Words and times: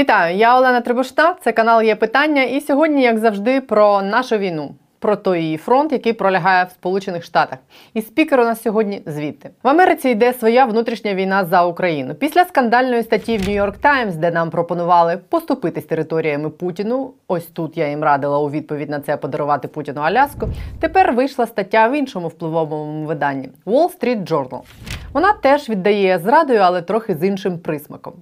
Вітаю, 0.00 0.36
я 0.36 0.58
Олена 0.58 0.80
Трибушна. 0.80 1.34
Це 1.40 1.52
канал 1.52 1.82
є 1.82 1.96
питання. 1.96 2.42
І 2.42 2.60
сьогодні, 2.60 3.02
як 3.02 3.18
завжди, 3.18 3.60
про 3.60 4.02
нашу 4.02 4.38
війну. 4.38 4.74
Про 4.98 5.16
той 5.16 5.42
її 5.42 5.56
фронт, 5.56 5.92
який 5.92 6.12
пролягає 6.12 6.64
в 6.64 6.70
Сполучених 6.70 7.24
Штатах, 7.24 7.58
і 7.94 8.02
спікер 8.02 8.40
у 8.40 8.44
нас 8.44 8.62
сьогодні 8.62 9.02
звідти 9.06 9.50
в 9.62 9.68
Америці 9.68 10.08
йде 10.08 10.32
своя 10.32 10.64
внутрішня 10.64 11.14
війна 11.14 11.44
за 11.44 11.64
Україну. 11.64 12.14
Після 12.14 12.44
скандальної 12.44 13.02
статті 13.02 13.38
в 13.38 13.48
Нью-Йорк 13.48 13.76
Таймс, 13.78 14.14
де 14.14 14.30
нам 14.30 14.50
пропонували 14.50 15.18
поступитись 15.28 15.84
територіями 15.84 16.50
Путіну. 16.50 17.12
Ось 17.28 17.46
тут 17.46 17.76
я 17.76 17.88
їм 17.88 18.04
радила 18.04 18.38
у 18.38 18.50
відповідь 18.50 18.90
на 18.90 19.00
це 19.00 19.16
подарувати 19.16 19.68
Путіну 19.68 20.00
Аляску. 20.00 20.48
Тепер 20.80 21.12
вийшла 21.12 21.46
стаття 21.46 21.88
в 21.88 21.98
іншому 21.98 22.28
впливовому 22.28 23.06
виданні 23.06 23.48
Wall 23.66 24.00
Street 24.00 24.26
Journal. 24.26 24.60
Вона 25.12 25.32
теж 25.32 25.68
віддає 25.68 26.18
зрадою, 26.18 26.60
але 26.60 26.82
трохи 26.82 27.14
з 27.14 27.24
іншим 27.24 27.58
присмаком. 27.58 28.12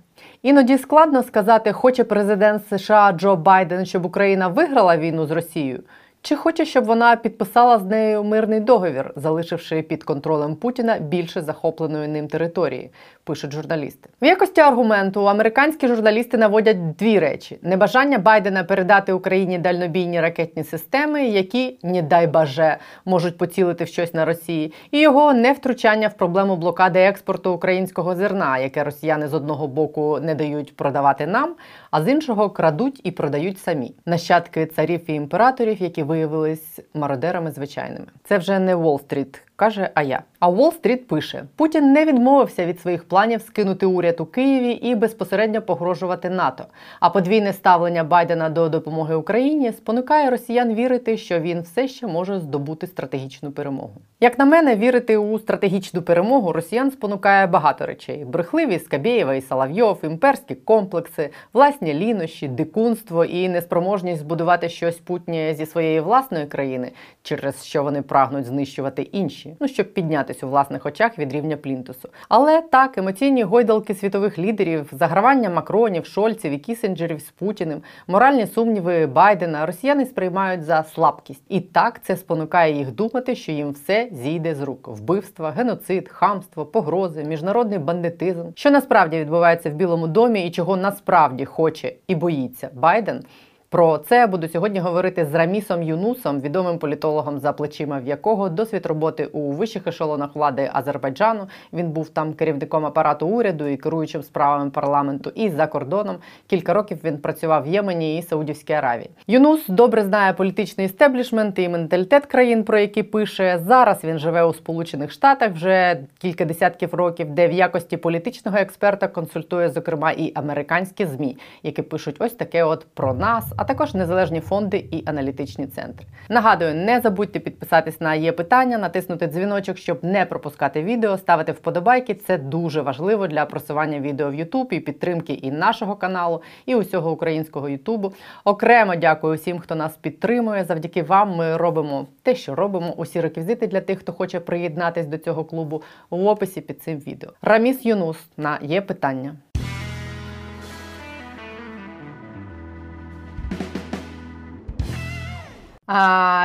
Іноді 0.42 0.78
складно 0.78 1.22
сказати, 1.22 1.72
хоче 1.72 2.04
президент 2.04 2.62
США 2.68 3.12
Джо 3.12 3.36
Байден, 3.36 3.86
щоб 3.86 4.06
Україна 4.06 4.48
виграла 4.48 4.96
війну 4.96 5.26
з 5.26 5.30
Росією. 5.30 5.82
Чи 6.22 6.36
хоче, 6.36 6.64
щоб 6.64 6.84
вона 6.84 7.16
підписала 7.16 7.78
з 7.78 7.84
нею 7.84 8.24
мирний 8.24 8.60
договір, 8.60 9.12
залишивши 9.16 9.82
під 9.82 10.04
контролем 10.04 10.56
Путіна 10.56 10.98
більше 10.98 11.42
захопленої 11.42 12.08
ним 12.08 12.28
території, 12.28 12.90
пишуть 13.28 13.52
журналісти. 13.52 14.08
В 14.22 14.24
якості 14.24 14.60
аргументу 14.60 15.28
американські 15.28 15.88
журналісти 15.88 16.38
наводять 16.38 16.96
дві 16.96 17.18
речі: 17.18 17.58
небажання 17.62 18.18
Байдена 18.18 18.64
передати 18.64 19.12
Україні 19.12 19.58
дальнобійні 19.58 20.20
ракетні 20.20 20.64
системи, 20.64 21.24
які, 21.24 21.78
не 21.82 22.02
дай 22.02 22.26
баже, 22.26 22.76
можуть 23.04 23.38
поцілити 23.38 23.84
в 23.84 23.88
щось 23.88 24.14
на 24.14 24.24
Росії, 24.24 24.72
і 24.90 25.00
його 25.00 25.32
невтручання 25.32 26.08
в 26.08 26.14
проблему 26.14 26.56
блокади 26.56 26.98
експорту 26.98 27.52
українського 27.52 28.14
зерна, 28.14 28.58
яке 28.58 28.84
росіяни 28.84 29.28
з 29.28 29.34
одного 29.34 29.68
боку 29.68 30.18
не 30.22 30.34
дають 30.34 30.76
продавати 30.76 31.26
нам, 31.26 31.54
а 31.90 32.02
з 32.02 32.08
іншого 32.08 32.50
крадуть 32.50 33.00
і 33.04 33.10
продають 33.10 33.58
самі 33.58 33.94
нащадки 34.06 34.66
царів 34.66 35.10
і 35.10 35.14
імператорів, 35.14 35.82
які 35.82 36.02
виявились 36.02 36.80
мародерами 36.94 37.50
звичайними. 37.50 38.06
Це 38.24 38.38
вже 38.38 38.58
не 38.58 38.76
Уолл-стріт, 38.76 39.47
каже 39.58 39.90
Ая. 39.94 40.22
А 40.40 40.48
Уолл-стріт 40.48 41.06
пише: 41.06 41.44
Путін 41.56 41.92
не 41.92 42.04
відмовився 42.04 42.66
від 42.66 42.80
своїх 42.80 43.04
планів 43.04 43.42
скинути 43.42 43.86
уряд 43.86 44.20
у 44.20 44.26
Києві 44.26 44.70
і 44.70 44.94
безпосередньо 44.94 45.62
погрожувати 45.62 46.30
НАТО. 46.30 46.64
А 47.00 47.10
подвійне 47.10 47.52
ставлення 47.52 48.04
Байдена 48.04 48.48
до 48.48 48.68
допомоги 48.68 49.14
Україні 49.14 49.72
спонукає 49.72 50.30
росіян 50.30 50.74
вірити, 50.74 51.16
що 51.16 51.40
він 51.40 51.60
все 51.60 51.88
ще 51.88 52.06
може 52.06 52.40
здобути 52.40 52.86
стратегічну 52.86 53.50
перемогу. 53.50 53.92
Як 54.20 54.38
на 54.38 54.44
мене, 54.44 54.76
вірити 54.76 55.16
у 55.16 55.38
стратегічну 55.38 56.02
перемогу 56.02 56.52
росіян 56.52 56.90
спонукає 56.90 57.46
багато 57.46 57.86
речей: 57.86 58.24
брехливі 58.24 58.78
Скабєєва 58.78 59.34
і 59.34 59.40
Соловйов, 59.40 59.98
імперські 60.02 60.54
комплекси, 60.54 61.30
власні 61.52 61.94
лінощі, 61.94 62.48
дикунство 62.48 63.24
і 63.24 63.48
неспроможність 63.48 64.20
збудувати 64.20 64.68
щось 64.68 64.96
путнє 64.96 65.54
зі 65.54 65.66
своєї 65.66 66.00
власної 66.00 66.46
країни, 66.46 66.92
через 67.22 67.64
що 67.64 67.82
вони 67.82 68.02
прагнуть 68.02 68.46
знищувати 68.46 69.02
інші, 69.02 69.47
ну 69.60 69.68
щоб 69.68 69.94
підняти 69.94 70.18
піднятись 70.18 70.42
у 70.44 70.48
власних 70.48 70.86
очах 70.86 71.18
від 71.18 71.32
рівня 71.32 71.56
плінтусу. 71.56 72.08
Але 72.28 72.62
так, 72.62 72.98
емоційні 72.98 73.42
гойдалки 73.42 73.94
світових 73.94 74.38
лідерів, 74.38 74.90
загравання 74.92 75.50
Макронів, 75.50 76.06
Шольців 76.06 76.52
і 76.52 76.58
Кісенджерів 76.58 77.20
з 77.20 77.30
Путіним, 77.30 77.82
моральні 78.06 78.46
сумніви 78.46 79.06
Байдена 79.06 79.66
росіяни 79.66 80.06
сприймають 80.06 80.62
за 80.62 80.82
слабкість. 80.82 81.42
І 81.48 81.60
так 81.60 82.00
це 82.02 82.16
спонукає 82.16 82.76
їх 82.76 82.92
думати, 82.92 83.34
що 83.34 83.52
їм 83.52 83.70
все 83.70 84.08
зійде 84.12 84.54
з 84.54 84.62
рук: 84.62 84.88
вбивства, 84.88 85.50
геноцид, 85.50 86.08
хамство, 86.08 86.66
погрози, 86.66 87.24
міжнародний 87.24 87.78
бандитизм. 87.78 88.44
Що 88.54 88.70
насправді 88.70 89.18
відбувається 89.18 89.70
в 89.70 89.74
Білому 89.74 90.06
домі 90.06 90.46
і 90.46 90.50
чого 90.50 90.76
насправді 90.76 91.44
хоче 91.44 91.92
і 92.06 92.14
боїться 92.14 92.70
Байден. 92.74 93.24
Про 93.70 93.98
це 93.98 94.26
буду 94.26 94.48
сьогодні 94.48 94.80
говорити 94.80 95.24
з 95.24 95.34
Рамісом 95.34 95.82
Юнусом, 95.82 96.40
відомим 96.40 96.78
політологом, 96.78 97.38
за 97.38 97.52
плечима 97.52 97.98
в 97.98 98.06
якого 98.06 98.48
досвід 98.48 98.86
роботи 98.86 99.26
у 99.26 99.52
вищих 99.52 99.86
ешелонах 99.86 100.36
влади 100.36 100.70
Азербайджану. 100.72 101.48
Він 101.72 101.90
був 101.90 102.08
там 102.08 102.32
керівником 102.32 102.86
апарату 102.86 103.26
уряду 103.26 103.66
і 103.66 103.76
керуючим 103.76 104.22
справами 104.22 104.70
парламенту. 104.70 105.32
І 105.34 105.50
за 105.50 105.66
кордоном 105.66 106.16
кілька 106.46 106.74
років 106.74 106.98
він 107.04 107.18
працював 107.18 107.64
в 107.64 107.66
Ємені 107.66 108.18
і 108.18 108.22
Саудівській 108.22 108.72
Аравії. 108.72 109.10
Юнус 109.26 109.66
добре 109.68 110.04
знає 110.04 110.32
політичний 110.32 110.86
істеблішмент 110.86 111.58
і 111.58 111.68
менталітет 111.68 112.26
країн, 112.26 112.64
про 112.64 112.78
які 112.78 113.02
пише. 113.02 113.60
Зараз 113.66 114.04
він 114.04 114.18
живе 114.18 114.44
у 114.44 114.54
Сполучених 114.54 115.10
Штатах 115.10 115.52
вже 115.52 116.00
кілька 116.18 116.44
десятків 116.44 116.94
років, 116.94 117.30
де 117.30 117.48
в 117.48 117.52
якості 117.52 117.96
політичного 117.96 118.58
експерта 118.58 119.08
консультує 119.08 119.68
зокрема 119.68 120.10
і 120.10 120.32
американські 120.34 121.06
змі, 121.06 121.36
які 121.62 121.82
пишуть 121.82 122.16
ось 122.18 122.32
таке: 122.32 122.64
от 122.64 122.86
про 122.94 123.14
нас 123.14 123.52
а 123.58 123.64
також 123.64 123.94
незалежні 123.94 124.40
фонди 124.40 124.84
і 124.90 125.02
аналітичні 125.06 125.66
центри. 125.66 126.06
Нагадую, 126.28 126.74
не 126.74 127.00
забудьте 127.00 127.38
підписатись 127.38 128.00
на 128.00 128.14
є 128.14 128.32
питання, 128.32 128.78
натиснути 128.78 129.26
дзвіночок, 129.26 129.78
щоб 129.78 129.98
не 130.04 130.26
пропускати 130.26 130.82
відео, 130.82 131.18
ставити 131.18 131.52
вподобайки. 131.52 132.14
Це 132.14 132.38
дуже 132.38 132.80
важливо 132.80 133.26
для 133.26 133.46
просування 133.46 134.00
відео 134.00 134.30
в 134.30 134.34
YouTube 134.34 134.72
і 134.72 134.80
підтримки 134.80 135.32
і 135.32 135.50
нашого 135.50 135.96
каналу, 135.96 136.42
і 136.66 136.74
усього 136.74 137.10
українського 137.10 137.68
Ютубу. 137.68 138.12
Окремо 138.44 138.96
дякую 138.96 139.36
всім, 139.36 139.58
хто 139.58 139.74
нас 139.74 139.96
підтримує. 139.96 140.64
Завдяки 140.64 141.02
вам 141.02 141.36
ми 141.36 141.56
робимо 141.56 142.06
те, 142.22 142.34
що 142.34 142.54
робимо. 142.54 142.94
Усі 142.96 143.20
реквізити 143.20 143.66
для 143.66 143.80
тих, 143.80 143.98
хто 143.98 144.12
хоче 144.12 144.40
приєднатись 144.40 145.06
до 145.06 145.18
цього 145.18 145.44
клубу 145.44 145.82
в 146.10 146.26
описі 146.26 146.60
під 146.60 146.82
цим 146.82 146.98
відео. 146.98 147.30
Раміс 147.42 147.86
Юнус 147.86 148.16
на 148.36 148.58
є 148.62 148.80
питання. 148.80 149.34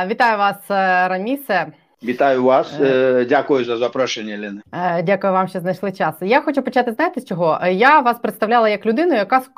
Вітаю 0.06 0.38
вас, 0.38 0.56
е, 0.70 1.08
Рамісе. 1.08 1.66
Вітаю 2.02 2.44
вас, 2.44 2.80
е, 2.80 3.24
дякую 3.28 3.64
за 3.64 3.76
запрошення, 3.76 4.38
Лена. 4.38 4.62
Е, 4.72 5.02
дякую 5.02 5.32
вам, 5.32 5.48
що 5.48 5.60
знайшли 5.60 5.92
час. 5.92 6.14
Я 6.20 6.40
хочу 6.40 6.62
почати. 6.62 6.92
Знаєте 6.92 7.20
з 7.20 7.24
чого? 7.24 7.60
Я 7.66 8.00
вас 8.00 8.18
представляла 8.18 8.68
як 8.68 8.86
людину, 8.86 9.14
яка 9.14 9.40
з 9.40 9.48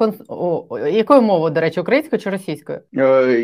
якою 0.93 1.23
мовою, 1.23 1.55
до 1.55 1.61
речі, 1.61 1.81
українською 1.81 2.23
чи 2.23 2.31
російською? 2.31 2.81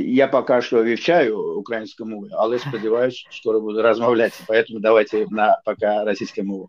Я 0.04 0.28
поки 0.28 0.62
що 0.62 0.84
вивчаю 0.84 1.58
українську 1.58 2.04
мову, 2.04 2.26
але 2.32 2.59
сподіваюся, 2.59 3.26
скоро 3.30 3.60
буду 3.60 3.82
розмовляти. 3.82 4.34
Тому 4.69 4.80
давайте 4.80 5.26
на 5.30 5.60
поки 5.64 5.86
російську 6.06 6.42
мову. 6.42 6.69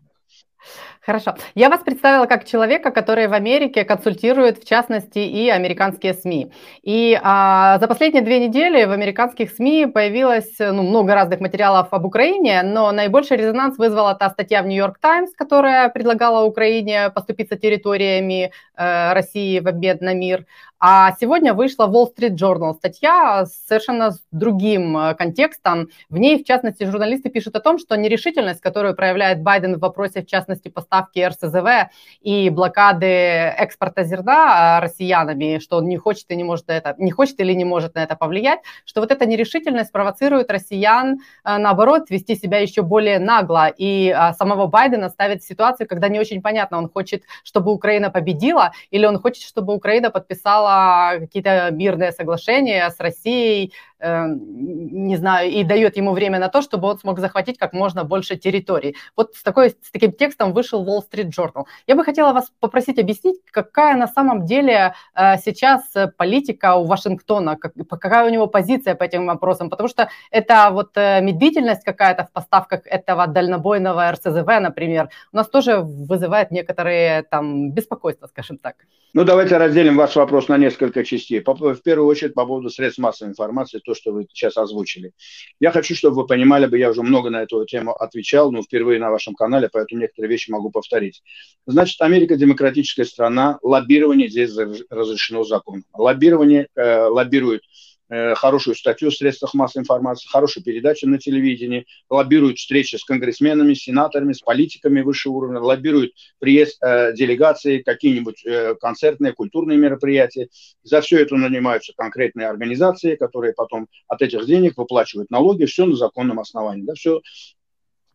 Хорошо. 1.06 1.34
Я 1.54 1.68
вас 1.68 1.80
представила 1.80 2.24
как 2.24 2.46
человека, 2.46 2.90
который 2.90 3.26
в 3.28 3.34
Америке 3.34 3.84
консультирует, 3.84 4.58
в 4.58 4.66
частности, 4.66 5.18
и 5.18 5.50
американские 5.50 6.14
СМИ. 6.14 6.50
И 6.82 7.20
а, 7.22 7.78
за 7.78 7.88
последние 7.88 8.22
две 8.22 8.38
недели 8.38 8.84
в 8.84 8.90
американских 8.90 9.50
СМИ 9.50 9.86
появилось 9.86 10.58
ну, 10.58 10.82
много 10.82 11.14
разных 11.14 11.40
материалов 11.40 11.88
об 11.90 12.06
Украине, 12.06 12.62
но 12.62 12.90
наибольший 12.90 13.36
резонанс 13.36 13.76
вызвала 13.76 14.14
та 14.14 14.30
статья 14.30 14.62
в 14.62 14.66
Нью-Йорк 14.66 14.98
Таймс, 14.98 15.34
которая 15.34 15.90
предлагала 15.90 16.46
Украине 16.46 17.10
поступиться 17.10 17.56
территориями 17.56 18.50
э, 18.74 19.12
России 19.12 19.60
в 19.60 19.68
обмен 19.68 19.98
на 20.00 20.14
мир. 20.14 20.46
А 20.80 21.12
сегодня 21.20 21.54
вышла 21.54 21.86
Wall 21.86 22.08
Street 22.14 22.36
Journal 22.36 22.74
статья 22.74 23.46
совершенно 23.46 24.10
с 24.10 24.22
другим 24.32 24.96
э, 24.98 25.14
контекстом. 25.14 25.88
В 26.10 26.18
ней, 26.18 26.42
в 26.42 26.46
частности, 26.46 26.84
журналисты 26.84 27.30
пишут 27.30 27.56
о 27.56 27.60
том, 27.60 27.78
что 27.78 27.96
нерешительность, 27.96 28.60
которую 28.60 28.94
проявляет 28.94 29.40
Байден 29.40 29.76
в 29.76 29.78
вопросе, 29.78 30.22
в 30.22 30.26
частности, 30.26 30.68
поставки 30.68 31.20
РСЗВ 31.20 31.90
и 32.20 32.50
блокады 32.50 33.06
экспорта 33.06 34.02
зерна 34.02 34.78
э, 34.78 34.82
россиянами, 34.82 35.58
что 35.58 35.78
он 35.78 35.86
не 35.86 35.96
хочет 35.96 36.30
и 36.30 36.36
не 36.36 36.44
может 36.44 36.66
на 36.68 36.72
это, 36.72 36.94
не 36.98 37.12
хочет 37.12 37.38
или 37.40 37.52
не 37.52 37.64
может 37.64 37.94
на 37.94 38.02
это 38.02 38.16
повлиять, 38.16 38.60
что 38.84 39.00
вот 39.00 39.12
эта 39.12 39.26
нерешительность 39.26 39.92
провоцирует 39.92 40.50
россиян, 40.50 41.20
э, 41.44 41.56
наоборот, 41.56 42.10
вести 42.10 42.34
себя 42.34 42.58
еще 42.58 42.82
более 42.82 43.20
нагло. 43.20 43.72
И 43.74 44.14
самого 44.36 44.66
Байдена 44.66 45.08
ставит 45.08 45.42
в 45.42 45.46
ситуацию, 45.46 45.86
когда 45.86 46.08
не 46.08 46.18
очень 46.18 46.42
понятно, 46.42 46.78
он 46.78 46.90
хочет, 46.90 47.22
чтобы 47.44 47.72
Украина 47.72 48.10
победила, 48.10 48.72
или 48.90 49.06
он 49.06 49.18
хочет, 49.20 49.44
чтобы 49.44 49.74
Украина 49.74 50.10
подписала 50.10 50.73
какие-то 51.20 51.70
мирные 51.70 52.12
соглашения 52.12 52.88
с 52.90 52.98
Россией, 53.00 53.72
не 54.04 55.16
знаю, 55.16 55.50
и 55.50 55.64
дает 55.64 55.96
ему 55.96 56.12
время 56.12 56.38
на 56.38 56.48
то, 56.48 56.62
чтобы 56.62 56.88
он 56.88 56.98
смог 56.98 57.18
захватить 57.18 57.58
как 57.58 57.72
можно 57.72 58.04
больше 58.04 58.36
территорий. 58.36 58.96
Вот 59.16 59.34
с, 59.34 59.42
такой, 59.42 59.70
с 59.70 59.90
таким 59.90 60.12
текстом 60.12 60.52
вышел 60.52 60.84
Wall 60.84 61.00
Street 61.10 61.30
Journal. 61.30 61.64
Я 61.86 61.96
бы 61.96 62.04
хотела 62.04 62.32
вас 62.32 62.52
попросить 62.60 62.98
объяснить, 62.98 63.40
какая 63.50 63.96
на 63.96 64.06
самом 64.06 64.44
деле 64.44 64.94
э, 65.14 65.38
сейчас 65.38 65.82
политика 66.16 66.74
у 66.76 66.84
Вашингтона, 66.84 67.56
как, 67.56 67.72
какая 67.88 68.26
у 68.26 68.30
него 68.30 68.46
позиция 68.46 68.94
по 68.94 69.04
этим 69.04 69.26
вопросам, 69.26 69.70
потому 69.70 69.88
что 69.88 70.08
это 70.30 70.68
вот 70.70 70.90
э, 70.96 71.20
медлительность 71.22 71.84
какая-то 71.84 72.24
в 72.24 72.32
поставках 72.32 72.86
этого 72.86 73.26
дальнобойного 73.26 74.12
РСЗВ, 74.12 74.46
например, 74.60 75.08
у 75.32 75.36
нас 75.36 75.48
тоже 75.48 75.78
вызывает 75.80 76.50
некоторые 76.50 77.22
там 77.22 77.72
беспокойство, 77.72 78.26
скажем 78.26 78.58
так. 78.58 78.76
Ну, 79.14 79.22
давайте 79.22 79.56
разделим 79.58 79.96
ваш 79.96 80.16
вопрос 80.16 80.48
на 80.48 80.58
несколько 80.58 81.04
частей. 81.04 81.40
В 81.40 81.82
первую 81.82 82.08
очередь, 82.08 82.34
по 82.34 82.44
поводу 82.44 82.68
средств 82.68 82.98
массовой 82.98 83.30
информации, 83.30 83.78
то, 83.78 83.93
то, 83.94 84.00
что 84.00 84.12
вы 84.12 84.26
сейчас 84.32 84.56
озвучили. 84.56 85.12
Я 85.60 85.70
хочу, 85.70 85.94
чтобы 85.94 86.16
вы 86.16 86.26
понимали 86.26 86.66
бы, 86.66 86.78
я 86.78 86.90
уже 86.90 87.02
много 87.02 87.30
на 87.30 87.42
эту 87.42 87.64
тему 87.64 87.92
отвечал, 87.92 88.50
но 88.52 88.62
впервые 88.62 88.98
на 88.98 89.10
вашем 89.10 89.34
канале, 89.34 89.68
поэтому 89.72 90.00
некоторые 90.00 90.30
вещи 90.30 90.50
могу 90.50 90.70
повторить. 90.70 91.22
Значит, 91.66 92.00
Америка 92.00 92.36
демократическая 92.36 93.04
страна, 93.04 93.58
лоббирование 93.62 94.28
здесь 94.28 94.54
разрешено 94.90 95.44
законом. 95.44 95.84
Лоббирование 95.92 96.68
э, 96.74 97.04
лоббирует 97.06 97.62
хорошую 98.08 98.74
статью 98.74 99.10
в 99.10 99.14
средствах 99.14 99.54
массовой 99.54 99.82
информации, 99.82 100.28
хорошую 100.28 100.62
передачу 100.62 101.08
на 101.08 101.18
телевидении, 101.18 101.86
лоббируют 102.10 102.58
встречи 102.58 102.96
с 102.96 103.04
конгрессменами, 103.04 103.74
сенаторами, 103.74 104.32
с 104.32 104.40
политиками 104.40 105.00
высшего 105.00 105.34
уровня, 105.34 105.60
лоббируют 105.60 106.12
приезд 106.38 106.82
э, 106.82 107.14
делегации, 107.14 107.78
какие-нибудь 107.78 108.44
э, 108.44 108.74
концертные, 108.80 109.32
культурные 109.32 109.78
мероприятия. 109.78 110.48
За 110.82 111.00
все 111.00 111.20
это 111.20 111.36
нанимаются 111.36 111.92
конкретные 111.96 112.48
организации, 112.48 113.16
которые 113.16 113.54
потом 113.54 113.88
от 114.08 114.22
этих 114.22 114.46
денег 114.46 114.76
выплачивают 114.76 115.30
налоги, 115.30 115.64
все 115.64 115.86
на 115.86 115.96
законном 115.96 116.40
основании. 116.40 116.82
Да, 116.82 116.94
все 116.94 117.20
Э, 117.20 117.63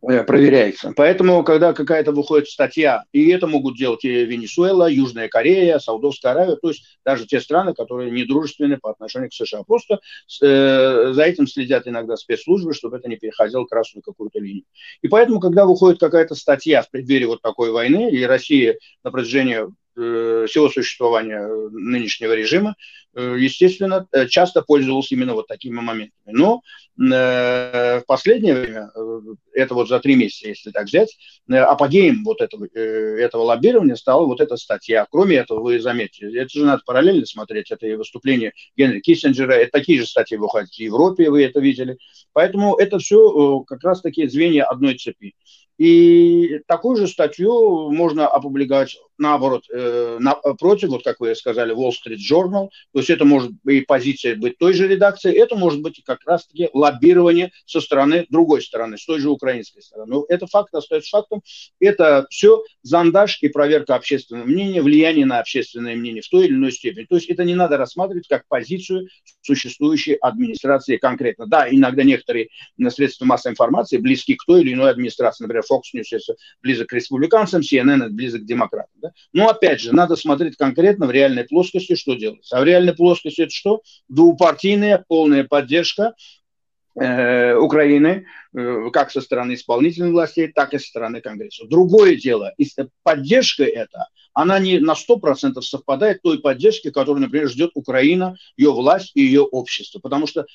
проверяется. 0.00 0.92
Поэтому, 0.96 1.44
когда 1.44 1.72
какая-то 1.72 2.12
выходит 2.12 2.48
статья, 2.48 3.04
и 3.12 3.28
это 3.28 3.46
могут 3.46 3.76
делать 3.76 4.04
и 4.04 4.24
Венесуэла, 4.24 4.90
Южная 4.90 5.28
Корея, 5.28 5.78
Саудовская 5.78 6.32
Аравия, 6.32 6.56
то 6.56 6.68
есть 6.68 6.98
даже 7.04 7.26
те 7.26 7.40
страны, 7.40 7.74
которые 7.74 8.10
не 8.10 8.24
дружественны 8.24 8.78
по 8.78 8.90
отношению 8.90 9.30
к 9.30 9.34
США. 9.34 9.62
Просто 9.64 10.00
э, 10.42 11.12
за 11.12 11.22
этим 11.22 11.46
следят 11.46 11.86
иногда 11.86 12.16
спецслужбы, 12.16 12.72
чтобы 12.72 12.96
это 12.96 13.08
не 13.08 13.16
переходило 13.16 13.64
красную 13.64 14.02
какую-то 14.02 14.38
линию. 14.40 14.64
И 15.02 15.08
поэтому, 15.08 15.40
когда 15.40 15.66
выходит 15.66 16.00
какая-то 16.00 16.34
статья 16.34 16.82
в 16.82 16.90
преддверии 16.90 17.26
вот 17.26 17.42
такой 17.42 17.70
войны, 17.70 18.10
и 18.10 18.22
Россия 18.24 18.78
на 19.04 19.10
протяжении 19.10 19.66
Э, 20.00 20.46
всего 20.48 20.70
существования 20.70 21.46
нынешнего 21.72 22.32
режима, 22.32 22.74
э, 23.14 23.36
естественно, 23.38 24.06
э, 24.12 24.28
часто 24.28 24.62
пользовался 24.62 25.14
именно 25.14 25.34
вот 25.34 25.46
такими 25.46 25.74
моментами. 25.74 26.12
Но 26.26 26.62
в 26.96 28.02
последнее 28.06 28.54
время, 28.54 28.90
это 29.54 29.74
вот 29.74 29.88
за 29.88 30.00
три 30.00 30.16
месяца, 30.16 30.48
если 30.48 30.70
так 30.70 30.84
взять, 30.84 31.16
апогеем 31.48 32.24
вот 32.24 32.42
этого, 32.42 32.66
этого 32.66 33.42
лоббирования 33.42 33.94
стала 33.94 34.26
вот 34.26 34.42
эта 34.42 34.58
статья. 34.58 35.06
Кроме 35.10 35.36
этого, 35.36 35.60
вы 35.60 35.80
заметите, 35.80 36.30
это 36.38 36.50
же 36.50 36.66
надо 36.66 36.82
параллельно 36.84 37.24
смотреть, 37.24 37.70
это 37.70 37.86
и 37.86 37.94
выступление 37.94 38.52
Генри 38.76 39.00
Киссинджера, 39.00 39.52
это 39.52 39.72
такие 39.72 39.98
же 39.98 40.06
статьи 40.06 40.36
выходят 40.36 40.68
в 40.68 40.78
Европе, 40.78 41.30
вы 41.30 41.42
это 41.42 41.58
видели. 41.60 41.96
Поэтому 42.34 42.76
это 42.76 42.98
все 42.98 43.60
как 43.60 43.82
раз 43.82 44.02
таки 44.02 44.28
звенья 44.28 44.64
одной 44.64 44.98
цепи. 44.98 45.34
И 45.80 46.60
такую 46.66 46.98
же 46.98 47.08
статью 47.08 47.90
можно 47.90 48.28
опубликовать, 48.28 48.98
наоборот, 49.20 49.64
э, 49.72 50.16
на, 50.18 50.34
против, 50.34 50.88
вот 50.88 51.04
как 51.04 51.20
вы 51.20 51.34
сказали, 51.34 51.74
Wall 51.74 51.90
Street 51.90 52.18
Journal. 52.18 52.70
То 52.92 52.98
есть 52.98 53.10
это 53.10 53.24
может 53.24 53.52
и 53.68 53.82
позиция 53.82 54.34
быть 54.34 54.58
той 54.58 54.72
же 54.72 54.88
редакции, 54.88 55.32
это 55.32 55.54
может 55.54 55.82
быть 55.82 56.02
как 56.04 56.20
раз-таки 56.26 56.68
лоббирование 56.72 57.52
со 57.66 57.80
стороны 57.80 58.26
другой 58.30 58.62
стороны, 58.62 58.98
с 58.98 59.04
той 59.04 59.20
же 59.20 59.30
украинской 59.30 59.80
стороны. 59.80 60.10
Но 60.10 60.24
это 60.28 60.46
факт 60.46 60.74
остается 60.74 61.10
фактом. 61.10 61.42
Это 61.78 62.26
все 62.30 62.62
зондаж 62.82 63.38
и 63.42 63.48
проверка 63.48 63.94
общественного 63.94 64.46
мнения, 64.46 64.82
влияние 64.82 65.26
на 65.26 65.38
общественное 65.38 65.94
мнение 65.94 66.22
в 66.22 66.28
той 66.28 66.46
или 66.46 66.54
иной 66.54 66.72
степени. 66.72 67.04
То 67.04 67.16
есть 67.16 67.28
это 67.28 67.44
не 67.44 67.54
надо 67.54 67.76
рассматривать 67.76 68.26
как 68.28 68.46
позицию 68.48 69.08
существующей 69.42 70.14
администрации 70.14 70.96
конкретно. 70.96 71.46
Да, 71.46 71.68
иногда 71.70 72.02
некоторые 72.02 72.48
средства 72.88 73.24
массовой 73.26 73.52
информации 73.52 73.98
близки 73.98 74.34
к 74.34 74.44
той 74.44 74.62
или 74.62 74.72
иной 74.72 74.90
администрации, 74.90 75.44
например, 75.44 75.64
Fox 75.70 75.82
News 75.94 76.34
близок 76.62 76.88
к 76.88 76.92
республиканцам, 76.94 77.60
CNN 77.60 78.08
близок 78.08 78.42
к 78.42 78.46
демократам. 78.46 78.90
Да? 78.96 79.09
Но 79.32 79.48
опять 79.48 79.80
же, 79.80 79.94
надо 79.94 80.16
смотреть 80.16 80.56
конкретно 80.56 81.06
в 81.06 81.10
реальной 81.10 81.44
плоскости, 81.44 81.94
что 81.94 82.14
делается. 82.14 82.56
А 82.56 82.60
в 82.60 82.64
реальной 82.64 82.94
плоскости 82.94 83.42
это 83.42 83.50
что? 83.50 83.82
Двупартийная 84.08 85.04
полная 85.06 85.44
поддержка 85.44 86.14
э, 86.98 87.54
Украины, 87.54 88.26
э, 88.54 88.90
как 88.92 89.10
со 89.10 89.20
стороны 89.20 89.54
исполнительных 89.54 90.12
властей, 90.12 90.48
так 90.48 90.74
и 90.74 90.78
со 90.78 90.86
стороны 90.86 91.20
Конгресса. 91.20 91.66
Другое 91.66 92.16
дело, 92.16 92.52
поддержка 93.02 93.64
эта, 93.64 94.08
она 94.32 94.58
не 94.58 94.78
на 94.78 94.94
100% 94.94 95.60
совпадает 95.62 96.22
той 96.22 96.40
поддержке, 96.40 96.90
которую, 96.90 97.22
например, 97.22 97.48
ждет 97.48 97.72
Украина, 97.74 98.36
ее 98.56 98.72
власть 98.72 99.12
и 99.14 99.22
ее 99.22 99.42
общество. 99.42 99.98
Потому 99.98 100.26
что 100.26 100.46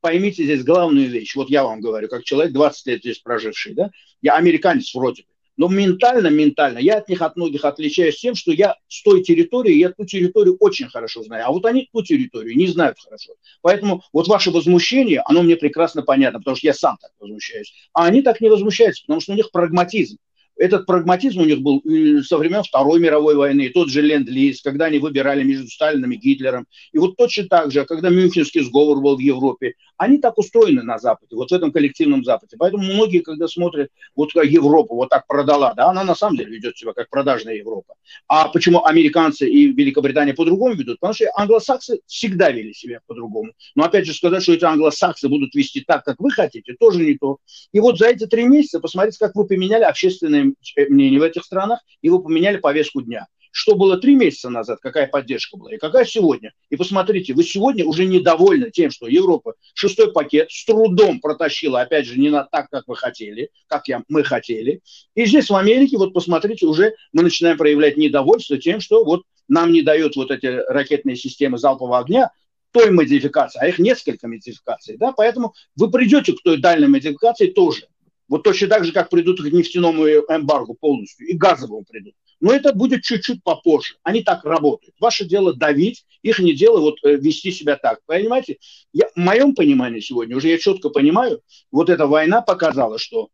поймите 0.00 0.44
здесь 0.44 0.64
главную 0.64 1.08
вещь. 1.08 1.34
Вот 1.36 1.48
я 1.48 1.64
вам 1.64 1.80
говорю, 1.80 2.08
как 2.08 2.24
человек 2.24 2.52
20 2.52 2.86
лет 2.86 3.00
здесь 3.00 3.18
проживший, 3.20 3.74
да, 3.74 3.90
я 4.20 4.34
американец 4.34 4.94
вроде 4.94 5.22
бы, 5.22 5.28
но 5.56 5.68
ментально, 5.68 6.28
ментально 6.28 6.78
я 6.78 6.98
от 6.98 7.08
них, 7.08 7.22
от 7.22 7.36
многих 7.36 7.64
отличаюсь 7.64 8.20
тем, 8.20 8.34
что 8.34 8.52
я 8.52 8.76
с 8.88 9.02
той 9.02 9.22
территории, 9.22 9.74
я 9.74 9.90
ту 9.90 10.04
территорию 10.04 10.56
очень 10.60 10.88
хорошо 10.88 11.22
знаю, 11.22 11.46
а 11.46 11.52
вот 11.52 11.64
они 11.66 11.88
ту 11.92 12.02
территорию 12.02 12.56
не 12.56 12.66
знают 12.66 12.98
хорошо. 12.98 13.34
Поэтому 13.60 14.02
вот 14.12 14.28
ваше 14.28 14.50
возмущение, 14.50 15.22
оно 15.24 15.42
мне 15.42 15.56
прекрасно 15.56 16.02
понятно, 16.02 16.38
потому 16.38 16.56
что 16.56 16.66
я 16.66 16.74
сам 16.74 16.96
так 17.00 17.10
возмущаюсь. 17.18 17.72
А 17.92 18.06
они 18.06 18.22
так 18.22 18.40
не 18.40 18.48
возмущаются, 18.48 19.02
потому 19.06 19.20
что 19.20 19.32
у 19.32 19.36
них 19.36 19.50
прагматизм 19.50 20.18
этот 20.56 20.86
прагматизм 20.86 21.40
у 21.40 21.44
них 21.44 21.60
был 21.60 21.82
со 22.22 22.38
времен 22.38 22.62
Второй 22.62 23.00
мировой 23.00 23.34
войны, 23.34 23.70
тот 23.70 23.88
же 23.88 24.02
Ленд-Лиз, 24.02 24.62
когда 24.62 24.86
они 24.86 24.98
выбирали 24.98 25.42
между 25.42 25.66
Сталином 25.68 26.12
и 26.12 26.16
Гитлером. 26.16 26.66
И 26.92 26.98
вот 26.98 27.16
точно 27.16 27.48
так 27.48 27.72
же, 27.72 27.84
когда 27.84 28.10
Мюнхенский 28.10 28.62
сговор 28.62 29.00
был 29.00 29.16
в 29.16 29.20
Европе, 29.20 29.74
они 30.02 30.18
так 30.18 30.36
устроены 30.36 30.82
на 30.82 30.98
Западе, 30.98 31.36
вот 31.36 31.50
в 31.50 31.54
этом 31.54 31.70
коллективном 31.70 32.24
Западе. 32.24 32.56
Поэтому 32.58 32.82
многие, 32.82 33.20
когда 33.20 33.46
смотрят, 33.46 33.90
вот 34.16 34.32
как 34.32 34.44
Европа 34.46 34.94
вот 34.94 35.10
так 35.10 35.26
продала, 35.28 35.74
да, 35.74 35.86
она 35.86 36.02
на 36.02 36.16
самом 36.16 36.36
деле 36.36 36.50
ведет 36.50 36.76
себя 36.76 36.92
как 36.92 37.08
продажная 37.08 37.54
Европа. 37.54 37.94
А 38.26 38.48
почему 38.48 38.84
американцы 38.84 39.48
и 39.48 39.72
Великобритания 39.72 40.34
по-другому 40.34 40.74
ведут? 40.74 40.98
Потому 40.98 41.14
что 41.14 41.26
англосаксы 41.36 42.00
всегда 42.06 42.50
вели 42.50 42.74
себя 42.74 42.98
по-другому. 43.06 43.52
Но 43.76 43.84
опять 43.84 44.06
же 44.06 44.12
сказать, 44.12 44.42
что 44.42 44.52
эти 44.52 44.64
англосаксы 44.64 45.28
будут 45.28 45.54
вести 45.54 45.82
так, 45.82 46.04
как 46.04 46.18
вы 46.18 46.32
хотите, 46.32 46.74
тоже 46.78 47.04
не 47.04 47.16
то. 47.16 47.38
И 47.72 47.78
вот 47.78 47.98
за 47.98 48.08
эти 48.08 48.26
три 48.26 48.44
месяца 48.44 48.80
посмотрите, 48.80 49.18
как 49.20 49.36
вы 49.36 49.46
поменяли 49.46 49.84
общественное 49.84 50.52
мнение 50.88 51.20
в 51.20 51.22
этих 51.22 51.44
странах, 51.44 51.80
и 52.00 52.10
вы 52.10 52.20
поменяли 52.20 52.56
повестку 52.56 53.02
дня 53.02 53.26
что 53.52 53.76
было 53.76 53.98
три 53.98 54.16
месяца 54.16 54.50
назад, 54.50 54.80
какая 54.80 55.06
поддержка 55.06 55.56
была, 55.56 55.74
и 55.74 55.78
какая 55.78 56.04
сегодня. 56.04 56.52
И 56.70 56.76
посмотрите, 56.76 57.34
вы 57.34 57.44
сегодня 57.44 57.84
уже 57.84 58.06
недовольны 58.06 58.70
тем, 58.70 58.90
что 58.90 59.06
Европа 59.06 59.54
шестой 59.74 60.10
пакет 60.10 60.50
с 60.50 60.64
трудом 60.64 61.20
протащила, 61.20 61.82
опять 61.82 62.06
же, 62.06 62.18
не 62.18 62.30
на 62.30 62.44
так, 62.44 62.68
как 62.70 62.88
вы 62.88 62.96
хотели, 62.96 63.50
как 63.68 63.86
я, 63.88 64.02
мы 64.08 64.24
хотели. 64.24 64.80
И 65.14 65.26
здесь 65.26 65.50
в 65.50 65.54
Америке, 65.54 65.98
вот 65.98 66.14
посмотрите, 66.14 66.66
уже 66.66 66.94
мы 67.12 67.22
начинаем 67.22 67.58
проявлять 67.58 67.96
недовольство 67.96 68.58
тем, 68.58 68.80
что 68.80 69.04
вот 69.04 69.22
нам 69.48 69.70
не 69.70 69.82
дают 69.82 70.16
вот 70.16 70.30
эти 70.30 70.46
ракетные 70.46 71.16
системы 71.16 71.58
залпового 71.58 71.98
огня, 71.98 72.30
той 72.72 72.90
модификации, 72.90 73.60
а 73.60 73.68
их 73.68 73.78
несколько 73.78 74.26
модификаций, 74.28 74.96
да, 74.96 75.12
поэтому 75.12 75.52
вы 75.76 75.90
придете 75.90 76.32
к 76.32 76.42
той 76.42 76.56
дальней 76.56 76.86
модификации 76.86 77.48
тоже. 77.48 77.86
Вот 78.28 78.44
точно 78.44 78.68
так 78.68 78.86
же, 78.86 78.92
как 78.92 79.10
придут 79.10 79.42
к 79.42 79.44
нефтяному 79.44 80.06
эмбаргу 80.06 80.72
полностью, 80.80 81.26
и 81.26 81.34
газовому 81.34 81.84
придут. 81.84 82.14
Но 82.42 82.52
это 82.52 82.74
будет 82.74 83.02
чуть-чуть 83.04 83.44
попозже. 83.44 83.94
Они 84.02 84.24
так 84.24 84.44
работают. 84.44 84.96
Ваше 84.98 85.24
дело 85.24 85.54
давить, 85.54 86.04
их 86.22 86.40
не 86.40 86.54
дело 86.54 86.80
вот 86.80 86.96
э, 87.04 87.14
вести 87.14 87.52
себя 87.52 87.76
так. 87.76 88.00
Понимаете? 88.04 88.58
Я, 88.92 89.06
в 89.14 89.16
моем 89.16 89.54
понимании 89.54 90.00
сегодня, 90.00 90.36
уже 90.36 90.48
я 90.48 90.58
четко 90.58 90.90
понимаю, 90.90 91.40
вот 91.70 91.88
эта 91.88 92.08
война 92.08 92.42
показала, 92.42 92.98
что 92.98 93.28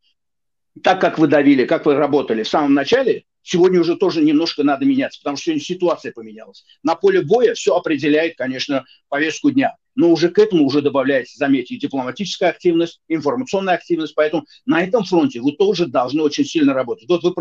так 0.82 1.00
как 1.00 1.18
вы 1.18 1.26
давили, 1.26 1.64
как 1.64 1.86
вы 1.86 1.94
работали 1.94 2.42
в 2.42 2.48
самом 2.48 2.74
начале, 2.74 3.24
сегодня 3.42 3.80
уже 3.80 3.96
тоже 3.96 4.20
немножко 4.20 4.62
надо 4.62 4.84
меняться, 4.84 5.20
потому 5.20 5.38
что 5.38 5.44
сегодня 5.46 5.64
ситуация 5.64 6.12
поменялась. 6.12 6.66
На 6.82 6.94
поле 6.94 7.22
боя 7.22 7.54
все 7.54 7.74
определяет, 7.74 8.36
конечно, 8.36 8.84
повестку 9.08 9.50
дня. 9.50 9.74
Но 9.94 10.10
уже 10.10 10.28
к 10.28 10.38
этому 10.38 10.66
уже 10.66 10.82
добавляется, 10.82 11.38
заметьте, 11.38 11.78
дипломатическая 11.78 12.50
активность, 12.50 13.00
информационная 13.08 13.74
активность. 13.74 14.14
Поэтому 14.14 14.44
на 14.66 14.82
этом 14.82 15.02
фронте 15.04 15.40
вы 15.40 15.52
тоже 15.52 15.86
должны 15.86 16.22
очень 16.22 16.44
сильно 16.44 16.74
работать. 16.74 17.08
Вот 17.08 17.24
вы 17.24 17.32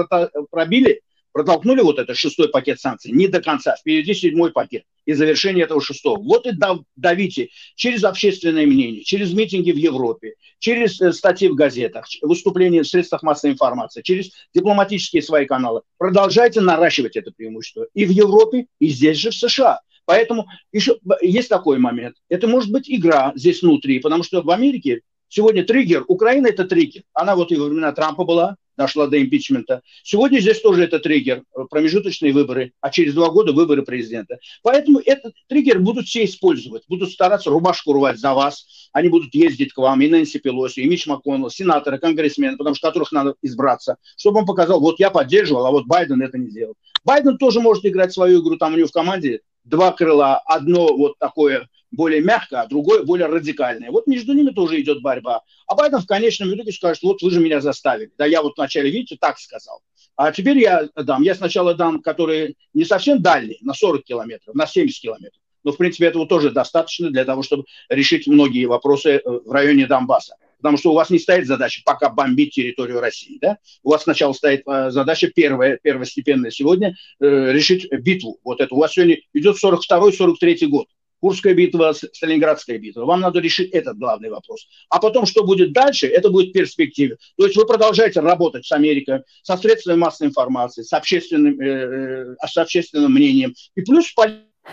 пробили 0.50 1.02
протолкнули 1.32 1.82
вот 1.82 2.00
этот 2.00 2.18
шестой 2.18 2.50
пакет 2.50 2.80
санкций 2.80 3.12
не 3.12 3.28
до 3.28 3.42
конца, 3.42 3.76
впереди 3.76 4.14
седьмой 4.14 4.52
пакет 4.52 4.84
и 5.06 5.14
завершение 5.14 5.66
этого 5.66 5.82
шестого. 5.82 6.22
Вот 6.22 6.46
и 6.48 6.52
давите 6.96 7.50
через 7.76 8.04
общественное 8.04 8.66
мнение, 8.66 9.04
через 9.04 9.34
митинги 9.34 9.72
в 9.72 9.78
Европе, 9.78 10.34
через 10.60 11.00
э, 11.02 11.14
статьи 11.14 11.48
в 11.48 11.56
газетах, 11.56 12.06
выступления 12.22 12.84
в 12.84 12.88
средствах 12.88 13.24
массовой 13.24 13.54
информации, 13.54 14.02
через 14.02 14.32
дипломатические 14.54 15.22
свои 15.22 15.46
каналы. 15.46 15.82
Продолжайте 15.98 16.62
наращивать 16.62 17.16
это 17.16 17.32
преимущество 17.32 17.88
и 17.94 18.06
в 18.06 18.10
Европе, 18.10 18.68
и 18.80 18.88
здесь 18.88 19.18
же 19.18 19.32
в 19.32 19.36
США. 19.36 19.80
Поэтому 20.06 20.48
еще 20.72 20.98
есть 21.22 21.50
такой 21.50 21.80
момент. 21.80 22.16
Это 22.30 22.48
может 22.48 22.72
быть 22.72 22.90
игра 22.90 23.34
здесь 23.36 23.62
внутри, 23.62 24.00
потому 24.00 24.24
что 24.24 24.42
в 24.42 24.50
Америке 24.50 25.02
сегодня 25.30 25.64
триггер, 25.64 26.04
Украина 26.08 26.48
это 26.48 26.66
триггер. 26.66 27.04
Она 27.14 27.36
вот 27.36 27.52
и 27.52 27.56
во 27.56 27.66
времена 27.66 27.92
Трампа 27.92 28.24
была, 28.24 28.56
дошла 28.78 29.08
до 29.08 29.22
импичмента. 29.22 29.82
Сегодня 30.04 30.40
здесь 30.40 30.62
тоже 30.62 30.84
это 30.84 31.00
триггер, 31.00 31.44
промежуточные 31.70 32.32
выборы, 32.32 32.74
а 32.80 32.90
через 32.90 33.14
два 33.14 33.30
года 33.30 33.52
выборы 33.52 33.82
президента. 33.82 34.38
Поэтому 34.62 35.00
этот 35.00 35.34
триггер 35.48 35.80
будут 35.80 36.06
все 36.06 36.26
использовать, 36.26 36.84
будут 36.88 37.12
стараться 37.12 37.50
рубашку 37.50 37.94
рвать 37.94 38.20
за 38.20 38.34
вас, 38.34 38.90
они 38.94 39.10
будут 39.10 39.34
ездить 39.34 39.74
к 39.74 39.78
вам, 39.80 40.02
и 40.02 40.08
Нэнси 40.08 40.40
Пелоси, 40.40 40.82
и 40.82 40.88
Мич 40.88 41.08
МакКоннелл, 41.08 41.50
сенаторы, 41.50 41.98
конгрессмены, 41.98 42.58
потому 42.58 42.76
что 42.76 42.88
которых 42.88 43.12
надо 43.12 43.36
избраться, 43.42 43.98
чтобы 44.16 44.40
он 44.40 44.46
показал, 44.46 44.80
вот 44.80 45.00
я 45.00 45.10
поддерживал, 45.10 45.66
а 45.66 45.72
вот 45.72 45.88
Байден 45.88 46.22
это 46.22 46.38
не 46.38 46.50
сделал. 46.50 46.76
Байден 47.04 47.38
тоже 47.38 47.60
может 47.60 47.86
играть 47.86 48.14
свою 48.14 48.42
игру, 48.42 48.58
там 48.58 48.74
у 48.74 48.78
него 48.78 48.88
в 48.88 48.92
команде 48.92 49.42
два 49.64 49.92
крыла, 49.92 50.38
одно 50.46 50.96
вот 50.96 51.18
такое 51.20 51.68
более 51.91 52.22
мягкое, 52.22 52.62
а 52.62 52.67
другое 52.67 53.03
более 53.03 53.27
радикальное. 53.27 53.91
Вот 53.91 54.08
между 54.08 54.34
ними 54.34 54.51
тоже 54.51 54.82
идет 54.82 55.01
борьба. 55.01 55.44
А 55.67 55.75
Байден 55.75 56.00
в 56.00 56.06
конечном 56.06 56.53
итоге 56.53 56.72
скажет, 56.72 57.03
вот 57.03 57.22
вы 57.22 57.32
же 57.32 57.39
меня 57.39 57.62
заставили. 57.62 58.12
Да 58.17 58.25
я 58.25 58.41
вот 58.41 58.58
вначале, 58.58 58.89
видите, 58.89 59.17
так 59.20 59.39
сказал. 59.39 59.82
А 60.15 60.32
теперь 60.32 60.58
я 60.58 60.89
дам. 60.96 61.22
Я 61.22 61.36
сначала 61.36 61.75
дам, 61.75 62.01
которые 62.01 62.56
не 62.74 62.86
совсем 62.86 63.22
дальние, 63.22 63.58
на 63.62 63.74
40 63.74 64.03
километров, 64.03 64.56
на 64.56 64.65
70 64.65 65.01
километров. 65.01 65.41
Но, 65.63 65.72
в 65.72 65.77
принципе, 65.77 66.06
этого 66.06 66.27
тоже 66.27 66.50
достаточно 66.50 67.10
для 67.10 67.25
того, 67.25 67.44
чтобы 67.44 67.65
решить 67.89 68.25
многие 68.25 68.65
вопросы 68.65 69.10
э, 69.17 69.22
в 69.25 69.51
районе 69.51 69.86
Донбасса. 69.86 70.36
Потому 70.58 70.77
что 70.77 70.91
у 70.91 70.96
вас 70.96 71.10
не 71.10 71.20
стоит 71.20 71.46
задача 71.46 71.82
пока 71.86 72.10
бомбить 72.10 72.56
территорию 72.56 73.00
России. 73.00 73.38
Да? 73.39 73.58
У 73.84 73.91
вас 73.91 74.03
сначала 74.03 74.34
стоит 74.34 74.63
э, 74.65 74.91
задача 74.91 75.27
первая, 75.27 75.77
первостепенная 75.82 76.51
сегодня, 76.51 76.96
э, 77.20 77.51
решить 77.51 77.91
битву. 77.91 78.39
Вот 78.44 78.60
это 78.60 78.74
у 78.74 78.79
вас 78.79 78.94
сегодня 78.94 79.17
идет 79.34 79.58
42-43 79.63 80.67
год. 80.67 80.88
Курская 81.20 81.54
битва, 81.54 81.94
Сталинградская 81.94 82.78
битва. 82.78 83.06
Вам 83.06 83.22
надо 83.22 83.40
решить 83.40 83.72
этот 83.72 83.98
главный 83.98 84.30
вопрос. 84.30 84.68
А 84.90 85.00
потом, 85.00 85.26
что 85.26 85.44
будет 85.44 85.74
дальше, 85.74 86.08
это 86.08 86.30
будет 86.30 86.54
перспектива. 86.54 87.18
То 87.38 87.46
есть 87.46 87.58
вы 87.58 87.66
продолжаете 87.66 88.20
работать 88.20 88.66
с 88.66 88.72
Америкой, 88.72 89.22
со 89.42 89.58
средствами 89.58 89.98
массовой 89.98 90.30
информации, 90.30 90.84
с 90.84 90.94
общественным, 90.94 91.60
э, 91.60 92.36
э 92.42 92.48
с 92.48 92.58
общественным 92.58 93.14
мнением. 93.14 93.54
И 93.76 93.82
плюс 93.82 94.14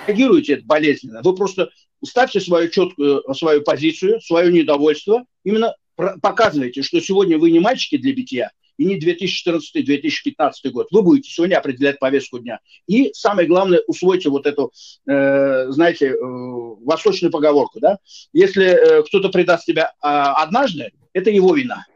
реагируете 0.06 0.54
это 0.54 0.64
болезненно. 0.64 1.20
Вы 1.22 1.34
просто 1.34 1.70
ставьте 2.04 2.40
свою 2.40 2.68
четкую 2.68 3.22
свою 3.34 3.62
позицию, 3.62 4.20
свое 4.20 4.52
недовольство. 4.52 5.24
Именно 5.44 5.74
показывайте, 6.22 6.82
что 6.82 7.00
сегодня 7.00 7.38
вы 7.38 7.50
не 7.50 7.60
мальчики 7.60 7.96
для 7.96 8.12
битья, 8.12 8.50
и 8.76 8.84
не 8.84 8.98
2014-2015 8.98 10.70
год. 10.70 10.88
Вы 10.90 11.02
будете 11.02 11.30
сегодня 11.30 11.56
определять 11.56 11.98
повестку 11.98 12.38
дня. 12.38 12.60
И 12.86 13.10
самое 13.14 13.46
главное, 13.46 13.82
усвойте 13.86 14.28
вот 14.28 14.46
эту, 14.46 14.72
э, 15.06 15.70
знаете, 15.70 16.08
э, 16.08 16.16
восточную 16.20 17.30
поговорку, 17.30 17.80
да? 17.80 17.98
Если 18.32 18.66
э, 18.66 19.02
кто-то 19.04 19.28
предаст 19.28 19.66
тебя 19.66 19.92
э, 20.02 20.06
однажды, 20.06 20.92
это 21.12 21.30
его 21.30 21.54
вина. 21.54 21.86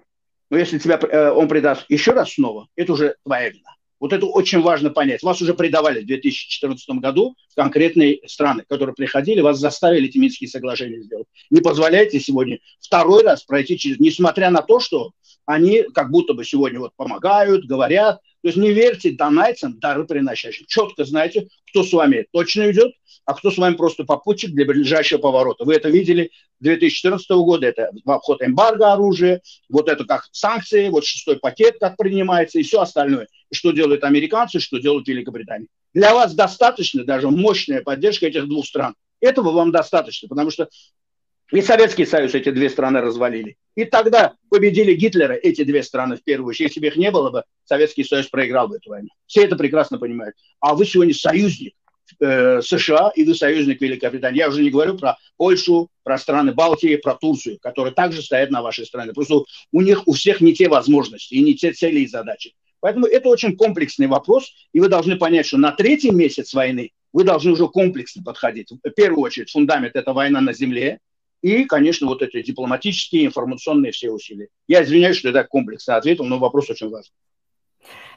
Но 0.51 0.59
если 0.59 0.79
тебя 0.79 0.99
э, 0.99 1.31
он 1.31 1.49
предаст 1.49 1.85
еще 1.89 2.13
раз 2.13 2.35
снова, 2.35 2.69
это 2.77 2.93
уже 2.93 3.17
твоя 3.25 3.51
вина. 3.51 3.75
Вот 4.01 4.13
это 4.13 4.27
очень 4.27 4.61
важно 4.61 4.91
понять. 4.91 5.23
Вас 5.23 5.43
уже 5.43 5.55
предавали 5.55 6.03
в 6.03 6.07
2014 6.07 6.89
году 7.01 7.35
конкретные 7.57 8.21
страны, 8.27 8.65
которые 8.69 8.95
приходили, 8.95 9.41
вас 9.41 9.59
заставили 9.59 10.09
эти 10.09 10.19
Минские 10.19 10.49
соглашения 10.49 11.03
сделать. 11.03 11.27
Не 11.51 11.61
позволяйте 11.61 12.21
сегодня 12.21 12.61
второй 12.81 13.25
раз 13.25 13.43
пройти 13.43 13.77
через... 13.77 13.99
Несмотря 13.99 14.51
на 14.51 14.63
то, 14.63 14.79
что 14.79 15.11
они 15.49 15.83
как 15.95 16.11
будто 16.11 16.35
бы 16.35 16.45
сегодня 16.45 16.79
вот 16.79 16.93
помогают, 16.95 17.65
говорят. 17.65 18.21
То 18.43 18.49
есть 18.49 18.59
не 18.59 18.71
верьте 18.71 19.13
донайцам, 19.13 19.79
дары 19.81 20.05
приносящим. 20.05 20.67
Четко 20.69 21.05
знаете, 21.05 21.49
кто 21.71 21.83
с 21.83 21.93
вами 21.93 22.27
точно 22.33 22.71
идет, 22.71 22.93
а 23.25 23.33
кто 23.33 23.51
с 23.51 23.57
вами 23.57 23.75
просто 23.75 24.05
попутчик 24.05 24.51
для 24.51 24.67
ближайшего 24.67 25.21
поворота. 25.21 25.65
Вы 25.65 25.75
это 25.75 25.89
видели 25.89 26.31
2014 26.61 27.31
года, 27.31 27.67
это 27.67 27.91
в 28.05 28.11
обход 28.11 28.43
эмбарго 28.43 28.93
оружия, 28.93 29.41
вот 29.71 29.89
это 29.89 30.05
как 30.05 30.29
санкции, 30.33 30.91
вот 30.91 31.07
шестой 31.07 31.39
пакет 31.39 31.79
как 31.81 31.97
принимается 31.97 32.59
и 32.59 32.63
все 32.63 32.83
остальное 32.83 33.27
что 33.53 33.73
делают 33.73 34.05
американцы, 34.05 34.61
что 34.61 34.79
делают 34.79 35.09
Великобритания. 35.09 35.69
Для 35.95 36.15
вас 36.15 36.35
достаточно 36.35 37.05
даже 37.05 37.31
мощная 37.31 37.83
поддержка 37.83 38.27
этих 38.27 38.47
двух 38.47 38.67
стран. 38.67 38.95
Этого 39.21 39.51
вам 39.53 39.73
достаточно, 39.73 40.29
потому 40.29 40.51
что 40.51 40.69
и 41.51 41.63
Советский 41.63 42.05
Союз 42.05 42.35
эти 42.35 42.51
две 42.51 42.69
страны 42.69 43.01
развалили. 43.01 43.57
И 43.75 43.85
тогда 43.85 44.35
победили 44.51 44.95
Гитлера 44.95 45.33
эти 45.33 45.65
две 45.65 45.83
страны 45.83 46.17
в 46.17 46.23
первую 46.23 46.51
очередь. 46.51 46.71
Если 46.71 46.81
бы 46.81 46.87
их 46.89 46.97
не 46.97 47.11
было 47.11 47.31
бы, 47.31 47.45
Советский 47.65 48.05
Союз 48.05 48.27
проиграл 48.27 48.69
бы 48.69 48.77
эту 48.77 48.91
войну. 48.91 49.09
Все 49.27 49.45
это 49.45 49.57
прекрасно 49.57 49.99
понимают. 49.99 50.37
А 50.61 50.75
вы 50.75 50.85
сегодня 50.85 51.15
союзник 51.15 51.75
э, 52.21 52.61
США 52.61 53.13
и 53.15 53.25
вы 53.25 53.35
союзник 53.35 53.81
Великобритании. 53.81 54.39
Я 54.39 54.49
уже 54.49 54.63
не 54.63 54.71
говорю 54.71 54.99
про 54.99 55.17
Польшу, 55.37 55.89
про 56.03 56.19
страны 56.19 56.53
Балтии, 56.53 56.97
про 56.97 57.15
Турцию, 57.15 57.59
которые 57.61 57.95
также 57.95 58.21
стоят 58.23 58.51
на 58.51 58.61
вашей 58.61 58.85
стране. 58.85 59.13
Просто 59.13 59.45
у 59.73 59.81
них 59.81 60.07
у 60.07 60.13
всех 60.13 60.41
не 60.41 60.53
те 60.53 60.69
возможности 60.69 61.35
и 61.35 61.43
не 61.43 61.55
те 61.55 61.73
цели 61.73 62.01
и 62.01 62.07
задачи. 62.07 62.55
Поэтому 62.81 63.07
это 63.07 63.29
очень 63.29 63.57
комплексный 63.57 64.07
вопрос, 64.07 64.53
и 64.73 64.81
вы 64.81 64.89
должны 64.89 65.17
понять, 65.17 65.47
что 65.47 65.57
на 65.57 65.73
третий 65.73 66.11
месяц 66.11 66.55
войны 66.55 66.93
вы 67.13 67.25
должны 67.25 67.53
уже 67.53 67.67
комплексно 67.69 68.23
подходить. 68.23 68.71
В 68.71 68.91
первую 68.91 69.23
очередь 69.23 69.51
фундамент– 69.51 69.93
это 69.97 70.13
война 70.13 70.41
на 70.41 70.53
земле, 70.53 71.01
и, 71.43 71.65
конечно, 71.65 72.07
вот 72.07 72.23
эти 72.23 72.43
дипломатические, 72.43 73.27
информационные 73.27 73.93
все 73.93 74.11
усилия. 74.11 74.49
Я 74.67 74.83
извиняюсь, 74.83 75.17
что 75.17 75.29
я 75.29 75.35
так 75.35 75.49
комплексно 75.49 75.97
ответил, 75.97 76.25
но 76.25 76.39
вопрос 76.39 76.71
очень 76.71 76.89
важный. 76.89 77.13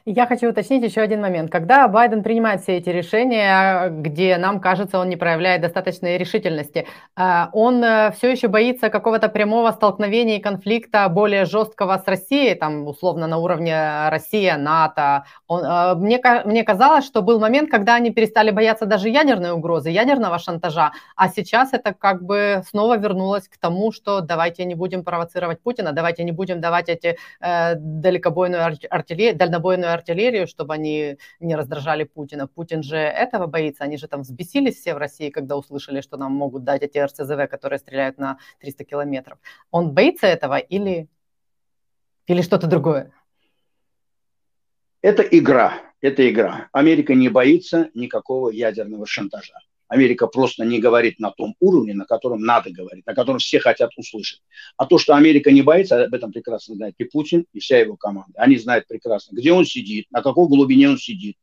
Я 0.04 0.26
хочу 0.26 0.50
уточнить 0.50 0.82
еще 0.82 1.00
один 1.00 1.20
момент. 1.20 1.52
Когда 1.52 1.86
Байден 1.86 2.24
принимает 2.24 2.62
все 2.62 2.78
эти 2.78 2.88
решения, 2.88 3.88
где 3.88 4.36
нам 4.36 4.58
кажется, 4.58 4.98
он 4.98 5.08
не 5.08 5.16
проявляет 5.16 5.62
достаточной 5.62 6.18
решительности, 6.18 6.88
э, 7.16 7.46
он 7.52 7.84
э, 7.84 8.10
все 8.16 8.32
еще 8.32 8.48
боится 8.48 8.90
какого-то 8.90 9.28
прямого 9.28 9.70
столкновения 9.70 10.38
и 10.38 10.40
конфликта 10.40 11.08
более 11.08 11.44
жесткого 11.44 12.02
с 12.04 12.08
Россией, 12.08 12.56
там 12.56 12.88
условно 12.88 13.28
на 13.28 13.38
уровне 13.38 14.08
Россия, 14.08 14.56
НАТО. 14.56 15.24
Он, 15.46 15.64
э, 15.64 15.94
мне, 15.94 16.20
мне 16.46 16.64
казалось, 16.64 17.06
что 17.06 17.22
был 17.22 17.38
момент, 17.38 17.70
когда 17.70 17.94
они 17.94 18.10
перестали 18.10 18.50
бояться 18.50 18.86
даже 18.86 19.08
ядерной 19.08 19.52
угрозы, 19.52 19.90
ядерного 19.90 20.40
шантажа, 20.40 20.90
а 21.14 21.28
сейчас 21.28 21.72
это 21.72 21.94
как 21.94 22.24
бы 22.24 22.64
снова 22.68 22.96
вернулось 22.98 23.48
к 23.48 23.56
тому, 23.56 23.92
что 23.92 24.20
давайте 24.20 24.64
не 24.64 24.74
будем 24.74 25.04
провоцировать 25.04 25.60
Путина, 25.62 25.92
давайте 25.92 26.24
не 26.24 26.32
будем 26.32 26.60
давать 26.60 26.88
эти 26.88 27.18
э, 27.40 27.74
далекобойную 27.76 28.76
артиллерию, 28.90 29.36
дальнобойную 29.36 29.91
артиллерию, 29.92 30.46
чтобы 30.46 30.74
они 30.74 31.18
не 31.40 31.56
раздражали 31.56 32.04
Путина. 32.04 32.46
Путин 32.46 32.82
же 32.82 32.96
этого 32.96 33.46
боится. 33.46 33.84
Они 33.84 33.96
же 33.96 34.08
там 34.08 34.22
взбесились 34.22 34.76
все 34.76 34.94
в 34.94 34.98
России, 34.98 35.30
когда 35.30 35.56
услышали, 35.56 36.00
что 36.00 36.16
нам 36.16 36.32
могут 36.32 36.64
дать 36.64 36.82
эти 36.82 36.98
РСЗВ, 36.98 37.48
которые 37.50 37.78
стреляют 37.78 38.18
на 38.18 38.38
300 38.60 38.84
километров. 38.84 39.38
Он 39.70 39.92
боится 39.92 40.26
этого 40.26 40.58
или, 40.58 41.08
или 42.26 42.42
что-то 42.42 42.66
другое? 42.66 43.12
Это 45.00 45.22
игра. 45.22 45.80
Это 46.00 46.28
игра. 46.28 46.68
Америка 46.72 47.14
не 47.14 47.28
боится 47.28 47.90
никакого 47.94 48.50
ядерного 48.50 49.06
шантажа. 49.06 49.54
Америка 49.92 50.26
просто 50.26 50.64
не 50.64 50.78
говорит 50.78 51.18
на 51.18 51.30
том 51.30 51.54
уровне, 51.60 51.92
на 51.92 52.06
котором 52.06 52.40
надо 52.40 52.70
говорить, 52.70 53.04
на 53.04 53.14
котором 53.14 53.38
все 53.40 53.60
хотят 53.60 53.90
услышать. 53.98 54.40
А 54.78 54.86
то, 54.86 54.96
что 54.96 55.14
Америка 55.14 55.50
не 55.50 55.60
боится, 55.60 56.02
об 56.02 56.14
этом 56.14 56.32
прекрасно 56.32 56.76
знает 56.76 56.94
и 56.96 57.04
Путин, 57.04 57.44
и 57.52 57.60
вся 57.60 57.78
его 57.78 57.96
команда. 57.96 58.32
Они 58.36 58.56
знают 58.56 58.88
прекрасно, 58.88 59.36
где 59.36 59.52
он 59.52 59.66
сидит, 59.66 60.06
на 60.10 60.22
какой 60.22 60.48
глубине 60.48 60.88
он 60.88 60.96
сидит. 60.96 61.36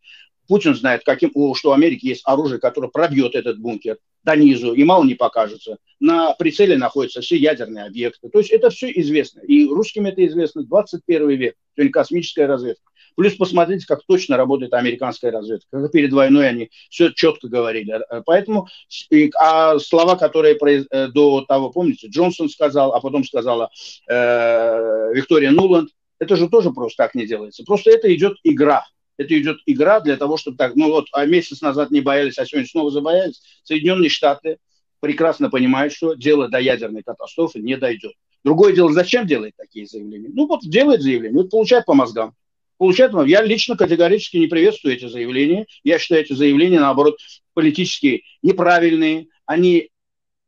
Путин 0.47 0.73
знает, 0.73 1.03
каким, 1.05 1.31
что 1.53 1.69
у 1.69 1.73
Америки 1.73 2.07
есть 2.07 2.23
оружие, 2.25 2.59
которое 2.59 2.87
пробьет 2.87 3.35
этот 3.35 3.59
бункер 3.59 3.99
до 4.23 4.35
низу, 4.35 4.73
и 4.73 4.83
мало 4.83 5.03
не 5.03 5.13
покажется. 5.13 5.77
На 5.99 6.33
прицеле 6.33 6.75
находятся 6.75 7.21
все 7.21 7.37
ядерные 7.37 7.85
объекты. 7.85 8.29
То 8.29 8.39
есть 8.39 8.49
это 8.49 8.71
все 8.71 8.89
известно. 8.89 9.41
И 9.41 9.67
русским 9.67 10.07
это 10.07 10.25
известно. 10.25 10.63
21 10.63 11.29
век. 11.29 11.55
Сегодня 11.75 11.91
космическая 11.91 12.47
разведка. 12.47 12.88
Плюс 13.15 13.35
посмотрите, 13.35 13.85
как 13.85 14.01
точно 14.07 14.37
работает 14.37 14.73
американская 14.73 15.31
разведка. 15.31 15.67
Как 15.71 15.91
перед 15.91 16.13
войной 16.13 16.49
они 16.49 16.69
все 16.89 17.11
четко 17.11 17.47
говорили. 17.47 17.99
Поэтому 18.25 18.67
а 19.39 19.79
слова, 19.79 20.15
которые 20.15 20.57
э, 20.91 21.07
до 21.07 21.41
того, 21.41 21.69
помните, 21.69 22.07
Джонсон 22.07 22.49
сказал, 22.49 22.93
а 22.93 22.99
потом 22.99 23.23
сказала 23.23 23.69
э, 24.07 25.13
Виктория 25.13 25.51
Нуланд, 25.51 25.89
это 26.19 26.35
же 26.35 26.49
тоже 26.49 26.71
просто 26.71 27.03
так 27.03 27.15
не 27.15 27.25
делается. 27.25 27.63
Просто 27.63 27.91
это 27.91 28.13
идет 28.13 28.37
игра. 28.43 28.85
Это 29.17 29.37
идет 29.37 29.57
игра 29.65 29.99
для 29.99 30.15
того, 30.15 30.37
чтобы 30.37 30.57
так, 30.57 30.75
ну 30.75 30.89
вот, 30.89 31.07
а 31.11 31.25
месяц 31.25 31.61
назад 31.61 31.91
не 31.91 31.99
боялись, 31.99 32.37
а 32.37 32.45
сегодня 32.45 32.69
снова 32.69 32.89
забоялись. 32.89 33.41
Соединенные 33.63 34.09
Штаты 34.09 34.57
прекрасно 35.01 35.49
понимают, 35.49 35.93
что 35.93 36.13
дело 36.13 36.47
до 36.47 36.59
ядерной 36.59 37.03
катастрофы 37.03 37.59
не 37.59 37.75
дойдет. 37.77 38.13
Другое 38.43 38.73
дело, 38.73 38.93
зачем 38.93 39.27
делать 39.27 39.53
такие 39.57 39.85
заявления? 39.85 40.29
Ну 40.33 40.47
вот 40.47 40.61
делает 40.63 41.01
заявление, 41.01 41.41
вот 41.41 41.49
получает 41.49 41.85
по 41.85 41.93
мозгам 41.93 42.33
получает 42.79 43.11
Я 43.27 43.43
лично 43.43 43.77
категорически 43.77 44.37
не 44.37 44.47
приветствую 44.47 44.95
эти 44.95 45.05
заявления. 45.05 45.67
Я 45.83 45.99
считаю 45.99 46.23
эти 46.23 46.33
заявления, 46.33 46.79
наоборот, 46.79 47.19
политически 47.53 48.23
неправильные. 48.41 49.27
Они 49.45 49.91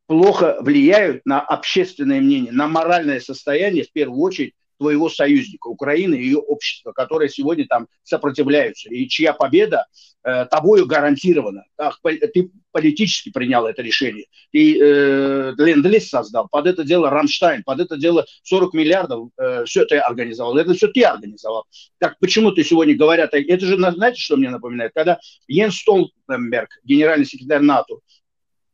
плохо 0.07 0.57
влияют 0.61 1.25
на 1.25 1.41
общественное 1.41 2.21
мнение, 2.21 2.51
на 2.51 2.67
моральное 2.67 3.19
состояние, 3.19 3.83
в 3.83 3.91
первую 3.91 4.19
очередь, 4.21 4.53
твоего 4.81 5.09
союзника, 5.09 5.67
Украины 5.67 6.15
и 6.15 6.23
ее 6.23 6.39
общества, 6.39 6.91
которые 6.91 7.29
сегодня 7.29 7.67
там 7.67 7.87
сопротивляются, 8.01 8.89
и 8.89 9.07
чья 9.07 9.31
победа 9.31 9.85
э, 10.23 10.45
тобою 10.45 10.87
гарантирована. 10.87 11.65
Так, 11.77 11.99
ты 12.01 12.49
политически 12.71 13.29
принял 13.29 13.67
это 13.67 13.83
решение. 13.83 14.25
Ты 14.51 14.79
э, 14.81 15.53
ленд-лиз 15.55 16.09
создал, 16.09 16.47
под 16.49 16.65
это 16.65 16.83
дело 16.83 17.11
Рамштайн, 17.11 17.61
под 17.63 17.79
это 17.79 17.95
дело 17.95 18.25
40 18.41 18.73
миллиардов, 18.73 19.29
э, 19.37 19.65
все 19.65 19.85
ты 19.85 19.99
организовал. 19.99 20.57
Это 20.57 20.73
все 20.73 20.87
ты 20.87 21.03
организовал. 21.03 21.65
Так 21.99 22.17
почему 22.19 22.51
ты 22.51 22.63
сегодня 22.63 22.97
говорят, 22.97 23.35
это 23.35 23.63
же, 23.63 23.77
знаете, 23.77 24.19
что 24.19 24.35
мне 24.35 24.49
напоминает? 24.49 24.93
Когда 24.95 25.19
Йен 25.47 25.71
Столтенберг, 25.71 26.69
генеральный 26.83 27.27
секретарь 27.27 27.61
НАТО, 27.61 27.97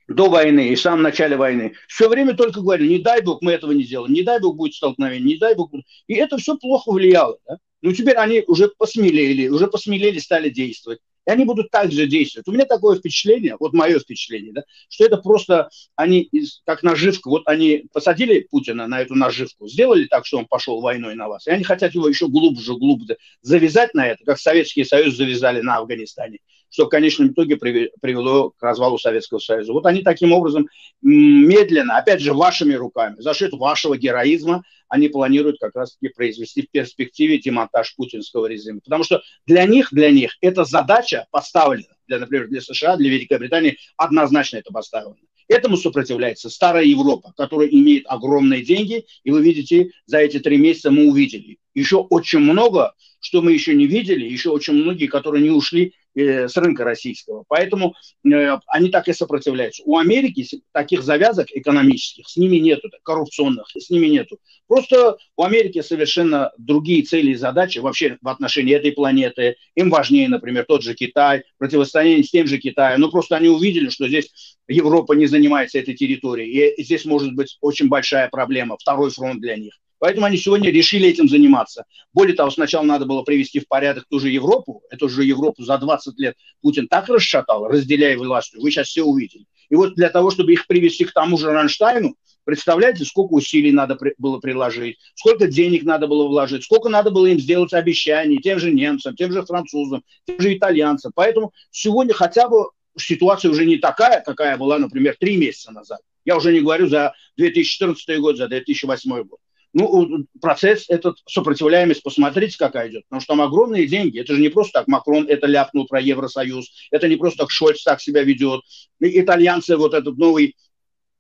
до 0.08 0.30
войны 0.30 0.70
и 0.70 0.76
в 0.76 0.82
самом 0.82 1.02
начале 1.04 1.36
войны, 1.36 1.74
все 1.88 2.08
время 2.08 2.36
только 2.36 2.62
говорили, 2.62 2.88
не 2.88 3.00
дай 3.00 3.22
бог 3.22 3.42
мы 3.42 3.52
этого 3.52 3.72
не 3.72 3.84
сделаем, 3.84 4.14
не 4.14 4.24
дай 4.24 4.40
бог 4.40 4.56
будет 4.56 4.74
столкновение, 4.74 5.34
не 5.34 5.38
дай 5.38 5.56
бог. 5.56 5.72
И 6.08 6.14
это 6.14 6.38
все 6.38 6.58
плохо 6.58 6.92
влияло. 6.92 7.38
Да? 7.48 7.58
Но 7.82 7.94
теперь 7.94 8.16
они 8.16 8.44
уже 8.48 8.70
посмелели, 8.70 9.50
уже 9.50 9.68
посмелели, 9.68 10.20
стали 10.20 10.50
действовать. 10.50 11.00
И 11.28 11.30
они 11.30 11.44
будут 11.44 11.72
также 11.72 12.08
действовать. 12.08 12.48
У 12.48 12.54
меня 12.54 12.66
такое 12.66 12.98
впечатление, 12.98 13.58
вот 13.60 13.74
мое 13.74 14.00
впечатление, 14.00 14.54
да, 14.54 14.64
что 14.88 15.06
это 15.06 15.18
просто 15.18 15.70
они, 15.96 16.32
как 16.66 16.84
наживка, 16.84 17.30
вот 17.30 17.44
они 17.48 17.86
посадили 17.92 18.48
Путина 18.50 18.88
на 18.88 19.02
эту 19.02 19.14
наживку, 19.14 19.68
сделали 19.68 20.06
так, 20.06 20.26
что 20.26 20.38
он 20.38 20.46
пошел 20.46 20.80
войной 20.80 21.16
на 21.16 21.28
вас, 21.28 21.46
и 21.46 21.52
они 21.52 21.66
хотят 21.66 21.94
его 21.94 22.08
еще 22.08 22.30
глубже, 22.30 22.78
глубже 22.78 23.18
завязать 23.42 23.94
на 23.94 24.08
это, 24.08 24.24
как 24.24 24.40
Советский 24.40 24.86
Союз 24.86 25.16
завязали 25.16 25.60
на 25.60 25.78
Афганистане, 25.78 26.40
что 26.70 26.86
в 26.86 26.90
конечном 26.90 27.30
итоге 27.30 27.58
привело 27.58 28.52
к 28.52 28.62
развалу 28.62 28.98
Советского 28.98 29.40
Союза. 29.40 29.74
Вот 29.74 29.86
они 29.86 30.04
таким 30.04 30.32
образом 30.32 30.68
медленно, 31.02 31.98
опять 31.98 32.22
же, 32.22 32.34
вашими 32.34 32.74
руками, 32.74 33.16
за 33.20 33.34
счет 33.34 33.54
вашего 33.54 33.98
героизма, 33.98 34.64
они 34.90 35.10
планируют 35.10 35.60
как 35.60 35.76
раз-таки 35.76 36.14
произвести 36.14 36.62
в 36.62 36.72
перспективе 36.72 37.40
демонтаж 37.40 37.96
путинского 37.96 38.46
режима. 38.46 38.80
Потому 38.84 39.04
что 39.04 39.22
для 39.46 39.66
них, 39.66 39.90
для 39.92 40.12
них 40.12 40.38
эта 40.42 40.64
задача 40.64 41.28
поставлена, 41.32 41.94
для, 42.08 42.20
например, 42.20 42.48
для 42.48 42.62
США, 42.62 42.96
для 42.96 43.10
Великобритании 43.10 43.78
однозначно 43.98 44.58
это 44.58 44.72
поставлено. 44.72 45.18
Этому 45.50 45.78
сопротивляется 45.78 46.50
старая 46.50 46.84
Европа, 46.84 47.34
которая 47.38 47.70
имеет 47.70 48.06
огромные 48.08 48.64
деньги, 48.64 49.06
и 49.24 49.32
вы 49.32 49.42
видите, 49.42 49.92
за 50.06 50.20
эти 50.20 50.40
три 50.40 50.58
месяца 50.58 50.92
мы 50.92 51.08
увидели 51.08 51.58
еще 51.78 51.98
очень 51.98 52.40
много, 52.40 52.94
что 53.20 53.42
мы 53.42 53.52
еще 53.52 53.76
не 53.76 53.86
видели, 53.86 54.26
еще 54.26 54.50
очень 54.50 54.74
многие, 54.74 55.06
которые 55.06 55.44
не 55.44 55.52
ушли 55.52 55.94
Э, 56.18 56.48
с 56.48 56.58
рынка 56.58 56.84
российского. 56.84 57.44
Поэтому 57.48 57.94
э, 58.26 58.58
они 58.66 58.90
так 58.90 59.08
и 59.08 59.14
сопротивляются. 59.14 59.84
У 59.86 60.00
Америки 60.00 60.48
таких 60.72 61.04
завязок 61.04 61.50
экономических 61.52 62.28
с 62.28 62.38
ними 62.38 62.58
нету, 62.58 62.90
коррупционных 63.04 63.68
с 63.78 63.92
ними 63.92 64.08
нету. 64.08 64.40
Просто 64.68 65.18
у 65.36 65.44
Америки 65.44 65.84
совершенно 65.84 66.52
другие 66.58 67.04
цели 67.04 67.32
и 67.32 67.36
задачи 67.36 67.78
вообще 67.78 68.18
в 68.20 68.30
отношении 68.30 68.74
этой 68.74 68.94
планеты. 68.94 69.58
Им 69.76 69.92
важнее, 69.92 70.28
например, 70.28 70.66
тот 70.68 70.82
же 70.82 70.96
Китай, 70.96 71.44
противостояние 71.60 72.24
с 72.24 72.32
тем 72.32 72.48
же 72.48 72.58
Китаем. 72.58 73.00
Ну, 73.00 73.12
просто 73.12 73.36
они 73.36 73.50
увидели, 73.50 73.90
что 73.90 74.08
здесь 74.08 74.58
Европа 74.68 75.14
не 75.14 75.28
занимается 75.28 75.78
этой 75.78 75.94
территорией. 75.94 76.74
И 76.74 76.84
здесь 76.84 77.06
может 77.06 77.36
быть 77.36 77.60
очень 77.62 77.90
большая 77.90 78.28
проблема, 78.30 78.76
второй 78.80 79.12
фронт 79.12 79.40
для 79.40 79.56
них. 79.56 79.80
Поэтому 80.00 80.26
они 80.26 80.38
сегодня 80.38 80.70
решили 80.72 81.08
этим 81.08 81.28
заниматься. 81.28 81.86
Более 82.14 82.36
того, 82.36 82.52
сначала 82.52 82.84
надо 82.84 83.06
было 83.06 83.24
привести 83.24 83.60
в 83.60 83.68
порядок 83.68 84.06
ту 84.10 84.20
же 84.20 84.30
Европу. 84.30 84.84
Эту 84.90 85.10
же 85.10 85.24
Европу 85.24 85.64
за 85.64 85.78
20 85.78 86.20
лет 86.20 86.36
Путин 86.62 86.88
так 86.88 87.10
расшатал, 87.10 87.68
разделяя 87.68 88.18
власть. 88.18 88.56
Вы 88.56 88.72
сейчас 88.72 88.88
все 88.88 89.04
увидели. 89.04 89.46
И 89.70 89.76
вот 89.76 89.96
для 89.96 90.10
того, 90.10 90.32
чтобы 90.32 90.54
их 90.54 90.68
привести 90.68 91.06
к 91.06 91.14
тому 91.14 91.38
же 91.38 91.52
Ранштайну, 91.52 92.16
представляете, 92.46 93.04
сколько 93.06 93.34
усилий 93.34 93.72
надо 93.72 93.98
было 94.18 94.40
приложить, 94.40 94.98
сколько 95.16 95.48
денег 95.48 95.84
надо 95.84 96.08
было 96.08 96.28
вложить, 96.28 96.64
сколько 96.64 96.90
надо 96.90 97.12
было 97.12 97.26
им 97.26 97.40
сделать 97.40 97.74
обещаний 97.74 98.38
тем 98.38 98.60
же 98.60 98.72
немцам, 98.72 99.16
тем 99.16 99.32
же 99.32 99.44
французам, 99.44 100.04
тем 100.26 100.40
же 100.40 100.56
итальянцам. 100.56 101.12
Поэтому 101.16 101.52
сегодня 101.72 102.14
хотя 102.14 102.48
бы 102.48 102.70
ситуация 102.98 103.52
уже 103.52 103.66
не 103.66 103.78
такая, 103.78 104.22
какая 104.22 104.58
была, 104.58 104.78
например, 104.78 105.16
три 105.20 105.38
месяца 105.38 105.72
назад. 105.72 106.00
Я 106.24 106.38
уже 106.38 106.54
не 106.54 106.62
говорю 106.62 106.88
за 106.88 107.14
2014 107.38 108.20
год, 108.20 108.38
за 108.38 108.48
2008 108.48 109.24
год. 109.24 109.40
Ну, 109.74 110.26
процесс 110.42 110.86
этот, 110.90 111.18
сопротивляемость, 111.28 112.02
посмотрите, 112.02 112.58
какая 112.58 112.90
идет. 112.90 113.04
Потому 113.08 113.22
что 113.22 113.34
там 113.34 113.42
огромные 113.42 113.88
деньги. 113.88 114.20
Это 114.20 114.34
же 114.34 114.42
не 114.42 114.50
просто 114.50 114.80
так 114.80 114.88
Макрон 114.88 115.28
это 115.28 115.46
ляпнул 115.48 115.86
про 115.88 116.00
Евросоюз. 116.00 116.72
Это 116.92 117.08
не 117.08 117.16
просто 117.16 117.40
так 117.40 117.52
Шольц 117.52 117.84
так 117.84 118.02
себя 118.02 118.24
ведет. 118.24 118.62
И 119.00 119.20
итальянцы 119.20 119.78
вот 119.78 119.94
этот 119.94 120.18
новый 120.18 120.56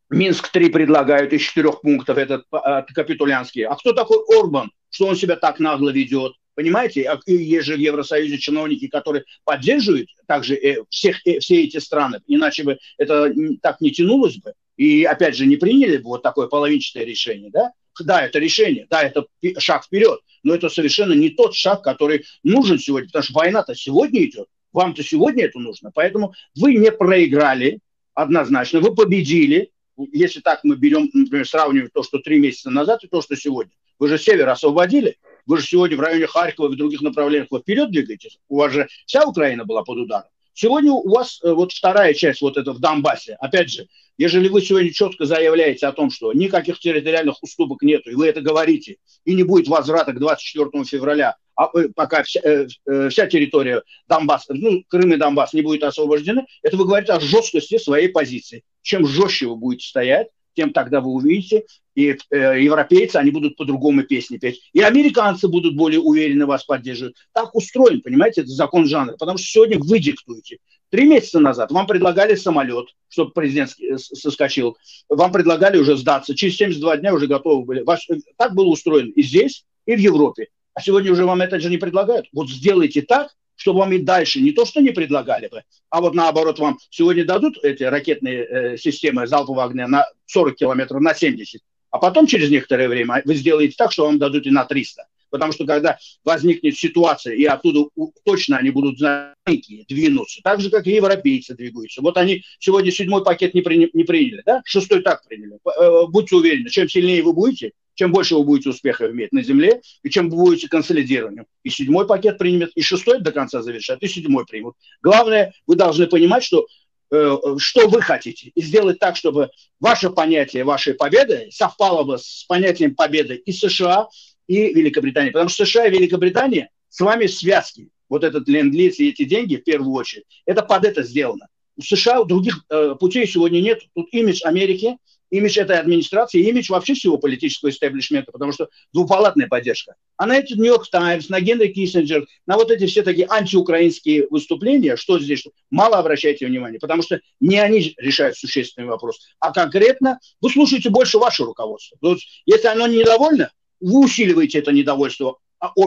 Минск-3 0.10 0.70
предлагают 0.70 1.34
из 1.34 1.42
четырех 1.42 1.82
пунктов, 1.82 2.18
этот 2.18 2.46
а, 2.52 2.84
капитулянский. 2.84 3.64
А 3.64 3.76
кто 3.76 3.92
такой 3.92 4.20
Орбан, 4.40 4.72
что 4.90 5.08
он 5.08 5.16
себя 5.16 5.36
так 5.36 5.60
нагло 5.60 5.90
ведет? 5.90 6.34
Понимаете, 6.56 7.04
а, 7.04 7.20
есть 7.26 7.66
же 7.66 7.76
в 7.76 7.80
Евросоюзе 7.80 8.38
чиновники, 8.38 8.88
которые 8.88 9.26
поддерживают 9.44 10.10
также 10.26 10.56
э, 10.56 10.84
всех, 10.90 11.26
э, 11.28 11.40
все 11.40 11.64
эти 11.64 11.78
страны, 11.78 12.22
иначе 12.26 12.64
бы 12.64 12.80
это 12.98 13.34
так 13.62 13.82
не 13.82 13.92
тянулось 13.92 14.38
бы. 14.38 14.54
И 14.78 15.04
опять 15.04 15.36
же 15.36 15.46
не 15.46 15.58
приняли 15.58 15.98
бы 15.98 16.06
вот 16.06 16.24
такое 16.24 16.48
половинчатое 16.48 17.04
решение, 17.04 17.52
да? 17.52 17.72
Да, 18.04 18.26
это 18.26 18.40
решение, 18.40 18.88
да, 18.90 19.04
это 19.04 19.26
шаг 19.60 19.86
вперед, 19.86 20.20
но 20.44 20.54
это 20.54 20.70
совершенно 20.70 21.14
не 21.14 21.30
тот 21.30 21.54
шаг, 21.56 21.84
который 21.84 22.26
нужен 22.44 22.80
сегодня, 22.80 23.08
потому 23.08 23.24
что 23.24 23.34
война-то 23.34 23.76
сегодня 23.76 24.24
идет, 24.24 24.48
вам-то 24.74 25.04
сегодня 25.04 25.46
это 25.46 25.60
нужно, 25.60 25.92
поэтому 25.94 26.34
вы 26.56 26.76
не 26.76 26.92
проиграли 26.92 27.80
однозначно, 28.14 28.80
вы 28.80 28.96
победили, 28.96 29.72
если 30.12 30.42
так 30.42 30.64
мы 30.64 30.76
берем, 30.76 31.10
например, 31.14 31.48
сравниваем 31.48 31.90
то, 31.94 32.04
что 32.04 32.20
три 32.20 32.40
месяца 32.40 32.70
назад 32.70 33.04
и 33.04 33.08
то, 33.08 33.22
что 33.22 33.36
сегодня. 33.36 33.74
Вы 34.00 34.10
же 34.10 34.18
север 34.18 34.48
освободили, 34.50 35.18
вы 35.46 35.58
же 35.58 35.66
сегодня 35.66 35.98
в 35.98 36.02
районе 36.02 36.28
Харькова 36.28 36.68
и 36.68 36.72
в 36.74 36.78
других 36.78 37.02
направлениях. 37.02 37.48
Вы 37.50 37.60
вперед 37.60 37.90
двигаетесь, 37.90 38.40
у 38.48 38.58
вас 38.58 38.72
же 38.72 38.88
вся 39.06 39.26
Украина 39.26 39.66
была 39.66 39.84
под 39.84 39.98
ударом. 39.98 40.30
Сегодня 40.60 40.92
у 40.92 41.08
вас 41.08 41.40
э, 41.44 41.54
вот 41.54 41.72
вторая 41.72 42.16
часть 42.16 42.42
вот 42.42 42.58
это 42.58 42.74
в 42.74 42.80
Донбассе. 42.80 43.38
Опять 43.40 43.70
же, 43.70 43.88
ежели 44.18 44.48
вы 44.48 44.64
сегодня 44.64 44.92
четко 44.92 45.26
заявляете 45.26 45.86
о 45.86 45.92
том, 45.92 46.10
что 46.10 46.34
никаких 46.34 46.80
территориальных 46.80 47.44
уступок 47.44 47.84
нет, 47.84 48.08
и 48.08 48.16
вы 48.16 48.26
это 48.26 48.42
говорите, 48.42 48.98
и 49.24 49.36
не 49.36 49.44
будет 49.44 49.68
возврата 49.68 50.14
к 50.14 50.20
24 50.20 50.84
февраля, 50.86 51.36
а 51.56 51.70
э, 51.78 51.90
пока 51.96 52.24
вся, 52.24 52.40
э, 52.44 52.66
вся 53.12 53.28
территория 53.28 53.84
Донбасса, 54.08 54.56
ну, 54.56 54.84
Крым 54.88 55.14
и 55.14 55.18
Донбасс 55.18 55.54
не 55.54 55.62
будет 55.62 55.84
освобождены, 55.84 56.48
это 56.64 56.76
вы 56.76 56.86
говорите 56.86 57.12
о 57.12 57.20
жесткости 57.20 57.78
своей 57.78 58.10
позиции. 58.10 58.64
Чем 58.82 59.06
жестче 59.06 59.46
вы 59.46 59.58
будете 59.58 59.88
стоять, 59.88 60.30
тем 60.58 60.74
тогда 60.74 61.02
вы 61.02 61.12
увидите, 61.12 61.66
и 61.94 62.18
э, 62.32 62.64
европейцы, 62.64 63.18
они 63.18 63.30
будут 63.30 63.58
по-другому 63.58 64.02
песни 64.04 64.38
петь, 64.38 64.60
и 64.74 64.82
американцы 64.82 65.48
будут 65.48 65.76
более 65.76 66.00
уверенно 66.00 66.48
вас 66.48 66.64
поддерживать. 66.64 67.14
Так 67.32 67.54
устроен, 67.54 68.02
понимаете, 68.02 68.42
это 68.42 68.50
закон 68.50 68.88
жанра, 68.88 69.16
потому 69.20 69.38
что 69.38 69.48
сегодня 69.48 69.78
вы 69.78 70.00
диктуете. 70.00 70.58
Три 70.90 71.06
месяца 71.08 71.40
назад 71.40 71.72
вам 71.72 71.86
предлагали 71.86 72.34
самолет, 72.34 72.88
чтобы 73.08 73.32
президент 73.32 73.76
соскочил, 73.98 74.78
вам 75.10 75.32
предлагали 75.32 75.78
уже 75.78 75.96
сдаться, 75.96 76.34
через 76.36 76.58
72 76.58 76.98
дня 76.98 77.14
уже 77.14 77.28
готовы 77.28 77.64
были. 77.64 77.82
Ваш, 77.82 78.08
так 78.36 78.56
было 78.56 78.66
устроено 78.66 79.12
и 79.16 79.22
здесь, 79.22 79.64
и 79.86 79.96
в 79.96 80.00
Европе. 80.00 80.48
А 80.74 80.82
сегодня 80.82 81.12
уже 81.12 81.24
вам 81.24 81.42
это 81.42 81.60
же 81.60 81.70
не 81.70 81.78
предлагают. 81.78 82.26
Вот 82.34 82.50
сделайте 82.50 83.04
так, 83.04 83.30
чтобы 83.58 83.80
вам 83.80 83.92
и 83.92 83.98
дальше 83.98 84.40
не 84.40 84.52
то, 84.54 84.66
что 84.66 84.80
не 84.80 84.92
предлагали 84.92 85.48
бы, 85.50 85.64
а 85.90 86.00
вот 86.00 86.16
наоборот 86.16 86.60
вам 86.60 86.78
сегодня 86.90 87.26
дадут 87.26 87.58
эти 87.64 87.84
ракетные 87.84 88.46
э, 88.46 88.78
системы 88.78 89.28
залпового 89.28 89.66
огня 89.66 89.88
на 89.88 90.06
40 90.28 90.56
километров, 90.56 91.02
на 91.02 91.14
70, 91.14 91.62
а 91.92 91.98
потом 91.98 92.28
через 92.28 92.50
некоторое 92.50 92.88
время 92.88 93.22
вы 93.26 93.36
сделаете 93.36 93.76
так, 93.78 93.92
что 93.92 94.06
вам 94.06 94.20
дадут 94.20 94.46
и 94.46 94.52
на 94.52 94.64
300. 94.64 95.08
Потому 95.30 95.52
что 95.52 95.66
когда 95.66 95.98
возникнет 96.24 96.78
ситуация, 96.78 97.36
и 97.36 97.46
оттуда 97.46 97.90
точно 98.24 98.58
они 98.58 98.70
будут 98.70 98.98
знаки 99.00 99.86
двинуться, 99.88 100.42
так 100.44 100.62
же, 100.62 100.70
как 100.70 100.88
и 100.88 100.92
европейцы 100.92 101.56
двигаются. 101.56 102.02
Вот 102.02 102.18
они 102.18 102.44
сегодня 102.60 102.92
седьмой 102.92 103.24
пакет 103.24 103.54
не, 103.54 103.62
при, 103.62 103.90
не 103.92 104.04
приняли, 104.04 104.42
да? 104.46 104.62
шестой 104.66 105.02
так 105.02 105.24
приняли. 105.28 105.60
Э, 105.66 106.08
будьте 106.08 106.36
уверены, 106.36 106.70
чем 106.70 106.90
сильнее 106.90 107.24
вы 107.24 107.34
будете, 107.34 107.72
чем 107.98 108.12
больше 108.12 108.36
вы 108.36 108.44
будете 108.44 108.70
успехов 108.70 109.12
иметь 109.12 109.34
на 109.34 109.44
земле, 109.44 109.82
и 110.04 110.10
чем 110.10 110.30
вы 110.30 110.38
будете 110.38 110.68
консолидированием. 110.70 111.46
И 111.64 111.70
седьмой 111.70 112.06
пакет 112.06 112.38
примет, 112.38 112.72
и 112.76 112.82
шестой 112.82 113.20
до 113.20 113.32
конца 113.32 113.62
завершат, 113.62 114.02
и 114.02 114.08
седьмой 114.08 114.46
примут. 114.46 114.76
Главное, 115.02 115.54
вы 115.66 115.76
должны 115.76 116.08
понимать, 116.08 116.44
что 116.44 116.68
э, 117.12 117.38
что 117.58 117.88
вы 117.88 118.02
хотите, 118.02 118.52
и 118.54 118.62
сделать 118.62 119.00
так, 119.00 119.16
чтобы 119.16 119.50
ваше 119.80 120.12
понятие 120.12 120.64
вашей 120.64 120.94
победы 120.94 121.48
совпало 121.52 122.04
бы 122.04 122.20
с 122.20 122.46
понятием 122.48 122.96
победы 122.96 123.36
и 123.36 123.52
США, 123.52 124.08
и 124.48 124.74
Великобритании. 124.74 125.32
Потому 125.32 125.50
что 125.50 125.66
США 125.66 125.88
и 125.88 125.92
Великобритания 125.92 126.70
с 126.90 127.00
вами 127.00 127.28
в 127.28 127.34
связке. 127.34 127.90
Вот 128.10 128.24
этот 128.24 128.48
ленд-лиз 128.48 129.00
и 129.00 129.10
эти 129.10 129.26
деньги, 129.26 129.58
в 129.58 129.64
первую 129.64 129.94
очередь, 129.94 130.26
это 130.46 130.64
под 130.64 130.86
это 130.86 131.04
сделано. 131.04 131.48
У 131.76 131.82
США 131.82 132.24
других 132.24 132.64
э, 132.70 132.96
путей 133.00 133.28
сегодня 133.28 133.60
нет. 133.60 133.82
Тут 133.94 134.08
имидж 134.12 134.42
Америки– 134.44 134.98
имидж 135.30 135.60
этой 135.60 135.78
администрации, 135.78 136.42
имидж 136.42 136.72
вообще 136.72 136.94
всего 136.94 137.18
политического 137.18 137.70
истеблишмента, 137.70 138.32
потому 138.32 138.52
что 138.52 138.70
двупалатная 138.94 139.48
поддержка. 139.48 139.96
А 140.16 140.26
на 140.26 140.38
эти 140.38 140.54
Нью-Йорк 140.54 140.90
Таймс, 140.90 141.30
на 141.30 141.42
Генри 141.42 141.68
Киссинджер, 141.68 142.26
на 142.46 142.56
вот 142.56 142.72
эти 142.72 142.86
все 142.86 143.04
такие 143.04 143.28
антиукраинские 143.30 144.28
выступления, 144.30 144.96
что 144.96 145.20
здесь, 145.20 145.46
мало 145.70 145.98
обращайте 145.98 146.46
внимания, 146.46 146.80
потому 146.80 147.02
что 147.02 147.20
не 147.40 147.60
они 147.60 147.94
решают 147.98 148.38
существенный 148.38 148.88
вопрос, 148.88 149.20
а 149.40 149.52
конкретно 149.52 150.20
вы 150.42 150.50
слушаете 150.50 150.90
больше 150.90 151.18
ваше 151.18 151.44
руководство. 151.44 151.98
Есть, 152.02 152.44
если 152.46 152.68
оно 152.68 152.88
недовольно, 152.88 153.52
вы 153.80 154.06
усиливаете 154.06 154.60
это 154.60 154.72
недовольство 154.72 155.38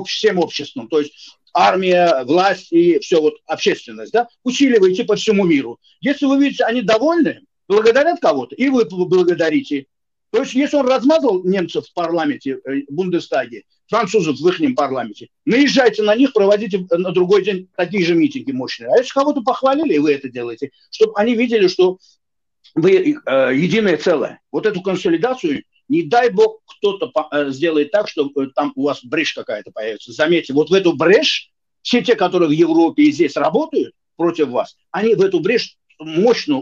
всем 0.07 0.39
обществом. 0.39 0.89
То 0.89 1.01
есть 1.01 1.37
армия, 1.55 2.25
власть 2.25 2.73
и 2.73 2.99
все 3.01 3.21
вот 3.21 3.35
общественность, 3.47 4.13
да, 4.13 4.29
усиливаете 4.45 5.05
по 5.05 5.17
всему 5.17 5.45
миру. 5.45 5.79
Если 6.01 6.27
вы 6.27 6.39
видите, 6.39 6.65
они 6.65 6.83
довольны, 6.83 7.41
благодарят 7.69 8.21
кого-то, 8.21 8.55
и 8.55 8.69
вы 8.69 8.85
благодарите. 8.85 9.87
То 10.31 10.41
есть, 10.43 10.55
если 10.55 10.77
он 10.77 10.87
размазал 10.87 11.43
немцев 11.43 11.87
в 11.87 11.93
парламенте, 11.93 12.61
э, 12.65 12.83
в 12.89 12.93
Бундестаге, 12.95 13.65
французов 13.89 14.39
в 14.39 14.49
их 14.49 14.75
парламенте, 14.77 15.29
наезжайте 15.45 16.03
на 16.03 16.15
них, 16.15 16.33
проводите 16.33 16.87
на 16.91 17.11
другой 17.11 17.45
день 17.45 17.69
такие 17.77 18.05
же 18.05 18.15
митинги 18.15 18.53
мощные. 18.53 18.91
А 18.93 18.99
если 18.99 19.11
кого-то 19.13 19.43
похвалили, 19.43 19.95
и 19.95 19.99
вы 19.99 20.13
это 20.13 20.29
делаете, 20.29 20.71
чтобы 20.91 21.15
они 21.17 21.35
видели, 21.35 21.67
что 21.67 21.99
вы 22.77 22.93
э, 22.93 23.55
единое 23.57 23.97
целое. 23.97 24.41
Вот 24.53 24.67
эту 24.67 24.83
консолидацию, 24.83 25.65
не 25.91 26.05
дай 26.05 26.31
бог, 26.31 26.61
кто-то 26.67 27.13
э, 27.33 27.51
сделает 27.51 27.91
так, 27.91 28.09
что 28.09 28.31
э, 28.37 28.47
там 28.55 28.73
у 28.77 28.85
вас 28.85 29.05
брешь 29.05 29.35
какая-то 29.35 29.73
появится. 29.73 30.13
Заметьте, 30.13 30.53
вот 30.53 30.71
в 30.71 30.73
эту 30.73 30.95
брешь 30.95 31.51
все 31.83 32.01
те, 32.01 32.15
которые 32.15 32.49
в 32.49 32.53
Европе 32.53 33.03
и 33.03 33.13
здесь 33.13 33.37
работают, 33.37 33.93
против 34.17 34.49
вас. 34.49 34.77
Они 34.93 35.15
в 35.15 35.21
эту 35.21 35.41
брешь 35.41 35.77
мощно 35.99 36.61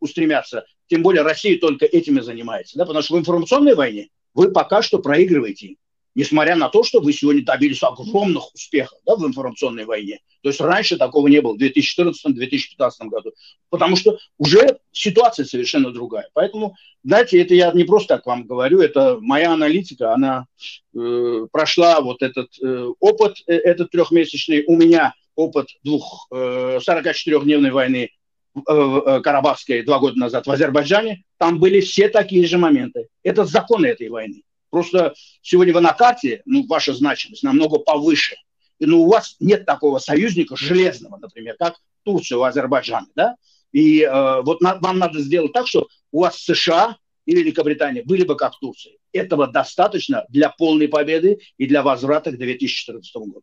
устремятся, 0.00 0.66
тем 0.88 1.02
более 1.02 1.22
Россия 1.22 1.58
только 1.58 1.86
этим 1.86 2.18
и 2.18 2.22
занимается, 2.22 2.76
да, 2.76 2.84
потому 2.84 3.02
что 3.02 3.14
в 3.14 3.18
информационной 3.18 3.74
войне 3.74 4.08
вы 4.34 4.50
пока 4.50 4.82
что 4.82 4.98
проигрываете 4.98 5.76
несмотря 6.16 6.56
на 6.56 6.68
то, 6.68 6.82
что 6.82 7.00
вы 7.00 7.12
сегодня 7.12 7.44
добились 7.44 7.82
огромных 7.82 8.52
успехов 8.54 8.98
да, 9.06 9.14
в 9.14 9.24
информационной 9.24 9.84
войне. 9.84 10.20
То 10.42 10.48
есть 10.48 10.60
раньше 10.60 10.96
такого 10.96 11.28
не 11.28 11.40
было 11.40 11.54
в 11.54 11.58
2014-2015 11.58 12.90
году, 13.02 13.32
потому 13.68 13.96
что 13.96 14.18
уже 14.38 14.78
ситуация 14.90 15.44
совершенно 15.44 15.92
другая. 15.92 16.28
Поэтому, 16.32 16.74
знаете, 17.04 17.40
это 17.40 17.54
я 17.54 17.70
не 17.72 17.84
просто 17.84 18.16
так 18.16 18.26
вам 18.26 18.46
говорю, 18.46 18.80
это 18.80 19.18
моя 19.20 19.52
аналитика, 19.52 20.14
она 20.14 20.46
э, 20.94 21.46
прошла 21.52 22.00
вот 22.00 22.22
этот 22.22 22.48
э, 22.62 22.86
опыт, 22.98 23.36
э, 23.46 23.54
этот 23.54 23.90
трехмесячный, 23.90 24.64
у 24.66 24.76
меня 24.76 25.12
опыт 25.34 25.68
двух 25.84 26.28
э, 26.32 26.78
44-дневной 26.78 27.70
войны 27.72 28.08
э, 28.54 28.58
э, 28.58 29.20
Карабахской 29.20 29.82
два 29.82 29.98
года 29.98 30.18
назад 30.18 30.46
в 30.46 30.50
Азербайджане, 30.50 31.24
там 31.36 31.58
были 31.58 31.80
все 31.80 32.08
такие 32.08 32.46
же 32.46 32.56
моменты. 32.56 33.08
Это 33.22 33.44
законы 33.44 33.86
этой 33.86 34.08
войны. 34.08 34.42
Просто 34.70 35.14
сегодня 35.42 35.72
вы 35.72 35.80
на 35.80 35.92
карте, 35.92 36.42
ну, 36.44 36.66
ваша 36.66 36.94
значимость 36.94 37.42
намного 37.42 37.78
повыше. 37.78 38.36
И, 38.78 38.86
ну, 38.86 39.02
у 39.02 39.08
вас 39.08 39.36
нет 39.40 39.64
такого 39.64 39.98
союзника 39.98 40.56
железного, 40.56 41.16
например, 41.18 41.56
как 41.58 41.76
Турция 42.02 42.38
у 42.38 42.42
Азербайджана, 42.42 43.08
да? 43.14 43.36
И 43.72 44.02
э, 44.02 44.42
вот 44.42 44.60
на, 44.60 44.76
вам 44.76 44.98
надо 44.98 45.20
сделать 45.20 45.52
так, 45.52 45.66
что 45.66 45.88
у 46.12 46.20
вас 46.20 46.38
США 46.38 46.96
и 47.26 47.34
Великобритания 47.34 48.02
были 48.02 48.24
бы 48.24 48.36
как 48.36 48.58
Турция. 48.58 48.94
Этого 49.12 49.46
достаточно 49.46 50.24
для 50.28 50.50
полной 50.50 50.88
победы 50.88 51.38
и 51.58 51.66
для 51.66 51.82
возврата 51.82 52.30
к 52.30 52.38
2014 52.38 53.14
году. 53.16 53.42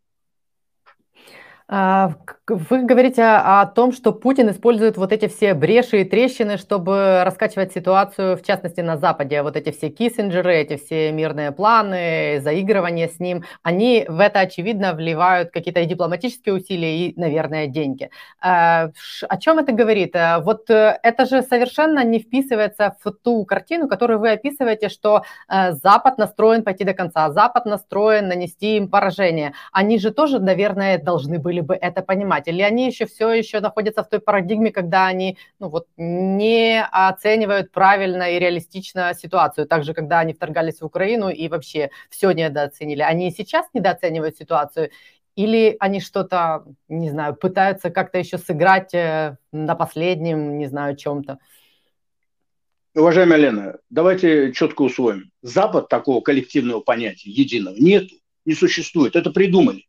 А, 1.76 2.12
вы 2.48 2.84
говорите 2.84 3.24
о 3.24 3.66
том, 3.66 3.94
что 3.94 4.12
Путин 4.12 4.52
использует 4.52 4.96
вот 4.96 5.12
эти 5.12 5.28
все 5.28 5.56
бреши 5.56 6.02
и 6.02 6.04
трещины, 6.04 6.58
чтобы 6.58 7.24
раскачивать 7.26 7.74
ситуацию, 7.74 8.38
в 8.38 8.44
частности, 8.44 8.82
на 8.82 8.96
Западе. 8.96 9.42
Вот 9.42 9.56
эти 9.56 9.72
все 9.72 9.90
киссинджеры, 9.90 10.54
эти 10.54 10.78
все 10.78 11.12
мирные 11.12 11.52
планы, 11.52 12.40
заигрывания 12.44 13.08
с 13.08 13.20
ним, 13.20 13.44
они 13.64 14.06
в 14.08 14.20
это, 14.20 14.42
очевидно, 14.42 14.94
вливают 14.94 15.50
какие-то 15.50 15.80
и 15.80 15.88
дипломатические 15.88 16.54
усилия, 16.54 17.08
и, 17.08 17.20
наверное, 17.20 17.66
деньги. 17.66 18.12
А, 18.40 18.92
о 19.28 19.38
чем 19.38 19.58
это 19.58 19.72
говорит? 19.72 20.16
А, 20.16 20.42
вот 20.42 20.70
э, 20.70 21.00
это 21.02 21.26
же 21.26 21.42
совершенно 21.42 22.04
не 22.04 22.20
вписывается 22.20 22.96
в 23.04 23.12
ту 23.14 23.46
картину, 23.46 23.88
которую 23.88 24.20
вы 24.20 24.30
описываете, 24.30 24.90
что 24.90 25.24
э, 25.50 25.72
Запад 25.72 26.20
настроен 26.20 26.64
пойти 26.64 26.84
до 26.84 26.94
конца, 26.94 27.32
Запад 27.32 27.66
настроен 27.66 28.28
нанести 28.28 28.78
им 28.78 28.90
поражение. 28.90 29.54
Они 29.72 29.98
же 29.98 30.12
тоже, 30.12 30.40
наверное, 30.40 31.00
должны 31.00 31.40
были 31.40 31.63
бы 31.64 31.76
это 31.76 32.02
понимать? 32.02 32.48
Или 32.48 32.62
они 32.62 32.88
еще 32.88 33.06
все 33.06 33.32
еще 33.32 33.60
находятся 33.60 34.04
в 34.04 34.10
той 34.10 34.20
парадигме, 34.20 34.72
когда 34.72 35.08
они 35.08 35.38
ну, 35.60 35.70
вот, 35.70 35.88
не 35.98 36.84
оценивают 36.84 37.72
правильно 37.72 38.32
и 38.32 38.40
реалистично 38.40 39.14
ситуацию, 39.14 39.68
также 39.68 39.94
когда 39.94 40.20
они 40.20 40.34
вторгались 40.34 40.82
в 40.82 40.86
Украину 40.86 41.30
и 41.30 41.48
вообще 41.48 41.90
все 42.10 42.32
недооценили. 42.32 43.02
Они 43.02 43.32
сейчас 43.32 43.66
недооценивают 43.74 44.38
ситуацию, 44.38 44.92
или 45.36 45.76
они 45.80 46.00
что-то, 46.00 46.66
не 46.88 47.10
знаю, 47.10 47.36
пытаются 47.36 47.90
как-то 47.90 48.20
еще 48.20 48.38
сыграть 48.38 48.94
э, 48.94 49.38
на 49.52 49.76
последнем, 49.76 50.60
не 50.60 50.68
знаю, 50.68 50.96
чем-то? 50.96 51.40
Уважаемая 52.96 53.40
Лена, 53.40 53.78
давайте 53.90 54.54
четко 54.54 54.84
усвоим. 54.84 55.32
Запад 55.42 55.90
такого 55.90 56.22
коллективного 56.22 56.82
понятия, 56.82 57.32
единого, 57.32 57.76
нету, 57.76 58.16
не 58.46 58.54
существует. 58.54 59.16
Это 59.16 59.32
придумали. 59.32 59.88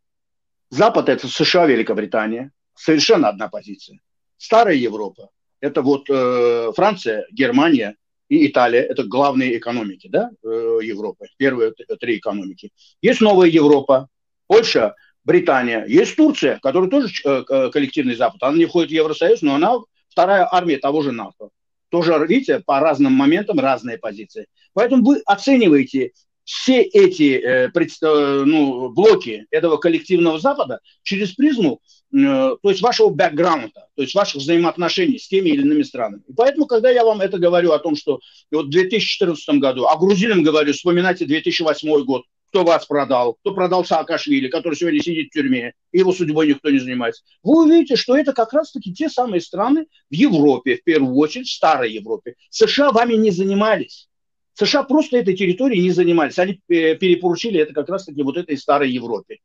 Запад– 0.71 1.09
это 1.11 1.29
США, 1.29 1.67
Великобритания. 1.67 2.51
Совершенно 2.75 3.29
одна 3.29 3.49
позиция. 3.49 4.01
Старая 4.37 4.75
Европа– 4.75 5.31
это 5.61 5.83
вот 5.83 6.11
э, 6.11 6.73
Франция, 6.75 7.27
Германия 7.31 7.97
и 8.29 8.47
Италия. 8.47 8.81
Это 8.81 9.05
главные 9.05 9.57
экономики 9.57 10.09
да, 10.09 10.31
э, 10.43 10.79
Европы, 10.83 11.27
первые 11.37 11.73
три 12.01 12.19
экономики. 12.19 12.71
Есть 13.01 13.21
новая 13.21 13.49
Европа, 13.49 14.09
Польша, 14.47 14.95
Британия. 15.25 15.85
Есть 15.87 16.17
Турция, 16.17 16.59
которая 16.61 16.91
тоже 16.91 17.09
э, 17.25 17.71
коллективный 17.71 18.15
Запад. 18.15 18.43
Она 18.43 18.57
не 18.57 18.67
входит 18.67 18.91
в 18.91 18.95
Евросоюз, 18.95 19.43
но 19.43 19.55
она 19.55 19.77
вторая 20.09 20.49
армия 20.51 20.79
того 20.79 21.03
же 21.03 21.13
НАТО. 21.13 21.51
Тоже, 21.89 22.13
видите, 22.29 22.61
по 22.61 22.81
разным 22.81 23.13
моментам 23.13 23.61
разные 23.61 23.99
позиции. 23.99 24.47
Поэтому 24.73 25.05
вы 25.05 25.23
оцениваете 25.27 26.13
все 26.45 26.83
эти 26.83 27.39
э, 27.39 27.71
э, 27.75 28.43
ну, 28.45 28.91
блоки 28.91 29.47
этого 29.51 29.79
коллективного 29.79 30.39
Запада 30.39 30.81
через 31.03 31.33
призму, 31.33 31.81
э, 32.13 32.17
то 32.17 32.71
есть 32.71 32.83
вашего 32.83 33.09
бэкграунда, 33.09 33.89
то 33.95 34.03
есть 34.03 34.15
ваших 34.15 34.43
взаимоотношений 34.43 35.19
с 35.19 35.27
теми 35.27 35.51
или 35.51 35.63
иными 35.63 35.83
странами. 35.83 36.23
И 36.29 36.33
поэтому, 36.35 36.67
когда 36.67 36.91
я 36.91 37.05
вам 37.05 37.21
это 37.21 37.39
говорю 37.39 37.73
о 37.73 37.79
том, 37.79 37.97
что 37.97 38.21
вот 38.51 38.67
в 38.67 38.71
2014 38.71 39.59
году, 39.59 39.87
а 39.87 39.97
грузинам 39.97 40.43
говорю, 40.43 40.73
вспоминайте 40.73 41.25
2008 41.25 42.05
год, 42.05 42.25
кто 42.49 42.63
вас 42.63 42.87
продал, 42.87 43.35
кто 43.35 43.53
продал 43.53 43.85
Саакашвили, 43.85 44.47
который 44.47 44.77
сегодня 44.77 45.03
сидит 45.03 45.31
в 45.31 45.33
тюрьме, 45.33 45.73
его 45.91 46.13
судьбой 46.13 46.47
никто 46.47 46.71
не 46.71 46.79
занимается. 46.79 47.25
Вы 47.43 47.65
увидите, 47.65 47.97
что 47.97 48.17
это 48.17 48.33
как 48.33 48.53
раз-таки 48.53 48.95
те 48.95 49.09
самые 49.09 49.41
страны 49.41 49.87
в 50.09 50.15
Европе, 50.15 50.77
в 50.77 50.85
первую 50.85 51.17
очередь, 51.17 51.49
в 51.49 51.53
старой 51.53 51.93
Европе. 51.93 52.37
США 52.51 52.93
вами 52.93 53.15
не 53.15 53.33
занимались. 53.33 54.09
США 54.55 54.85
просто 54.85 55.19
этой 55.19 55.37
территорией 55.37 55.83
не 55.83 55.91
занимались. 55.91 56.39
Они 56.39 56.61
э, 56.69 56.95
перепоручили 56.95 57.61
это 57.61 57.75
как 57.75 57.89
раз-таки 57.89 58.23
вот 58.23 58.37
этой 58.37 58.57
старой 58.57 58.91
Европе. 58.91 59.39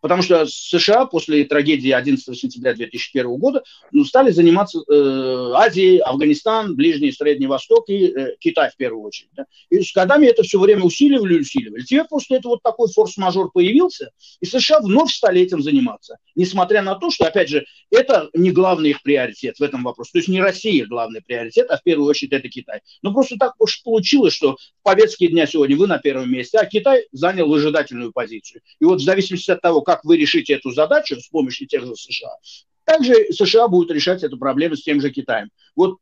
Потому 0.00 0.22
что 0.22 0.46
США 0.46 1.06
после 1.06 1.44
трагедии 1.44 1.90
11 1.90 2.38
сентября 2.38 2.74
2001 2.74 3.36
года 3.36 3.62
ну, 3.92 4.04
стали 4.04 4.30
заниматься 4.30 4.78
э, 4.78 5.52
Азией, 5.54 5.98
Афганистан, 5.98 6.76
Ближний 6.76 7.08
и 7.08 7.12
Средний 7.12 7.46
Восток 7.46 7.88
и 7.88 8.06
э, 8.06 8.36
Китай 8.38 8.70
в 8.70 8.76
первую 8.76 9.02
очередь. 9.02 9.30
Да? 9.36 9.46
И 9.70 9.82
с 9.82 9.92
годами 9.92 10.26
это 10.26 10.42
все 10.42 10.58
время 10.60 10.82
усиливали 10.82 11.38
усиливали. 11.40 11.82
Теперь 11.82 12.04
просто 12.04 12.36
это 12.36 12.48
вот 12.48 12.62
такой 12.62 12.88
форс-мажор 12.88 13.50
появился, 13.52 14.10
и 14.40 14.46
США 14.46 14.80
вновь 14.80 15.12
стали 15.12 15.40
этим 15.40 15.62
заниматься. 15.62 16.18
Несмотря 16.34 16.82
на 16.82 16.94
то, 16.94 17.10
что, 17.10 17.26
опять 17.26 17.48
же, 17.48 17.64
это 17.90 18.28
не 18.34 18.50
главный 18.50 18.90
их 18.90 19.02
приоритет 19.02 19.58
в 19.58 19.62
этом 19.62 19.84
вопросе. 19.84 20.10
То 20.12 20.18
есть 20.18 20.28
не 20.28 20.40
Россия 20.40 20.86
главный 20.86 21.22
приоритет, 21.22 21.70
а 21.70 21.78
в 21.78 21.82
первую 21.82 22.08
очередь 22.08 22.32
это 22.32 22.48
Китай. 22.48 22.80
Но 23.02 23.12
просто 23.12 23.36
так 23.36 23.54
уж 23.58 23.82
получилось, 23.82 24.34
что 24.34 24.56
в 24.56 24.82
повестке 24.82 25.28
дня 25.28 25.46
сегодня 25.46 25.76
вы 25.76 25.86
на 25.86 25.98
первом 25.98 26.30
месте, 26.30 26.58
а 26.58 26.66
Китай 26.66 27.06
занял 27.12 27.48
выжидательную 27.48 28.12
позицию. 28.12 28.62
И 28.80 28.84
вот 28.84 29.00
в 29.00 29.04
зависимости 29.04 29.50
от 29.50 29.60
того, 29.60 29.82
как 29.86 30.04
вы 30.04 30.16
решите 30.16 30.54
эту 30.54 30.72
задачу 30.72 31.18
с 31.18 31.28
помощью 31.28 31.68
тех 31.68 31.86
же 31.86 31.94
США, 31.94 32.36
также 32.84 33.32
США 33.32 33.68
будут 33.68 33.92
решать 33.92 34.22
эту 34.24 34.36
проблему 34.36 34.76
с 34.76 34.82
тем 34.82 35.00
же 35.00 35.10
Китаем. 35.10 35.50
Вот 35.76 35.98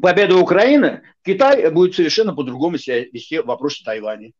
победа 0.00 0.36
Украины, 0.36 1.02
Китай 1.22 1.70
будет 1.70 1.94
совершенно 1.94 2.34
по-другому 2.34 2.78
себя 2.78 3.00
вести 3.04 3.38
в 3.38 3.46
вопросе 3.46 3.82
Тайваня. 3.84 4.32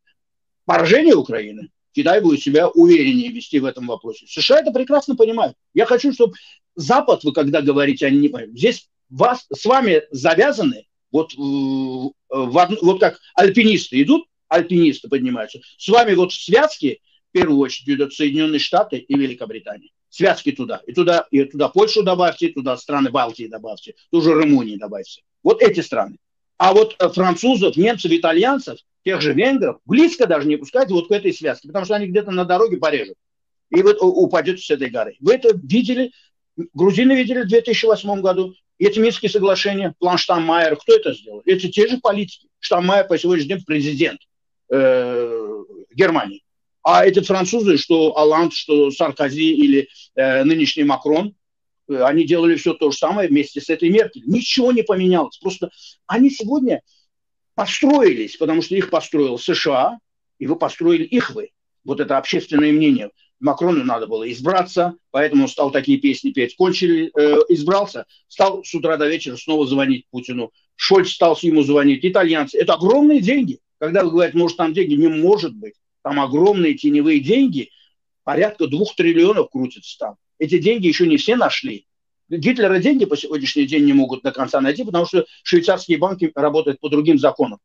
Поражение 0.65 1.15
Украины, 1.15 1.69
Китай 1.93 2.19
будет 2.19 2.41
себя 2.41 2.67
увереннее 2.67 3.31
вести 3.31 3.59
в 3.59 3.65
этом 3.65 3.87
вопросе. 3.87 4.25
США 4.27 4.59
это 4.59 4.71
прекрасно 4.71 5.15
понимают. 5.15 5.55
Я 5.73 5.85
хочу, 5.85 6.11
чтобы 6.11 6.33
Запад, 6.75 7.23
вы 7.23 7.33
когда 7.33 7.61
говорите, 7.61 8.05
они 8.05 8.17
не 8.17 8.29
понимают, 8.29 8.57
здесь 8.57 8.89
вас, 9.09 9.45
с 9.51 9.65
вами 9.65 10.03
завязаны, 10.11 10.85
вот, 11.11 11.33
в, 11.33 12.13
вот 12.29 12.99
как 12.99 13.19
альпинисты 13.35 14.01
идут, 14.01 14.27
альпинисты 14.47 15.09
поднимаются, 15.09 15.59
с 15.77 15.87
вами 15.87 16.13
вот 16.13 16.31
в 16.31 16.41
связке 16.41 16.99
в 17.03 17.06
первую 17.37 17.59
очередь 17.59 17.89
идут 17.89 18.13
Соединенные 18.13 18.59
Штаты 18.59 18.97
и 18.97 19.15
Великобритания. 19.15 19.89
Связки 20.09 20.51
туда. 20.51 20.81
И 20.87 20.93
туда, 20.93 21.27
и 21.29 21.43
туда 21.43 21.69
Польшу 21.69 22.01
добавьте, 22.01 22.49
туда 22.49 22.75
страны 22.77 23.11
Балтии 23.11 23.47
добавьте, 23.47 23.93
тоже 24.09 24.33
Румынии 24.33 24.77
добавьте. 24.77 25.21
Вот 25.43 25.61
эти 25.61 25.81
страны. 25.81 26.17
А 26.57 26.73
вот 26.73 26.95
э, 26.97 27.09
французов, 27.09 27.77
немцев, 27.77 28.11
итальянцев, 28.11 28.79
тех 29.05 29.21
же 29.21 29.33
венгров, 29.33 29.79
близко 29.85 30.25
даже 30.25 30.47
не 30.47 30.57
пускайте 30.57 30.93
вот 30.93 31.07
к 31.07 31.11
этой 31.11 31.31
связке, 31.33 31.67
потому 31.67 31.85
что 31.85 31.95
они 31.95 32.07
где-то 32.07 32.31
на 32.31 32.45
дороге 32.45 32.77
порежут. 32.77 33.15
И 33.69 33.81
вы 33.83 33.95
упадете 33.99 34.63
с 34.63 34.69
этой 34.71 34.89
горы. 34.89 35.15
Вы 35.19 35.35
это 35.35 35.55
видели, 35.55 36.11
грузины 36.73 37.13
видели 37.13 37.43
в 37.43 37.47
2008 37.47 38.21
году, 38.21 38.55
эти 38.79 38.99
Минские 38.99 39.29
соглашения, 39.29 39.93
план 39.99 40.17
Штаммайер, 40.17 40.75
кто 40.77 40.95
это 40.95 41.13
сделал? 41.13 41.41
Это 41.45 41.67
те 41.67 41.87
же 41.87 41.97
политики. 41.97 42.47
Штаммайер 42.59 43.07
по 43.07 43.17
сегодняшний 43.17 43.49
день 43.49 43.63
президент 43.65 44.19
э, 44.71 45.63
Германии. 45.93 46.43
А 46.89 47.05
эти 47.05 47.19
французы, 47.19 47.75
что 47.75 48.17
Аланд, 48.17 48.53
что 48.53 48.91
Саркози 48.91 49.51
или 49.51 49.89
э, 50.15 50.45
нынешний 50.45 50.85
Макрон, 50.85 51.35
э, 51.89 52.01
они 52.01 52.25
делали 52.25 52.55
все 52.55 52.73
то 52.75 52.91
же 52.91 52.97
самое 52.97 53.27
вместе 53.27 53.59
с 53.59 53.69
этой 53.69 53.89
Меркель. 53.89 54.23
Ничего 54.25 54.71
не 54.71 54.83
поменялось. 54.83 55.37
Просто 55.37 55.69
они 56.05 56.29
сегодня 56.29 56.81
построились, 57.55 58.37
потому 58.37 58.61
что 58.61 58.75
их 58.75 58.89
построил 58.89 59.37
США, 59.37 59.99
и 60.39 60.47
вы 60.47 60.55
построили 60.55 61.03
их 61.03 61.31
вы. 61.31 61.49
Вот 61.83 61.99
это 61.99 62.17
общественное 62.17 62.71
мнение. 62.71 63.11
Макрону 63.41 63.83
надо 63.83 64.07
было 64.07 64.31
избраться, 64.31 64.95
поэтому 65.11 65.43
он 65.43 65.49
стал 65.49 65.71
такие 65.71 65.97
песни 65.97 66.31
петь. 66.31 66.55
Кончили, 66.55 67.11
э, 67.13 67.39
избрался, 67.49 68.05
стал 68.29 68.63
с 68.63 68.73
утра 68.73 68.95
до 68.95 69.09
вечера 69.09 69.35
снова 69.35 69.67
звонить 69.67 70.05
Путину. 70.09 70.53
Шольц 70.77 71.09
стал 71.09 71.37
ему 71.41 71.63
звонить, 71.63 72.05
итальянцы. 72.05 72.57
Это 72.57 72.75
огромные 72.75 73.19
деньги. 73.19 73.59
Когда 73.77 74.05
вы 74.05 74.11
говорите, 74.11 74.37
может, 74.37 74.55
там 74.55 74.73
деньги, 74.73 74.93
не 74.93 75.09
может 75.09 75.53
быть. 75.53 75.73
Там 76.07 76.21
огромные 76.21 76.73
теневые 76.73 77.19
деньги, 77.19 77.69
порядка 78.23 78.67
двух 78.67 78.95
триллионов 78.95 79.49
крутятся 79.49 79.97
там. 79.99 80.15
Эти 80.39 80.57
деньги 80.57 80.87
еще 80.87 81.05
не 81.05 81.17
все 81.17 81.35
нашли. 81.35 81.85
Гитлера 82.29 82.79
деньги 82.79 83.03
по 83.03 83.17
сегодняшний 83.17 83.65
день 83.65 83.83
не 83.83 83.91
могут 83.91 84.23
до 84.23 84.31
конца 84.31 84.61
найти, 84.61 84.85
потому 84.85 85.05
что 85.05 85.25
швейцарские 85.43 85.97
банки 85.97 86.31
работают 86.33 86.79
по 86.79 86.87
другим 86.87 87.19
законам. 87.19 87.59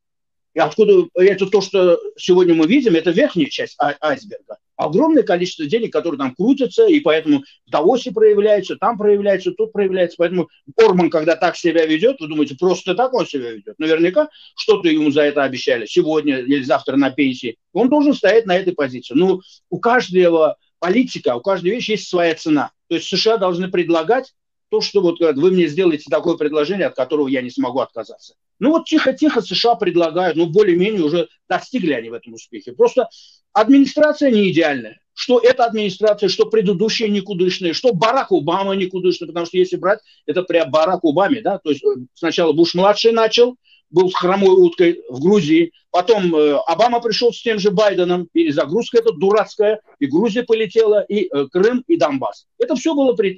И 0.54 0.58
откуда 0.58 1.06
это 1.14 1.46
то, 1.46 1.60
что 1.60 1.98
сегодня 2.16 2.54
мы 2.54 2.66
видим, 2.66 2.94
это 2.94 3.10
верхняя 3.10 3.48
часть 3.48 3.74
а, 3.78 3.94
айсберга. 4.00 4.58
Огромное 4.76 5.22
количество 5.22 5.64
денег, 5.66 5.92
которые 5.92 6.18
там 6.18 6.34
крутятся, 6.34 6.86
и 6.86 7.00
поэтому 7.00 7.44
в 7.66 7.70
Давосе 7.70 8.10
проявляются, 8.10 8.76
там 8.76 8.98
проявляются, 8.98 9.52
тут 9.52 9.72
проявляется. 9.72 10.16
Поэтому 10.18 10.48
Орман, 10.76 11.08
когда 11.08 11.36
так 11.36 11.56
себя 11.56 11.86
ведет, 11.86 12.20
вы 12.20 12.28
думаете, 12.28 12.56
просто 12.56 12.94
так 12.94 13.14
он 13.14 13.26
себя 13.26 13.52
ведет? 13.52 13.78
Наверняка 13.78 14.28
что-то 14.56 14.88
ему 14.88 15.10
за 15.10 15.22
это 15.22 15.44
обещали 15.44 15.86
сегодня 15.86 16.38
или 16.38 16.62
завтра 16.62 16.96
на 16.96 17.10
пенсии. 17.10 17.56
Он 17.72 17.88
должен 17.88 18.12
стоять 18.12 18.46
на 18.46 18.56
этой 18.56 18.72
позиции. 18.72 19.14
Ну, 19.14 19.40
у 19.70 19.78
каждого 19.78 20.56
политика, 20.80 21.36
у 21.36 21.40
каждой 21.40 21.70
вещи 21.70 21.92
есть 21.92 22.08
своя 22.08 22.34
цена. 22.34 22.72
То 22.88 22.96
есть 22.96 23.08
США 23.08 23.36
должны 23.36 23.68
предлагать 23.68 24.34
то, 24.72 24.80
что 24.80 25.02
вот 25.02 25.20
вы 25.20 25.50
мне 25.50 25.68
сделаете 25.68 26.06
такое 26.10 26.38
предложение, 26.38 26.86
от 26.86 26.96
которого 26.96 27.28
я 27.28 27.42
не 27.42 27.50
смогу 27.50 27.80
отказаться. 27.80 28.36
Ну 28.58 28.70
вот 28.70 28.86
тихо-тихо 28.86 29.42
США 29.42 29.74
предлагают, 29.74 30.34
ну 30.34 30.46
более-менее 30.46 31.02
уже 31.02 31.28
достигли 31.46 31.92
они 31.92 32.08
в 32.08 32.14
этом 32.14 32.32
успехе. 32.32 32.72
Просто 32.72 33.06
администрация 33.52 34.30
не 34.30 34.50
идеальная. 34.50 34.98
Что 35.12 35.38
эта 35.38 35.66
администрация, 35.66 36.30
что 36.30 36.46
предыдущая 36.46 37.08
никудышная, 37.08 37.74
что 37.74 37.92
Барак 37.92 38.32
Обама 38.32 38.72
никудышный, 38.72 39.28
потому 39.28 39.44
что 39.44 39.58
если 39.58 39.76
брать, 39.76 39.98
это 40.24 40.42
прям 40.42 40.70
Барак 40.70 41.00
Обаме, 41.04 41.42
да, 41.42 41.58
то 41.58 41.68
есть 41.68 41.84
э, 41.84 41.88
сначала 42.14 42.54
Буш-младший 42.54 43.12
начал, 43.12 43.56
был 43.90 44.10
с 44.10 44.14
хромой 44.14 44.56
уткой 44.56 45.02
в 45.10 45.20
Грузии. 45.20 45.72
Потом 45.90 46.34
э, 46.34 46.56
Обама 46.66 47.00
пришел 47.00 47.30
с 47.30 47.42
тем 47.42 47.58
же 47.58 47.70
Байденом, 47.70 48.26
перезагрузка 48.32 49.00
эта 49.00 49.12
дурацкая, 49.12 49.82
и 49.98 50.06
Грузия 50.06 50.44
полетела, 50.44 51.02
и 51.02 51.28
э, 51.30 51.46
Крым, 51.52 51.84
и 51.86 51.98
Донбасс. 51.98 52.46
Это 52.58 52.74
все 52.74 52.94
было 52.94 53.12
при... 53.12 53.36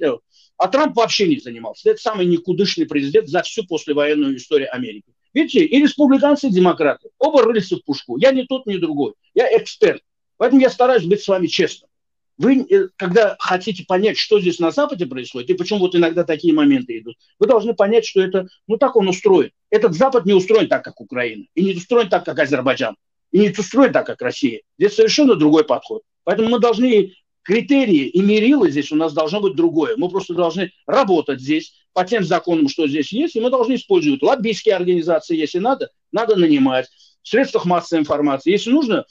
А 0.57 0.67
Трамп 0.67 0.95
вообще 0.95 1.27
не 1.27 1.39
занимался. 1.39 1.89
Это 1.89 2.01
самый 2.01 2.25
никудышный 2.25 2.85
президент 2.85 3.27
за 3.27 3.41
всю 3.43 3.65
послевоенную 3.65 4.37
историю 4.37 4.73
Америки. 4.73 5.13
Видите, 5.33 5.65
и 5.65 5.81
республиканцы, 5.81 6.47
и 6.47 6.51
демократы. 6.51 7.09
Оба 7.19 7.43
рылись 7.43 7.71
в 7.71 7.83
пушку. 7.83 8.17
Я 8.17 8.31
не 8.31 8.45
тот, 8.45 8.65
ни 8.65 8.77
другой. 8.77 9.13
Я 9.33 9.47
эксперт. 9.57 10.01
Поэтому 10.37 10.61
я 10.61 10.69
стараюсь 10.69 11.03
быть 11.03 11.21
с 11.21 11.27
вами 11.27 11.47
честным. 11.47 11.89
Вы, 12.37 12.65
э, 12.69 12.87
когда 12.97 13.35
хотите 13.39 13.85
понять, 13.85 14.17
что 14.17 14.39
здесь 14.39 14.59
на 14.59 14.71
Западе 14.71 15.05
происходит, 15.05 15.49
и 15.49 15.53
почему 15.53 15.79
вот 15.79 15.95
иногда 15.95 16.23
такие 16.23 16.53
моменты 16.53 16.99
идут, 16.99 17.15
вы 17.39 17.47
должны 17.47 17.73
понять, 17.73 18.05
что 18.05 18.21
это, 18.21 18.47
ну 18.67 18.77
так 18.77 18.95
он 18.95 19.07
устроен. 19.07 19.51
Этот 19.69 19.93
Запад 19.93 20.25
не 20.25 20.33
устроен 20.33 20.67
так, 20.67 20.83
как 20.83 20.99
Украина, 20.99 21.45
и 21.53 21.63
не 21.63 21.73
устроен 21.73 22.09
так, 22.09 22.25
как 22.25 22.37
Азербайджан, 22.39 22.95
и 23.31 23.39
не 23.39 23.49
устроен 23.49 23.93
так, 23.93 24.05
как 24.05 24.21
Россия. 24.21 24.61
Здесь 24.77 24.95
совершенно 24.95 25.35
другой 25.35 25.63
подход. 25.63 26.01
Поэтому 26.23 26.49
мы 26.49 26.59
должны 26.59 27.13
критерии 27.45 28.07
и 28.07 28.21
мерило 28.21 28.69
здесь 28.69 28.91
у 28.91 28.95
нас 28.95 29.13
должно 29.13 29.39
быть 29.39 29.55
другое. 29.55 29.95
Мы 29.95 30.09
просто 30.09 30.33
должны 30.33 30.71
работать 30.87 31.39
здесь 31.39 31.73
по 31.93 32.03
тем 32.03 32.25
законам, 32.25 32.67
что 32.67 32.87
здесь 32.87 33.13
есть, 33.13 33.35
и 33.35 33.39
мы 33.39 33.49
должны 33.49 33.75
использовать 33.75 34.21
лоббистские 34.21 34.75
организации, 34.75 35.37
если 35.37 35.59
надо, 35.59 35.89
надо 36.11 36.35
нанимать, 36.35 36.87
в 37.21 37.27
средствах 37.27 37.65
массовой 37.65 38.01
информации. 38.01 38.51
Если 38.51 38.71
нужно, 38.71 39.05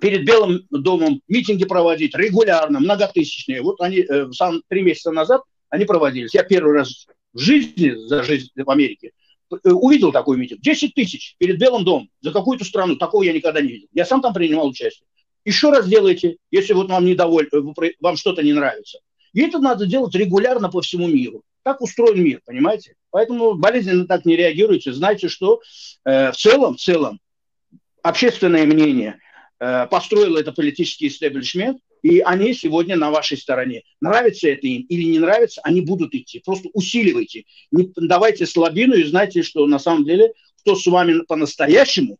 перед 0.00 0.24
Белым 0.24 0.66
домом 0.70 1.20
митинги 1.28 1.64
проводить 1.64 2.14
регулярно, 2.14 2.80
многотысячные. 2.80 3.62
Вот 3.62 3.80
они 3.80 3.98
э, 3.98 4.30
сам 4.32 4.62
три 4.68 4.82
месяца 4.82 5.10
назад 5.10 5.42
они 5.70 5.84
проводились. 5.84 6.34
Я 6.34 6.44
первый 6.44 6.74
раз 6.74 7.06
в 7.32 7.38
жизни, 7.38 7.90
за 8.06 8.22
жизнь 8.22 8.48
в 8.54 8.70
Америке, 8.70 9.12
э, 9.50 9.70
увидел 9.70 10.12
такой 10.12 10.36
митинг. 10.36 10.60
10 10.60 10.94
тысяч 10.94 11.34
перед 11.38 11.58
Белым 11.58 11.84
домом 11.84 12.08
за 12.20 12.32
какую-то 12.32 12.64
страну. 12.64 12.96
Такого 12.96 13.22
я 13.22 13.32
никогда 13.32 13.60
не 13.60 13.68
видел. 13.68 13.88
Я 13.92 14.04
сам 14.04 14.22
там 14.22 14.32
принимал 14.32 14.68
участие. 14.68 15.06
Еще 15.44 15.70
раз 15.70 15.88
делайте, 15.88 16.36
если 16.50 16.72
вот 16.74 16.90
вам 16.90 17.04
недоволь, 17.04 17.48
э, 17.52 17.90
вам 18.00 18.16
что-то 18.16 18.42
не 18.42 18.52
нравится. 18.52 18.98
И 19.32 19.42
это 19.42 19.58
надо 19.58 19.86
делать 19.86 20.14
регулярно 20.14 20.68
по 20.68 20.80
всему 20.80 21.06
миру. 21.08 21.42
Так 21.62 21.80
устроен 21.80 22.22
мир, 22.22 22.40
понимаете? 22.44 22.94
Поэтому 23.10 23.54
болезненно 23.54 24.06
так 24.06 24.24
не 24.24 24.36
реагируйте. 24.36 24.92
Знайте, 24.92 25.28
что 25.28 25.60
э, 26.04 26.32
в 26.32 26.36
целом, 26.36 26.76
в 26.76 26.80
целом, 26.80 27.20
общественное 28.02 28.64
мнение 28.64 29.18
э, 29.60 29.86
построило 29.86 30.38
это 30.38 30.52
политический 30.52 31.08
истеблишмент, 31.08 31.78
и 32.02 32.20
они 32.20 32.54
сегодня 32.54 32.96
на 32.96 33.10
вашей 33.10 33.36
стороне. 33.36 33.82
Нравится 34.00 34.48
это 34.48 34.66
им 34.66 34.82
или 34.82 35.04
не 35.04 35.18
нравится, 35.18 35.60
они 35.64 35.80
будут 35.80 36.14
идти. 36.14 36.40
Просто 36.44 36.68
усиливайте. 36.72 37.44
Не 37.70 37.92
давайте 37.96 38.46
слабину 38.46 38.94
и 38.94 39.04
знайте, 39.04 39.42
что 39.42 39.66
на 39.66 39.78
самом 39.78 40.04
деле, 40.04 40.32
кто 40.60 40.74
с 40.76 40.86
вами 40.86 41.20
по-настоящему, 41.26 42.18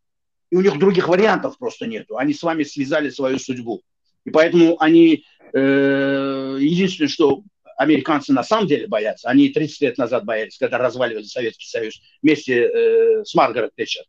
и 0.50 0.56
у 0.56 0.60
них 0.60 0.78
других 0.78 1.08
вариантов 1.08 1.58
просто 1.58 1.86
нету. 1.86 2.16
Они 2.16 2.32
с 2.32 2.42
вами 2.42 2.64
связали 2.64 3.10
свою 3.10 3.38
судьбу. 3.38 3.82
И 4.24 4.30
поэтому 4.30 4.80
они, 4.80 5.24
э, 5.52 6.58
единственное, 6.60 7.08
что 7.08 7.42
американцы 7.76 8.32
на 8.32 8.42
самом 8.42 8.66
деле 8.66 8.86
боятся, 8.86 9.28
они 9.28 9.48
30 9.48 9.80
лет 9.82 9.98
назад 9.98 10.24
боялись, 10.24 10.58
когда 10.58 10.78
разваливали 10.78 11.24
Советский 11.24 11.66
Союз 11.66 12.00
вместе 12.22 12.64
э, 12.64 13.24
с 13.24 13.34
Маргарет 13.34 13.74
Тэтчер, 13.76 14.04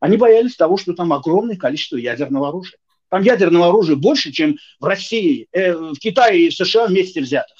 они 0.00 0.16
боялись 0.16 0.56
того, 0.56 0.76
что 0.76 0.94
там 0.94 1.12
огромное 1.12 1.56
количество 1.56 1.96
ядерного 1.96 2.48
оружия. 2.48 2.78
Там 3.08 3.22
ядерного 3.22 3.68
оружия 3.68 3.94
больше, 3.94 4.32
чем 4.32 4.56
в 4.80 4.84
России, 4.86 5.46
э, 5.52 5.74
в 5.74 5.98
Китае 5.98 6.46
и 6.46 6.50
в 6.50 6.54
США 6.54 6.86
вместе 6.86 7.20
взятых. 7.20 7.56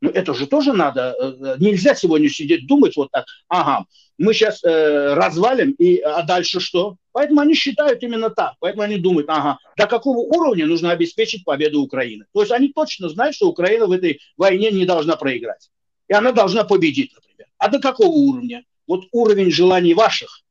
Ну, 0.00 0.10
это 0.10 0.32
же 0.34 0.46
тоже 0.46 0.72
надо. 0.72 1.14
Э, 1.20 1.56
нельзя 1.58 1.94
сегодня 1.94 2.28
сидеть 2.30 2.66
думать 2.66 2.96
вот 2.96 3.10
так, 3.10 3.26
ага, 3.48 3.84
мы 4.18 4.32
сейчас 4.32 4.62
э, 4.62 5.14
развалим, 5.14 5.72
и, 5.72 5.98
а 5.98 6.22
дальше 6.22 6.60
что? 6.60 6.96
Поэтому 7.12 7.40
они 7.40 7.54
считают 7.54 8.02
именно 8.02 8.30
так. 8.30 8.54
Поэтому 8.60 8.82
они 8.82 8.96
думают, 8.96 9.28
ага, 9.28 9.58
до 9.76 9.86
какого 9.86 10.18
уровня 10.18 10.66
нужно 10.66 10.90
обеспечить 10.90 11.44
победу 11.44 11.80
Украины. 11.80 12.26
То 12.32 12.40
есть 12.40 12.52
они 12.52 12.68
точно 12.68 13.08
знают, 13.08 13.36
что 13.36 13.48
Украина 13.48 13.86
в 13.86 13.92
этой 13.92 14.20
войне 14.36 14.70
не 14.70 14.84
должна 14.84 15.16
проиграть. 15.16 15.70
И 16.08 16.14
она 16.14 16.32
должна 16.32 16.64
победить, 16.64 17.12
например. 17.14 17.48
А 17.58 17.68
до 17.68 17.80
какого 17.80 18.12
уровня? 18.12 18.64
Вот 18.86 19.04
уровень 19.12 19.50
желаний 19.50 19.94
ваших 19.94 20.42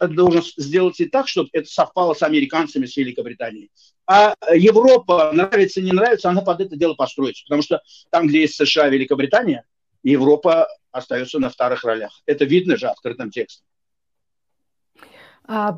должен 0.00 0.42
сделать 0.56 1.00
и 1.00 1.06
так, 1.06 1.28
чтобы 1.28 1.48
это 1.52 1.68
совпало 1.68 2.14
с 2.14 2.22
американцами, 2.22 2.86
с 2.86 2.96
Великобританией. 2.96 3.70
А 4.06 4.34
Европа, 4.54 5.30
нравится, 5.32 5.80
не 5.80 5.92
нравится, 5.92 6.30
она 6.30 6.42
под 6.42 6.60
это 6.60 6.76
дело 6.76 6.94
построится. 6.94 7.44
Потому 7.44 7.62
что 7.62 7.82
там, 8.10 8.26
где 8.26 8.40
есть 8.40 8.54
США, 8.54 8.88
Великобритания, 8.88 9.64
Европа 10.02 10.68
остается 10.90 11.38
на 11.38 11.50
вторых 11.50 11.84
ролях. 11.84 12.22
Это 12.26 12.44
видно 12.44 12.76
же 12.76 12.88
открытым 12.88 13.30
текстом. 13.30 13.66
А 15.44 15.76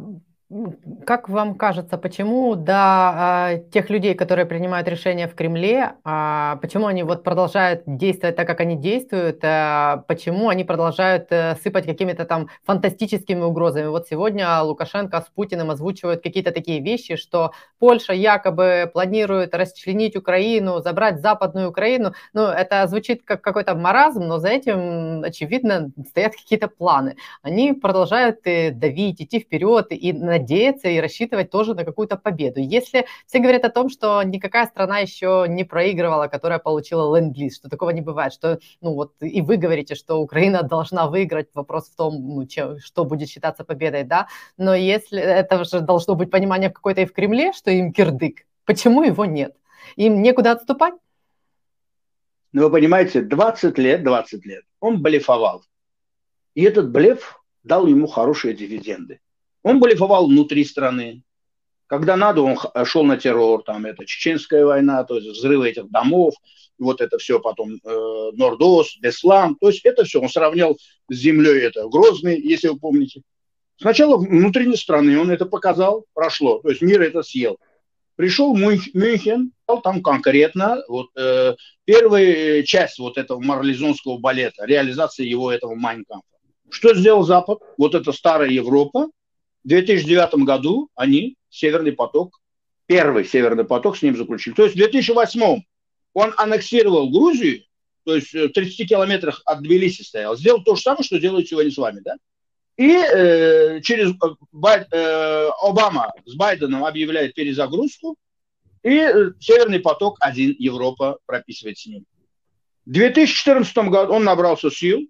как 1.07 1.29
вам 1.29 1.55
кажется, 1.55 1.97
почему 1.97 2.57
до 2.57 2.75
а, 2.75 3.55
тех 3.73 3.89
людей, 3.89 4.15
которые 4.15 4.47
принимают 4.47 4.89
решения 4.89 5.29
в 5.29 5.35
Кремле, 5.37 5.93
а, 6.03 6.57
почему 6.57 6.87
они 6.87 7.05
вот 7.05 7.23
продолжают 7.23 7.83
действовать 7.87 8.35
так, 8.35 8.49
как 8.49 8.61
они 8.61 8.77
действуют, 8.77 9.39
а, 9.45 10.05
почему 10.09 10.49
они 10.49 10.65
продолжают 10.65 11.29
а, 11.31 11.57
сыпать 11.63 11.87
какими-то 11.87 12.25
там 12.25 12.49
фантастическими 12.65 13.43
угрозами? 13.43 13.87
Вот 13.87 14.09
сегодня 14.09 14.61
Лукашенко 14.63 15.21
с 15.21 15.31
Путиным 15.33 15.71
озвучивают 15.71 16.21
какие-то 16.21 16.51
такие 16.51 16.81
вещи, 16.81 17.15
что 17.15 17.53
Польша 17.79 18.13
якобы 18.13 18.91
планирует 18.93 19.55
расчленить 19.55 20.17
Украину, 20.17 20.81
забрать 20.81 21.21
Западную 21.21 21.71
Украину. 21.71 22.13
Ну, 22.33 22.43
это 22.43 22.87
звучит 22.89 23.23
как 23.25 23.41
какой-то 23.41 23.77
маразм, 23.77 24.27
но 24.27 24.39
за 24.39 24.49
этим, 24.49 25.23
очевидно, 25.23 25.91
стоят 26.09 26.33
какие-то 26.33 26.67
планы. 26.67 27.15
Они 27.43 27.73
продолжают 27.73 28.41
э, 28.47 28.73
давить, 28.73 29.23
идти 29.23 29.39
вперед 29.39 29.87
и 29.91 30.13
надеяться 30.40 30.88
и 30.88 31.00
рассчитывать 31.00 31.50
тоже 31.50 31.74
на 31.74 31.85
какую-то 31.85 32.16
победу. 32.16 32.61
Если 32.61 33.07
все 33.26 33.38
говорят 33.38 33.64
о 33.64 33.70
том, 33.70 33.88
что 33.88 34.22
никакая 34.22 34.66
страна 34.66 34.98
еще 34.98 35.46
не 35.48 35.64
проигрывала, 35.64 36.29
которая 36.29 36.59
получила 36.59 37.16
ленд-лиз, 37.16 37.57
что 37.57 37.68
такого 37.68 37.90
не 37.90 38.00
бывает, 38.00 38.33
что, 38.33 38.59
ну 38.81 38.94
вот, 38.94 39.14
и 39.20 39.40
вы 39.42 39.57
говорите, 39.57 39.94
что 39.94 40.20
Украина 40.20 40.62
должна 40.74 41.07
выиграть, 41.07 41.48
вопрос 41.55 41.88
в 41.88 41.96
том, 41.96 42.14
ну, 42.14 42.46
чем, 42.46 42.79
что 42.79 43.05
будет 43.05 43.29
считаться 43.29 43.64
победой, 43.64 44.05
да, 44.05 44.29
но 44.57 44.74
если 44.74 45.20
это 45.20 45.64
же 45.64 45.81
должно 45.81 46.14
быть 46.14 46.31
понимание 46.31 46.70
какое-то 46.70 47.03
и 47.03 47.07
в 47.07 47.12
Кремле, 47.12 47.53
что 47.53 47.70
им 47.70 47.92
кирдык, 47.92 48.46
почему 48.64 49.03
его 49.03 49.24
нет? 49.24 49.55
Им 49.96 50.22
некуда 50.22 50.53
отступать? 50.53 50.94
Ну, 52.53 52.64
вы 52.64 52.70
понимаете, 52.70 53.22
20 53.22 53.79
лет, 53.79 54.03
20 54.03 54.46
лет 54.46 54.64
он 54.81 55.03
блефовал. 55.03 55.62
И 56.55 56.64
этот 56.64 56.90
блеф 56.90 57.42
дал 57.62 57.87
ему 57.87 58.07
хорошие 58.07 58.55
дивиденды. 58.55 59.20
Он 59.62 59.81
блефовал 59.81 60.27
внутри 60.29 60.64
страны. 60.64 61.23
Когда 61.87 62.16
надо, 62.16 62.42
он 62.42 62.57
шел 62.85 63.05
на 63.05 63.16
террор, 63.16 63.64
там 63.64 63.85
это 63.85 64.07
чеченская 64.07 64.64
война, 64.64 65.03
то 65.05 65.16
есть 65.16 65.29
взрывы 65.29 65.68
этих 65.68 65.90
домов, 65.90 66.35
вот 66.79 67.01
это 67.01 67.18
все 67.18 67.40
потом 67.40 67.73
э, 67.73 68.31
Нордос, 68.33 68.96
Беслан, 69.01 69.57
то 69.57 69.68
есть 69.68 69.85
это 69.85 70.05
все 70.05 70.20
он 70.20 70.29
сравнял 70.29 70.77
с 71.09 71.14
землей, 71.14 71.62
это 71.62 71.88
Грозный, 71.88 72.40
если 72.40 72.68
вы 72.68 72.79
помните. 72.79 73.23
Сначала 73.77 74.16
внутренней 74.16 74.77
страны 74.77 75.18
он 75.18 75.31
это 75.31 75.46
показал, 75.46 76.05
прошло, 76.14 76.61
то 76.61 76.70
есть 76.70 76.81
мир 76.81 77.03
это 77.03 77.23
съел. 77.23 77.59
Пришел 78.14 78.55
Мюнхен, 78.55 79.53
там 79.83 80.03
конкретно 80.03 80.83
вот 80.88 81.09
э, 81.16 81.55
первая 81.87 82.62
часть 82.64 82.99
вот 82.99 83.16
этого 83.16 83.40
марлезонского 83.40 84.18
балета, 84.18 84.66
реализация 84.66 85.25
его 85.25 85.51
этого 85.51 85.75
Майнкампа. 85.75 86.27
Что 86.68 86.94
сделал 86.94 87.23
Запад? 87.25 87.61
Вот 87.79 87.94
это 87.94 88.12
старая 88.12 88.51
Европа, 88.51 89.09
в 89.64 89.68
2009 89.68 90.44
году 90.44 90.88
они 90.94 91.37
Северный 91.51 91.92
поток, 91.92 92.40
первый 92.87 93.25
Северный 93.25 93.64
поток 93.64 93.96
с 93.96 94.03
ним 94.03 94.16
заключили. 94.16 94.55
То 94.55 94.64
есть 94.64 94.75
в 94.75 94.79
2008 94.79 95.62
он 96.14 96.35
аннексировал 96.37 97.11
Грузию, 97.11 97.64
то 98.05 98.14
есть 98.14 98.33
в 98.33 98.49
30 98.49 98.88
километрах 98.88 99.42
от 99.44 99.62
Тбилиси 99.62 100.03
стоял, 100.03 100.37
сделал 100.37 100.62
то 100.62 100.75
же 100.75 100.83
самое, 100.83 101.05
что 101.05 101.18
делает 101.18 101.49
сегодня 101.49 101.70
с 101.70 101.77
вами, 101.77 102.01
да? 102.01 102.16
И 102.77 102.92
э, 102.92 103.81
через 103.83 104.14
Бай, 104.53 104.87
э, 104.90 105.49
Обама 105.62 106.12
с 106.25 106.35
Байденом 106.35 106.85
объявляет 106.85 107.35
перезагрузку, 107.35 108.16
и 108.83 108.96
э, 108.96 109.33
Северный 109.38 109.81
поток-1 109.81 110.55
Европа 110.59 111.18
прописывает 111.27 111.79
с 111.79 111.87
ним. 111.87 112.07
В 112.87 112.92
2014 112.92 113.77
году 113.90 114.14
он 114.14 114.25
набрался 114.25 114.70
сил, 114.70 115.07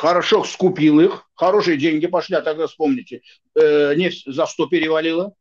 хорошо 0.00 0.44
скупил 0.44 0.98
их, 0.98 1.28
хорошие 1.34 1.76
деньги 1.76 2.06
пошли, 2.06 2.34
а 2.34 2.40
тогда 2.40 2.66
вспомните, 2.66 3.20
э, 3.54 3.94
нефть 3.96 4.22
за 4.24 4.46
100 4.46 4.66
перевалила. 4.68 5.34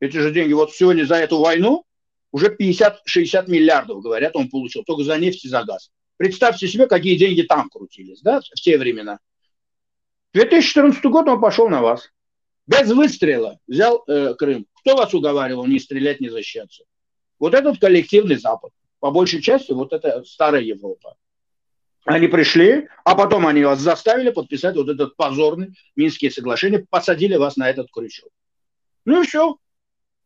Эти 0.00 0.16
же 0.16 0.32
деньги 0.32 0.54
вот 0.54 0.72
сегодня 0.72 1.04
за 1.04 1.16
эту 1.16 1.38
войну 1.38 1.84
уже 2.32 2.56
50-60 2.56 3.50
миллиардов, 3.50 4.00
говорят, 4.00 4.34
он 4.34 4.48
получил, 4.48 4.84
только 4.84 5.04
за 5.04 5.18
нефть 5.18 5.44
и 5.44 5.48
за 5.50 5.64
газ. 5.64 5.90
Представьте 6.16 6.66
себе, 6.66 6.86
какие 6.86 7.18
деньги 7.18 7.42
там 7.42 7.68
крутились, 7.68 8.22
да, 8.22 8.40
в 8.40 8.60
те 8.62 8.78
времена. 8.78 9.18
2014 10.32 11.04
год 11.04 11.28
он 11.28 11.38
пошел 11.38 11.68
на 11.68 11.82
вас. 11.82 12.10
Без 12.66 12.90
выстрела 12.90 13.58
взял 13.66 14.02
э, 14.08 14.32
Крым. 14.32 14.66
Кто 14.80 14.96
вас 14.96 15.12
уговаривал 15.12 15.66
не 15.66 15.78
стрелять, 15.78 16.22
не 16.22 16.30
защищаться? 16.30 16.84
Вот 17.38 17.52
этот 17.52 17.78
коллективный 17.78 18.36
Запад. 18.36 18.72
По 18.98 19.10
большей 19.10 19.42
части 19.42 19.72
вот 19.72 19.92
это 19.92 20.24
старая 20.24 20.62
Европа. 20.62 21.16
Они 22.06 22.28
пришли, 22.28 22.88
а 23.04 23.16
потом 23.16 23.48
они 23.48 23.64
вас 23.64 23.80
заставили 23.80 24.30
подписать 24.30 24.76
вот 24.76 24.88
этот 24.88 25.16
позорный 25.16 25.76
Минские 25.96 26.30
соглашения, 26.30 26.86
посадили 26.88 27.34
вас 27.34 27.56
на 27.56 27.68
этот 27.68 27.90
крючок. 27.90 28.30
Ну 29.04 29.22
и 29.22 29.26
все. 29.26 29.54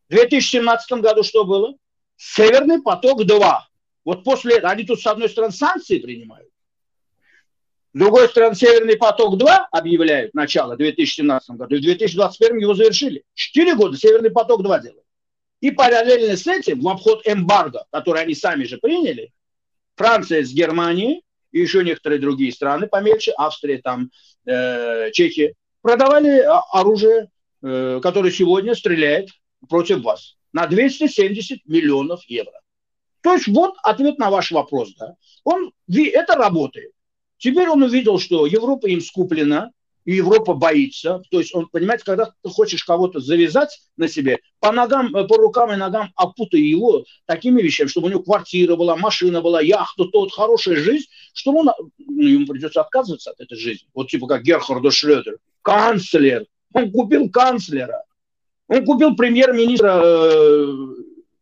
В 0.07 0.11
2017 0.11 1.01
году 1.01 1.23
что 1.23 1.43
было? 1.43 1.73
Северный 2.17 2.83
поток-2. 2.83 3.57
Вот 4.05 4.23
после 4.23 4.57
этого 4.57 4.71
они 4.71 4.83
тут 4.83 5.01
с 5.01 5.07
одной 5.07 5.27
стороны 5.27 5.53
санкции 5.53 5.97
принимают, 5.97 6.49
с 7.93 7.99
другой 7.99 8.29
стороны, 8.29 8.55
Северный 8.55 8.95
поток-2 8.95 9.65
объявляют 9.71 10.33
начало 10.33 10.75
в 10.75 10.77
2017 10.77 11.57
году, 11.57 11.75
и 11.75 11.79
в 11.79 11.81
2021 11.81 12.59
его 12.59 12.73
завершили. 12.73 13.23
Четыре 13.33 13.75
года 13.75 13.97
Северный 13.97 14.29
поток-2 14.29 14.81
делают. 14.81 15.03
И 15.59 15.71
параллельно 15.71 16.37
с 16.37 16.47
этим, 16.47 16.79
в 16.79 16.87
обход 16.87 17.21
эмбарго, 17.25 17.85
который 17.91 18.21
они 18.21 18.33
сами 18.33 18.63
же 18.63 18.77
приняли, 18.77 19.31
Франция 19.95 20.43
с 20.43 20.53
Германией 20.53 21.23
и 21.51 21.59
еще 21.59 21.83
некоторые 21.83 22.19
другие 22.19 22.51
страны 22.51 22.87
помельче, 22.87 23.33
Австрия, 23.37 23.79
там, 23.79 24.11
э, 24.45 25.11
Чехия, 25.11 25.53
продавали 25.81 26.43
оружие, 26.71 27.29
э, 27.61 27.99
которое 28.01 28.31
сегодня 28.31 28.75
стреляет 28.75 29.29
против 29.67 30.01
вас 30.01 30.37
на 30.53 30.67
270 30.67 31.65
миллионов 31.65 32.23
евро. 32.25 32.59
То 33.21 33.33
есть 33.33 33.47
вот 33.47 33.75
ответ 33.83 34.17
на 34.17 34.29
ваш 34.29 34.51
вопрос. 34.51 34.93
Да. 34.97 35.15
Он, 35.43 35.71
это 35.87 36.35
работает. 36.35 36.91
Теперь 37.37 37.69
он 37.69 37.83
увидел, 37.83 38.19
что 38.19 38.45
Европа 38.45 38.87
им 38.87 39.01
скуплена, 39.01 39.71
и 40.05 40.13
Европа 40.13 40.53
боится. 40.53 41.21
То 41.29 41.39
есть 41.39 41.53
он, 41.53 41.67
понимаете, 41.67 42.03
когда 42.05 42.25
ты 42.25 42.49
хочешь 42.49 42.83
кого-то 42.83 43.19
завязать 43.19 43.79
на 43.97 44.07
себе, 44.07 44.39
по 44.59 44.71
ногам, 44.71 45.15
э, 45.15 45.27
по 45.27 45.37
рукам 45.37 45.71
и 45.71 45.75
ногам 45.75 46.11
опутай 46.15 46.61
его 46.61 47.05
такими 47.25 47.61
вещами, 47.61 47.87
чтобы 47.87 48.07
у 48.07 48.09
него 48.09 48.23
квартира 48.23 48.75
была, 48.75 48.95
машина 48.95 49.41
была, 49.41 49.61
яхта, 49.61 50.05
тот, 50.05 50.31
хорошая 50.31 50.77
жизнь, 50.77 51.05
что 51.33 51.51
он, 51.51 51.69
ну, 51.97 52.23
ему 52.23 52.45
придется 52.47 52.81
отказываться 52.81 53.31
от 53.31 53.39
этой 53.39 53.57
жизни. 53.57 53.87
Вот 53.93 54.09
типа 54.09 54.27
как 54.27 54.43
Герхарду 54.43 54.91
Шлёдер, 54.91 55.37
канцлер. 55.61 56.45
Он 56.73 56.91
купил 56.91 57.29
канцлера. 57.29 58.03
Он 58.67 58.85
купил 58.85 59.15
премьер-министра 59.15 60.01
э, 60.03 60.77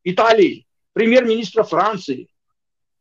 Италии, 0.04 0.66
премьер-министра 0.94 1.64
Франции, 1.64 2.28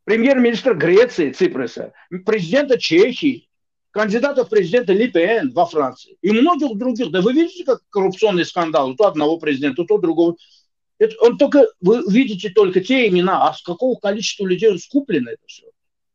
премьер-министра 0.05 0.75
Греции 0.75 1.33
Ципреса, 1.33 1.92
президента 2.27 2.79
Чехии, 2.79 3.48
кандидата 3.90 4.44
в 4.44 4.48
президента 4.48 4.92
Ли 4.92 5.09
Пен 5.09 5.53
во 5.53 5.66
Франции 5.66 6.16
и 6.22 6.31
многих 6.31 6.77
других. 6.77 7.11
Да 7.11 7.20
вы 7.20 7.33
видите, 7.33 7.64
как 7.64 7.81
коррупционный 7.90 8.44
скандал, 8.44 8.94
то 8.94 9.07
одного 9.07 9.38
президента, 9.38 9.85
то 9.85 9.98
другого. 9.98 10.37
Это, 10.98 11.14
он 11.20 11.38
только, 11.38 11.66
вы 11.81 12.03
видите 12.09 12.51
только 12.51 12.81
те 12.81 13.09
имена, 13.09 13.48
а 13.48 13.55
с 13.55 13.62
какого 13.62 13.98
количества 13.98 14.46
людей 14.46 14.77
скуплено 14.79 15.31
это 15.31 15.42
все. 15.46 15.64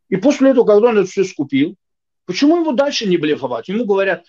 И 0.10 0.18
после 0.18 0.52
этого, 0.52 0.66
когда 0.66 0.90
он 0.90 0.98
это 0.98 1.10
все 1.10 1.24
скупил, 1.24 1.76
почему 2.26 2.60
его 2.60 2.74
дальше 2.74 3.08
не 3.08 3.18
блефовать? 3.18 3.70
Ему 3.70 3.86
говорят, 3.86 4.26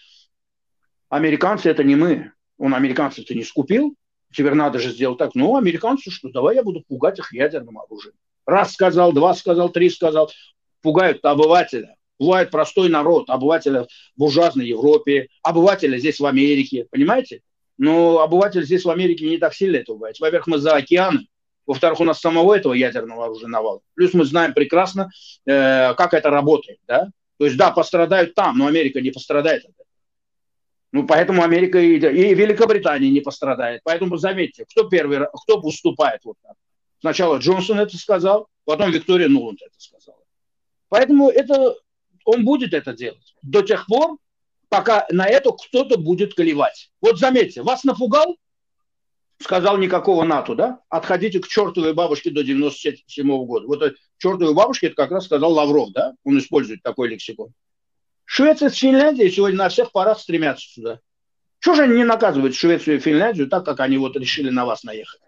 американцы 1.09 1.69
это 1.69 1.83
не 1.83 1.97
мы. 1.97 2.33
Он 2.57 2.73
американцев-то 2.73 3.35
не 3.35 3.43
скупил, 3.43 3.97
теперь 4.33 4.55
надо 4.55 4.79
же 4.79 4.91
сделать 4.91 5.19
так. 5.19 5.35
Ну, 5.35 5.57
американцы 5.57 6.11
что, 6.11 6.29
давай 6.31 6.55
я 6.55 6.63
буду 6.63 6.85
пугать 6.87 7.19
их 7.19 7.33
ядерным 7.33 7.79
оружием. 7.79 8.15
Раз 8.47 8.73
сказал, 8.73 9.13
два 9.13 9.35
сказал, 9.35 9.71
три 9.71 9.91
сказал. 9.91 10.31
Пугают 10.83 11.25
обывателя. 11.25 11.97
Пугают 12.19 12.51
простой 12.51 12.89
народ, 12.89 13.29
обывателя 13.29 13.85
в 13.85 13.89
буржуазной 14.17 14.67
Европе, 14.67 15.29
обывателя 15.43 15.99
здесь 15.99 16.21
в 16.21 16.27
Америке. 16.27 16.87
Понимаете? 16.91 17.41
Но 17.77 18.21
обыватель 18.21 18.65
здесь 18.65 18.85
в 18.85 18.91
Америке 18.91 19.29
не 19.29 19.39
так 19.39 19.55
сильно 19.55 19.79
это 19.79 19.95
бывает. 19.95 20.19
Во-первых, 20.21 20.47
мы 20.47 20.59
за 20.59 20.77
океаном. 20.77 21.27
Во-вторых, 21.67 22.01
у 22.01 22.05
нас 22.05 22.21
самого 22.21 22.55
этого 22.55 22.75
ядерного 22.75 23.25
оружия 23.25 23.49
навал. 23.49 23.83
Плюс 23.95 24.13
мы 24.15 24.25
знаем 24.25 24.53
прекрасно, 24.53 25.11
э, 25.47 25.95
как 25.95 26.13
это 26.15 26.31
работает. 26.31 26.79
Да? 26.87 27.09
То 27.39 27.47
есть, 27.47 27.57
да, 27.57 27.71
пострадают 27.71 28.35
там, 28.35 28.59
но 28.59 28.67
Америка 28.67 29.01
не 29.01 29.11
пострадает 29.11 29.65
от 29.65 29.71
этого. 29.71 29.85
Ну, 30.93 31.07
поэтому 31.07 31.43
Америка 31.43 31.79
и, 31.79 31.97
и 31.97 32.35
Великобритания 32.35 33.11
не 33.11 33.21
пострадает. 33.21 33.81
Поэтому 33.83 34.17
заметьте, 34.17 34.65
кто 34.65 34.89
первый, 34.89 35.27
кто 35.43 35.59
уступает 35.59 36.21
вот 36.25 36.37
так. 36.43 36.55
Сначала 37.01 37.39
Джонсон 37.39 37.81
это 37.81 37.97
сказал, 37.97 38.47
потом 38.65 38.93
Виктория 38.93 39.29
Нуланд 39.29 39.61
это 39.63 39.75
сказала. 39.77 40.21
Поэтому 40.89 41.29
это, 41.29 41.75
он 42.25 42.45
будет 42.45 42.75
это 42.75 42.93
делать 42.93 43.35
до 43.43 43.63
тех 43.63 43.87
пор, 43.87 44.19
пока 44.69 45.07
на 45.11 45.27
это 45.27 45.51
кто-то 45.53 45.99
будет 45.99 46.35
колевать. 46.35 46.91
Вот 47.01 47.19
заметьте, 47.19 47.63
вас 47.63 47.85
напугал, 47.85 48.37
сказал 49.41 49.79
никакого 49.79 50.25
НАТО, 50.25 50.55
да? 50.55 50.81
Отходите 50.89 51.41
к 51.41 51.49
чертовой 51.49 51.95
бабушке 51.95 52.31
до 52.31 52.43
97 52.43 53.31
-го 53.31 53.45
года. 53.45 53.67
Вот 53.67 53.95
чертовой 54.19 54.55
бабушке 54.55 54.89
это 54.89 54.97
как 54.97 55.11
раз 55.11 55.27
сказал 55.27 55.53
Лавров, 55.53 55.93
да? 55.93 56.15
Он 56.25 56.39
использует 56.39 56.83
такой 56.83 57.09
лексикон. 57.09 57.53
Швеция 58.25 58.71
с 58.71 58.77
Финляндией 58.77 59.31
сегодня 59.31 59.59
на 59.59 59.69
всех 59.69 59.93
парах 59.93 60.19
стремятся 60.19 60.67
сюда. 60.67 61.01
Чего 61.61 61.75
же 61.75 61.83
они 61.83 61.97
не 61.97 62.05
наказывают 62.05 62.55
Швецию 62.55 62.97
и 62.97 63.01
Финляндию 63.01 63.49
так, 63.49 63.65
как 63.65 63.81
они 63.81 63.99
вот 63.99 64.17
решили 64.17 64.51
на 64.51 64.65
вас 64.65 64.83
наехать? 64.83 65.21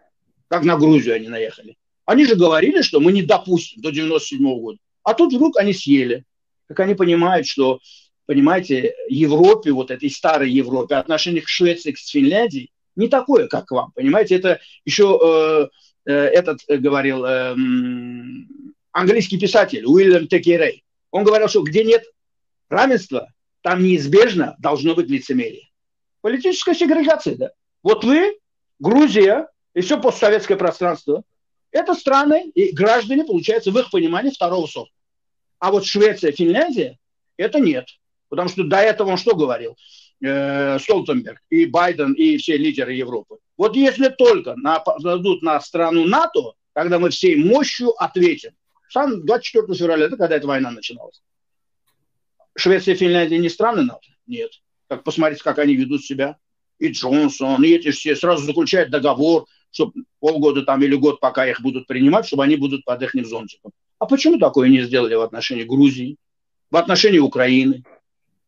как 0.48 0.64
на 0.64 0.76
Грузию 0.76 1.16
они 1.16 1.28
наехали. 1.28 1.76
Они 2.04 2.24
же 2.24 2.36
говорили, 2.36 2.82
что 2.82 3.00
мы 3.00 3.12
не 3.12 3.22
допустим 3.22 3.82
до 3.82 3.90
97 3.90 4.46
-го 4.46 4.60
года. 4.60 4.78
А 5.02 5.14
тут 5.14 5.32
вдруг 5.32 5.56
они 5.58 5.72
съели. 5.72 6.24
Как 6.68 6.80
они 6.80 6.94
понимают, 6.94 7.46
что, 7.46 7.80
понимаете, 8.26 8.94
Европе, 9.08 9.72
вот 9.72 9.90
этой 9.90 10.10
старой 10.10 10.50
Европе, 10.50 10.96
отношение 10.96 11.42
к 11.42 11.48
Швеции, 11.48 11.92
к 11.92 11.98
Финляндии 11.98 12.70
не 12.96 13.08
такое, 13.08 13.46
как 13.46 13.66
к 13.66 13.70
вам. 13.72 13.92
Понимаете, 13.92 14.36
это 14.36 14.58
еще 14.84 15.18
э, 15.22 16.10
э, 16.10 16.12
этот 16.12 16.60
э, 16.66 16.78
говорил 16.78 17.24
э, 17.24 17.54
английский 18.92 19.38
писатель 19.38 19.84
Уильям 19.84 20.26
Текерей. 20.26 20.82
Он 21.10 21.22
говорил, 21.22 21.48
что 21.48 21.62
где 21.62 21.84
нет 21.84 22.04
равенства, 22.68 23.30
там 23.60 23.82
неизбежно 23.82 24.56
должно 24.58 24.94
быть 24.94 25.08
лицемерие. 25.08 25.68
Политическая 26.22 26.74
сегрегация, 26.74 27.36
да. 27.36 27.50
Вот 27.82 28.02
вы, 28.02 28.38
Грузия, 28.80 29.48
и 29.74 29.80
все 29.80 30.00
постсоветское 30.00 30.56
пространство, 30.56 31.22
это 31.70 31.94
страны 31.94 32.50
и 32.54 32.72
граждане, 32.72 33.24
получается, 33.24 33.70
в 33.70 33.78
их 33.78 33.90
понимании 33.90 34.30
второго 34.30 34.66
сорта. 34.66 34.95
А 35.58 35.70
вот 35.70 35.84
Швеция, 35.86 36.32
Финляндия, 36.32 36.98
это 37.36 37.60
нет. 37.60 37.86
Потому 38.28 38.48
что 38.48 38.64
до 38.64 38.78
этого 38.78 39.10
он 39.10 39.16
что 39.16 39.34
говорил? 39.34 39.76
Э, 40.24 40.78
Столтенберг 40.78 41.40
и 41.50 41.66
Байден 41.66 42.12
и 42.12 42.38
все 42.38 42.56
лидеры 42.56 42.94
Европы. 42.94 43.36
Вот 43.56 43.76
если 43.76 44.08
только 44.08 44.54
нападут 44.56 45.42
на 45.42 45.60
страну 45.60 46.06
НАТО, 46.06 46.54
тогда 46.72 46.98
мы 46.98 47.10
всей 47.10 47.36
мощью 47.36 47.90
ответим. 48.02 48.52
Сам 48.88 49.24
24 49.24 49.78
февраля, 49.78 50.06
это 50.06 50.16
когда 50.16 50.36
эта 50.36 50.46
война 50.46 50.70
начиналась. 50.70 51.22
Швеция 52.56 52.94
и 52.94 52.98
Финляндия 52.98 53.38
не 53.38 53.48
страны 53.48 53.82
НАТО? 53.82 54.08
Нет. 54.26 54.52
Так 54.88 55.04
посмотрите, 55.04 55.42
как 55.42 55.58
они 55.58 55.74
ведут 55.74 56.04
себя. 56.04 56.36
И 56.78 56.88
Джонсон, 56.88 57.64
и 57.64 57.68
эти 57.68 57.90
все 57.90 58.14
сразу 58.16 58.44
заключают 58.44 58.90
договор, 58.90 59.46
чтобы 59.70 60.04
полгода 60.20 60.62
там 60.62 60.82
или 60.82 60.94
год, 60.94 61.20
пока 61.20 61.46
их 61.46 61.60
будут 61.60 61.86
принимать, 61.86 62.26
чтобы 62.26 62.44
они 62.44 62.56
будут 62.56 62.84
под 62.84 63.02
их 63.02 63.14
зонтиком. 63.26 63.72
А 63.98 64.06
почему 64.06 64.38
такое 64.38 64.68
не 64.68 64.82
сделали 64.82 65.14
в 65.14 65.22
отношении 65.22 65.64
Грузии, 65.64 66.16
в 66.70 66.76
отношении 66.76 67.18
Украины? 67.18 67.84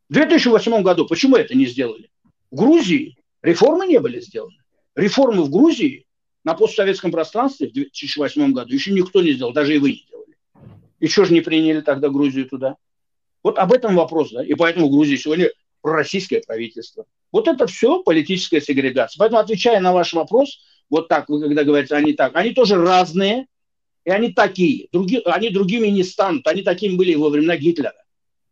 В 0.08 0.14
2008 0.14 0.82
году 0.82 1.06
почему 1.06 1.36
это 1.36 1.54
не 1.54 1.66
сделали? 1.66 2.10
В 2.50 2.56
Грузии 2.56 3.16
реформы 3.42 3.86
не 3.86 3.98
были 4.00 4.20
сделаны. 4.20 4.56
Реформы 4.94 5.42
в 5.42 5.50
Грузии 5.50 6.06
на 6.44 6.54
постсоветском 6.54 7.12
пространстве 7.12 7.68
в 7.68 7.72
2008 7.72 8.52
году 8.52 8.72
еще 8.72 8.92
никто 8.92 9.22
не 9.22 9.32
сделал, 9.32 9.52
даже 9.52 9.74
и 9.74 9.78
вы 9.78 9.90
не 9.90 10.06
делали. 10.08 10.36
И 11.00 11.06
что 11.08 11.24
же 11.24 11.32
не 11.32 11.40
приняли 11.40 11.80
тогда 11.80 12.08
Грузию 12.08 12.48
туда? 12.48 12.76
Вот 13.42 13.58
об 13.58 13.72
этом 13.72 13.94
вопрос, 13.94 14.32
да, 14.32 14.44
и 14.44 14.54
поэтому 14.54 14.88
в 14.88 14.90
Грузии 14.90 15.16
сегодня 15.16 15.50
пророссийское 15.80 16.42
правительство. 16.46 17.04
Вот 17.30 17.46
это 17.46 17.66
все 17.66 18.02
политическая 18.02 18.60
сегрегация. 18.60 19.18
Поэтому, 19.18 19.40
отвечая 19.40 19.80
на 19.80 19.92
ваш 19.92 20.12
вопрос, 20.12 20.60
вот 20.90 21.08
так, 21.08 21.28
вы 21.28 21.40
когда 21.40 21.64
говорите, 21.64 21.94
они 21.94 22.14
так, 22.14 22.34
они 22.34 22.50
тоже 22.50 22.76
разные. 22.76 23.46
И 24.08 24.10
они 24.10 24.32
такие. 24.32 24.88
Други, 24.90 25.20
они 25.26 25.50
другими 25.50 25.88
не 25.88 26.02
станут. 26.02 26.46
Они 26.46 26.62
такими 26.62 26.96
были 26.96 27.14
во 27.14 27.28
времена 27.28 27.58
Гитлера. 27.58 27.92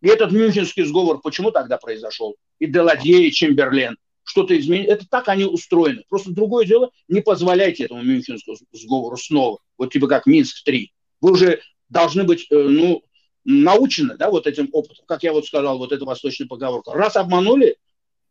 И 0.02 0.07
этот 0.07 0.30
мюнхенский 0.30 0.84
сговор 0.84 1.22
почему 1.22 1.50
тогда 1.50 1.78
произошел? 1.78 2.36
И 2.59 2.66
Деладье, 2.66 3.26
и 3.26 3.32
Чемберлен. 3.32 3.96
Что-то 4.22 4.54
изменилось. 4.59 4.90
Это 4.90 5.09
так 5.09 5.28
они 5.28 5.46
устроены. 5.46 6.04
Просто 6.11 6.30
другое 6.30 6.66
дело, 6.66 6.90
не 7.09 7.22
позволяйте 7.22 7.84
этому 7.84 8.02
мюнхенскому 8.02 8.59
сговору 8.72 9.16
снова. 9.16 9.61
Вот 9.78 9.94
типа 9.94 10.09
как 10.09 10.26
Минск-3. 10.26 10.88
Вы 11.22 11.32
уже 11.32 11.62
должны 11.88 12.24
быть, 12.24 12.46
э, 12.50 12.54
ну, 12.54 13.02
научены, 13.46 14.18
да, 14.18 14.30
вот 14.30 14.46
этим 14.46 14.68
опытом. 14.74 15.07
Как 15.09 15.22
я 15.22 15.32
вот 15.32 15.46
сказал, 15.46 15.78
вот 15.78 15.90
эта 15.90 16.04
восточная 16.04 16.48
поговорка. 16.48 16.92
Раз 16.92 17.16
обманули, 17.16 17.78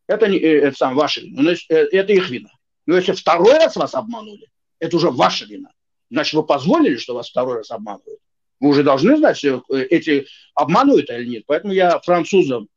это, 0.06 0.28
не, 0.28 0.38
э, 0.38 0.68
это 0.68 0.78
сам 0.78 0.94
ваша 0.94 1.22
вина. 1.22 1.56
Э, 1.70 1.74
это 1.74 2.14
их 2.14 2.30
вина. 2.30 2.52
Но 2.86 2.96
если 2.96 3.14
второй 3.14 3.56
раз 3.56 3.76
вас 3.78 3.96
обманули, 3.96 4.48
это 4.78 4.98
уже 4.98 5.10
ваша 5.10 5.46
вина. 5.46 5.72
Значит, 6.10 6.34
вы 6.34 6.44
позволили, 6.46 6.98
что 6.98 7.16
вас 7.16 7.30
второй 7.30 7.58
раз 7.58 7.72
обманывают. 7.72 8.20
Вы 8.60 8.70
уже 8.70 8.84
должны 8.84 9.18
знать, 9.18 9.38
что 9.38 9.64
эти 9.70 10.28
обманывают 10.54 11.10
или 11.10 11.26
нет. 11.26 11.44
Поэтому 11.48 11.74
я 11.74 12.00
французам 12.00 12.70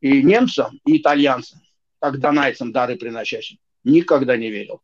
и 0.00 0.22
немцам, 0.22 0.80
и 0.84 0.98
итальянцам, 0.98 1.60
как 2.00 2.18
донайцам 2.18 2.72
дары 2.72 2.96
приносящим, 2.96 3.58
никогда 3.84 4.36
не 4.36 4.50
верил. 4.50 4.80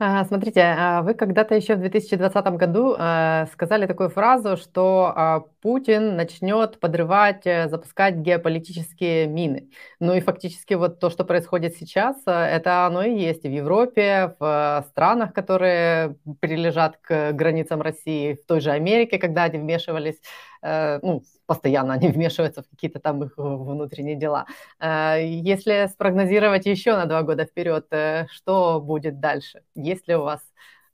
А, 0.00 0.24
смотрите, 0.26 0.60
а 0.62 1.02
вы 1.02 1.14
когда-то 1.14 1.56
еще 1.56 1.74
в 1.74 1.80
2020 1.80 2.46
году 2.56 2.94
э, 2.96 3.46
сказали 3.52 3.84
такую 3.86 4.10
фразу, 4.10 4.56
что 4.56 5.12
а, 5.16 5.40
Путин 5.60 6.14
начнет 6.14 6.78
подрывать, 6.78 7.44
э, 7.46 7.68
запускать 7.68 8.14
геополитические 8.14 9.26
мины. 9.26 9.70
Ну 9.98 10.14
и 10.14 10.20
фактически 10.20 10.74
вот 10.74 11.00
то, 11.00 11.10
что 11.10 11.24
происходит 11.24 11.74
сейчас, 11.74 12.16
э, 12.26 12.30
это 12.30 12.86
оно 12.86 13.02
и 13.02 13.18
есть 13.18 13.42
в 13.42 13.50
Европе, 13.50 14.36
в 14.38 14.84
странах, 14.90 15.32
которые 15.32 16.14
прилежат 16.38 16.96
к 16.98 17.32
границам 17.32 17.82
России, 17.82 18.34
в 18.34 18.46
той 18.46 18.60
же 18.60 18.70
Америке, 18.70 19.18
когда 19.18 19.44
они 19.44 19.58
вмешивались, 19.58 20.20
ну, 20.60 21.22
постоянно 21.46 21.94
они 21.94 22.08
вмешиваются 22.12 22.62
в 22.62 22.68
какие-то 22.68 22.98
там 22.98 23.22
их 23.22 23.34
внутренние 23.36 24.16
дела. 24.16 24.46
Если 24.80 25.86
спрогнозировать 25.86 26.66
еще 26.66 26.96
на 26.96 27.06
два 27.06 27.22
года 27.22 27.44
вперед, 27.44 27.86
что 28.28 28.80
будет 28.80 29.20
дальше? 29.20 29.62
Есть 29.88 30.06
ли 30.08 30.14
у 30.14 30.22
вас 30.22 30.40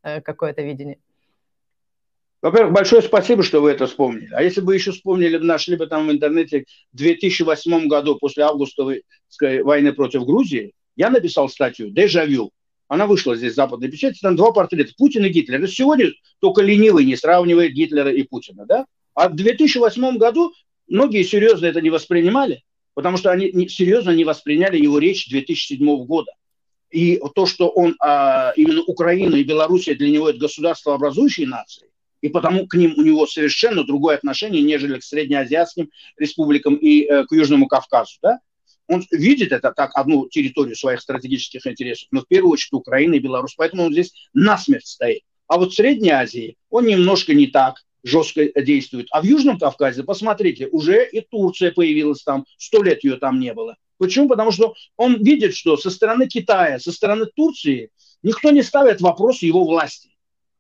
э, 0.03 0.21
какое-то 0.21 0.63
видение? 0.63 0.99
Во-первых, 2.43 2.75
большое 2.75 3.03
спасибо, 3.03 3.43
что 3.43 3.61
вы 3.61 3.71
это 3.71 3.87
вспомнили. 3.87 4.29
А 4.33 4.43
если 4.43 4.61
бы 4.61 4.75
еще 4.75 4.93
вспомнили, 4.93 5.39
нашли 5.39 5.77
бы 5.77 5.87
там 5.87 6.07
в 6.07 6.13
интернете 6.13 6.67
в 6.93 6.97
2008 6.97 7.89
году, 7.89 8.17
после 8.17 8.45
августовой 8.45 9.03
войны 9.41 9.93
против 9.95 10.27
Грузии, 10.27 10.73
я 10.95 11.11
написал 11.11 11.49
статью 11.49 11.91
«Дежавю». 11.91 12.51
Она 12.87 13.07
вышла 13.07 13.35
здесь 13.35 13.53
в 13.53 13.57
западной 13.57 13.91
печати, 13.91 14.21
там 14.21 14.37
два 14.37 14.53
портрета, 14.53 14.93
Путин 14.97 15.25
и 15.25 15.31
Гитлер. 15.31 15.67
Сегодня 15.67 16.11
только 16.39 16.61
ленивый 16.61 17.07
не 17.07 17.17
сравнивает 17.17 17.73
Гитлера 17.73 18.13
и 18.13 18.23
Путина, 18.23 18.67
да? 18.67 18.85
А 19.15 19.29
в 19.31 19.35
2008 19.35 20.19
году 20.19 20.53
многие 20.87 21.23
серьезно 21.23 21.67
это 21.67 21.81
не 21.81 21.91
воспринимали, 21.91 22.63
потому 22.93 23.17
что 23.17 23.31
они 23.31 23.69
серьезно 23.69 24.11
не 24.11 24.25
восприняли 24.25 24.77
его 24.77 24.99
речь 24.99 25.29
2007 25.31 26.05
года. 26.05 26.31
И 26.95 27.21
то, 27.35 27.45
что 27.45 27.69
он, 27.69 27.97
а, 27.99 28.53
именно 28.55 28.83
Украина 28.83 29.35
и 29.35 29.43
Белоруссия 29.43 29.97
для 29.97 30.11
него 30.11 30.31
это 30.31 30.39
государство 30.39 30.95
образующие 30.95 31.49
нации, 31.49 31.89
и 32.21 32.29
потому 32.29 32.69
к 32.69 32.75
ним 32.75 32.95
у 32.97 33.03
него 33.03 33.27
совершенно 33.27 33.83
другое 33.83 34.15
отношение, 34.15 34.63
нежели 34.63 35.01
к 35.01 35.03
среднеазиатским 35.03 35.91
республикам 36.17 36.77
и 36.77 37.03
э, 37.03 37.25
к 37.25 37.33
Южному 37.33 37.67
Кавказу. 37.67 38.17
Да? 38.23 38.39
Он 38.87 39.05
видит 39.11 39.51
это 39.51 39.73
как 39.73 39.91
одну 39.97 40.29
территорию 40.29 40.77
своих 40.77 41.01
стратегических 41.01 41.67
интересов, 41.67 42.07
но 42.13 42.21
в 42.21 42.29
первую 42.29 42.53
очередь 42.53 42.75
Украина 42.75 43.15
и 43.15 43.19
Беларусь. 43.19 43.55
Поэтому 43.57 43.87
он 43.87 43.93
здесь 43.93 44.15
насмерть 44.33 44.87
стоит. 44.87 45.23
А 45.49 45.59
вот 45.59 45.73
в 45.73 45.75
Средней 45.75 46.11
Азии 46.11 46.57
он 46.71 46.87
немножко 46.87 47.35
не 47.35 47.49
так 47.49 47.83
жестко 48.05 48.49
действует. 48.63 49.09
А 49.11 49.21
в 49.21 49.25
Южном 49.25 49.59
Кавказе, 49.59 50.05
посмотрите, 50.05 50.69
уже 50.69 51.05
и 51.05 51.23
Турция 51.23 51.73
появилась 51.73 52.23
там, 52.23 52.47
сто 52.57 52.85
лет 52.85 53.03
ее 53.03 53.17
там 53.17 53.41
не 53.41 53.53
было. 53.53 53.77
Почему? 54.05 54.29
Потому 54.29 54.51
что 54.51 54.75
он 54.97 55.23
видит, 55.23 55.55
что 55.55 55.77
со 55.77 55.91
стороны 55.91 56.29
Китая, 56.29 56.79
со 56.79 56.93
стороны 56.93 57.27
Турции 57.27 57.91
никто 58.23 58.51
не 58.51 58.63
ставит 58.63 59.01
вопрос 59.01 59.43
его 59.43 59.65
власти. 59.65 60.11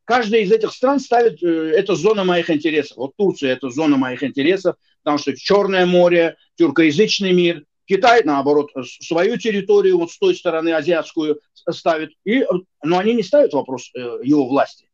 Каждая 0.05 0.43
из 0.43 0.53
этих 0.53 0.73
стран 0.73 1.01
ставит, 1.01 1.43
э, 1.43 1.73
это 1.77 1.95
зона 1.95 2.25
моих 2.25 2.51
интересов. 2.51 2.97
Вот 2.99 3.13
Турция– 3.17 3.53
это 3.55 3.71
зона 3.71 3.97
моих 3.97 4.23
интересов, 4.23 4.77
потому 5.03 5.19
что 5.19 5.35
Черное 5.35 5.87
море, 5.87 6.37
тюркоязычный 6.57 7.33
мир. 7.33 7.65
Китай, 7.87 8.23
наоборот, 8.25 8.71
свою 8.85 9.37
территорию 9.37 9.99
вот 9.99 10.11
с 10.11 10.19
той 10.19 10.35
стороны 10.35 10.73
азиатскую 10.73 11.41
ставит. 11.71 12.13
И, 12.25 12.45
но 12.83 12.99
они 12.99 13.15
не 13.15 13.23
ставят 13.23 13.53
вопрос 13.53 13.91
э, 13.95 14.19
его 14.23 14.47
власти. 14.47 14.89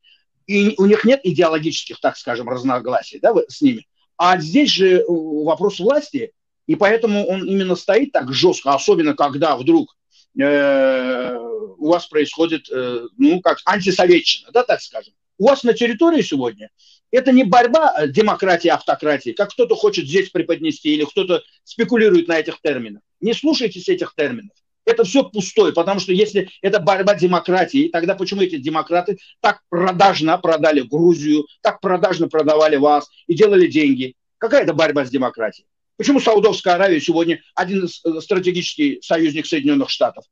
И 0.46 0.74
у 0.78 0.86
них 0.86 1.04
нет 1.04 1.20
идеологических, 1.22 2.00
так 2.00 2.16
скажем, 2.16 2.48
разногласий 2.48 3.20
да, 3.20 3.32
с 3.48 3.60
ними. 3.60 3.86
А 4.16 4.38
здесь 4.40 4.70
же 4.70 4.98
э, 4.98 5.04
вопрос 5.08 5.80
власти 5.80 6.32
и 6.70 6.76
поэтому 6.76 7.26
он 7.26 7.42
именно 7.46 7.74
стоит 7.74 8.12
так 8.12 8.32
жестко, 8.32 8.70
особенно 8.70 9.14
когда 9.16 9.56
вдруг 9.56 9.96
э, 10.40 11.36
у 11.36 11.88
вас 11.88 12.06
происходит, 12.06 12.70
э, 12.70 13.08
ну, 13.18 13.40
как 13.40 13.58
антисоветчина, 13.64 14.50
да, 14.52 14.62
так 14.62 14.80
скажем. 14.80 15.12
У 15.36 15.48
вас 15.48 15.64
на 15.64 15.72
территории 15.74 16.22
сегодня 16.22 16.70
это 17.10 17.32
не 17.32 17.42
борьба 17.42 17.92
э, 17.98 18.06
демократии, 18.06 18.68
автократии, 18.68 19.32
как 19.32 19.50
кто-то 19.50 19.74
хочет 19.74 20.06
здесь 20.06 20.30
преподнести 20.30 20.94
или 20.94 21.04
кто-то 21.04 21.42
спекулирует 21.64 22.28
на 22.28 22.38
этих 22.38 22.60
терминах. 22.60 23.02
Не 23.20 23.34
слушайтесь 23.34 23.88
этих 23.88 24.14
терминов. 24.14 24.56
Это 24.84 25.02
все 25.02 25.24
пустое, 25.24 25.72
потому 25.72 25.98
что 25.98 26.12
если 26.12 26.50
это 26.62 26.78
борьба 26.78 27.16
демократии, 27.16 27.88
тогда 27.88 28.14
почему 28.14 28.42
эти 28.42 28.58
демократы 28.58 29.18
так 29.40 29.58
продажно 29.70 30.38
продали 30.38 30.82
Грузию, 30.82 31.48
так 31.62 31.80
продажно 31.80 32.28
продавали 32.28 32.76
вас 32.76 33.10
и 33.26 33.34
делали 33.34 33.66
деньги? 33.66 34.14
Какая 34.38 34.62
это 34.62 34.72
борьба 34.72 35.04
с 35.04 35.10
демократией? 35.10 35.66
Почему 36.00 36.18
Саудовская 36.18 36.76
Аравия 36.76 36.98
сегодня 36.98 37.42
один 37.54 37.84
э, 37.84 38.20
стратегический 38.22 39.02
союзник 39.02 39.44
Соединенных 39.44 39.90
Штатов? 39.90 40.24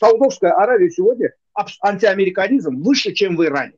Саудовская 0.00 0.50
Аравия 0.54 0.90
сегодня 0.90 1.34
антиамериканизм 1.80 2.82
выше, 2.82 3.12
чем 3.12 3.36
в 3.36 3.44
Иране. 3.44 3.74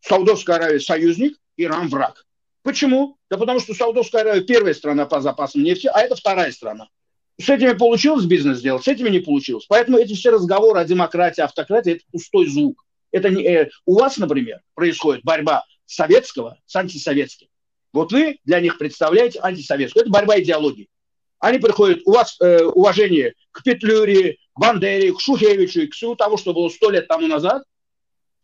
Саудовская 0.00 0.58
Аравия 0.58 0.78
союзник, 0.78 1.36
Иран 1.56 1.88
враг. 1.88 2.24
Почему? 2.62 3.16
Да 3.28 3.36
потому 3.36 3.58
что 3.58 3.74
Саудовская 3.74 4.20
Аравия 4.20 4.42
первая 4.42 4.74
страна 4.74 5.06
по 5.06 5.20
запасам 5.20 5.64
нефти, 5.64 5.90
а 5.92 6.02
это 6.02 6.14
вторая 6.14 6.52
страна. 6.52 6.88
С 7.40 7.48
этими 7.48 7.72
получилось 7.72 8.26
бизнес 8.26 8.58
сделать, 8.58 8.84
с 8.84 8.86
этими 8.86 9.08
не 9.08 9.18
получилось. 9.18 9.66
Поэтому 9.68 9.98
эти 9.98 10.14
все 10.14 10.30
разговоры 10.30 10.78
о 10.78 10.84
демократии, 10.84 11.40
автократии– 11.40 11.92
это 11.94 12.04
пустой 12.12 12.46
звук. 12.46 12.86
Это 13.10 13.28
не, 13.28 13.42
э, 13.42 13.70
у 13.86 13.98
вас, 13.98 14.18
например, 14.18 14.60
происходит 14.74 15.24
борьба 15.24 15.64
советского 15.84 16.60
с 16.66 16.76
антисоветским. 16.76 17.49
Вот 17.92 18.12
вы 18.12 18.38
для 18.44 18.60
них 18.60 18.78
представляете 18.78 19.40
антисоветскую. 19.40 20.02
Это 20.02 20.10
борьба 20.10 20.38
идеологии. 20.40 20.88
Они 21.40 21.58
приходят, 21.58 22.00
у 22.04 22.12
вас 22.12 22.36
э, 22.40 22.64
уважение 22.64 23.34
к 23.50 23.62
Петлюре, 23.62 24.36
к 24.54 24.60
Бандере, 24.60 25.12
к 25.12 25.20
Шухевичу 25.20 25.80
и 25.80 25.86
к 25.86 25.94
всему 25.94 26.14
тому, 26.14 26.36
что 26.36 26.52
было 26.52 26.68
сто 26.68 26.90
лет 26.90 27.08
тому 27.08 27.26
назад. 27.26 27.64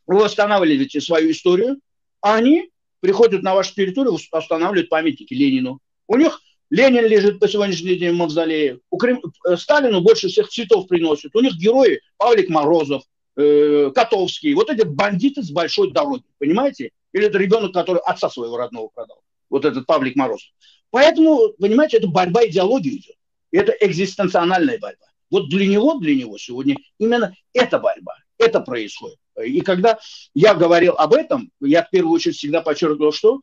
Вы 0.06 0.18
восстанавливаете 0.18 1.00
свою 1.00 1.30
историю, 1.30 1.78
а 2.22 2.36
они 2.36 2.70
приходят 3.00 3.42
на 3.42 3.54
вашу 3.54 3.74
территорию, 3.74 4.14
устанавливают 4.14 4.88
памятники 4.88 5.34
Ленину. 5.34 5.80
У 6.08 6.16
них 6.16 6.40
Ленин 6.70 7.06
лежит 7.06 7.38
по 7.38 7.48
сегодняшний 7.48 7.96
день 7.96 8.14
в 8.14 8.16
мавзолее. 8.16 8.80
У 8.90 8.96
Крым... 8.96 9.20
Э, 9.46 9.56
Сталину 9.56 10.00
больше 10.00 10.28
всех 10.28 10.48
цветов 10.48 10.88
приносят. 10.88 11.36
У 11.36 11.40
них 11.40 11.54
герои 11.56 12.00
Павлик 12.16 12.48
Морозов, 12.48 13.02
э, 13.36 13.92
Котовский. 13.94 14.54
Вот 14.54 14.70
эти 14.70 14.84
бандиты 14.84 15.42
с 15.42 15.50
большой 15.50 15.92
дороги, 15.92 16.24
понимаете? 16.38 16.90
Или 17.12 17.26
это 17.26 17.38
ребенок, 17.38 17.72
который 17.72 18.00
отца 18.04 18.30
своего 18.30 18.56
родного 18.56 18.88
продал 18.88 19.20
вот 19.50 19.64
этот 19.64 19.86
Павлик 19.86 20.16
Мороз. 20.16 20.52
Поэтому, 20.90 21.52
понимаете, 21.58 21.98
это 21.98 22.08
борьба 22.08 22.46
идеологии 22.46 22.96
идет. 22.96 23.16
Это 23.52 23.72
экзистенциональная 23.80 24.78
борьба. 24.78 25.06
Вот 25.30 25.48
для 25.48 25.66
него, 25.66 25.94
для 25.98 26.14
него 26.14 26.38
сегодня 26.38 26.76
именно 26.98 27.34
эта 27.52 27.78
борьба, 27.78 28.14
это 28.38 28.60
происходит. 28.60 29.18
И 29.44 29.60
когда 29.60 29.98
я 30.34 30.54
говорил 30.54 30.94
об 30.94 31.14
этом, 31.14 31.50
я 31.60 31.82
в 31.82 31.90
первую 31.90 32.14
очередь 32.14 32.36
всегда 32.36 32.62
подчеркивал, 32.62 33.12
что 33.12 33.40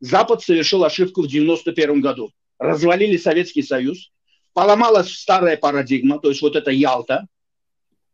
Запад 0.00 0.42
совершил 0.42 0.84
ошибку 0.84 1.22
в 1.22 1.28
91 1.28 2.00
году. 2.00 2.30
Развалили 2.58 3.16
Советский 3.16 3.62
Союз, 3.62 4.10
поломалась 4.52 5.12
старая 5.12 5.56
парадигма, 5.56 6.18
то 6.20 6.28
есть 6.28 6.40
вот 6.40 6.56
это 6.56 6.70
Ялта, 6.70 7.26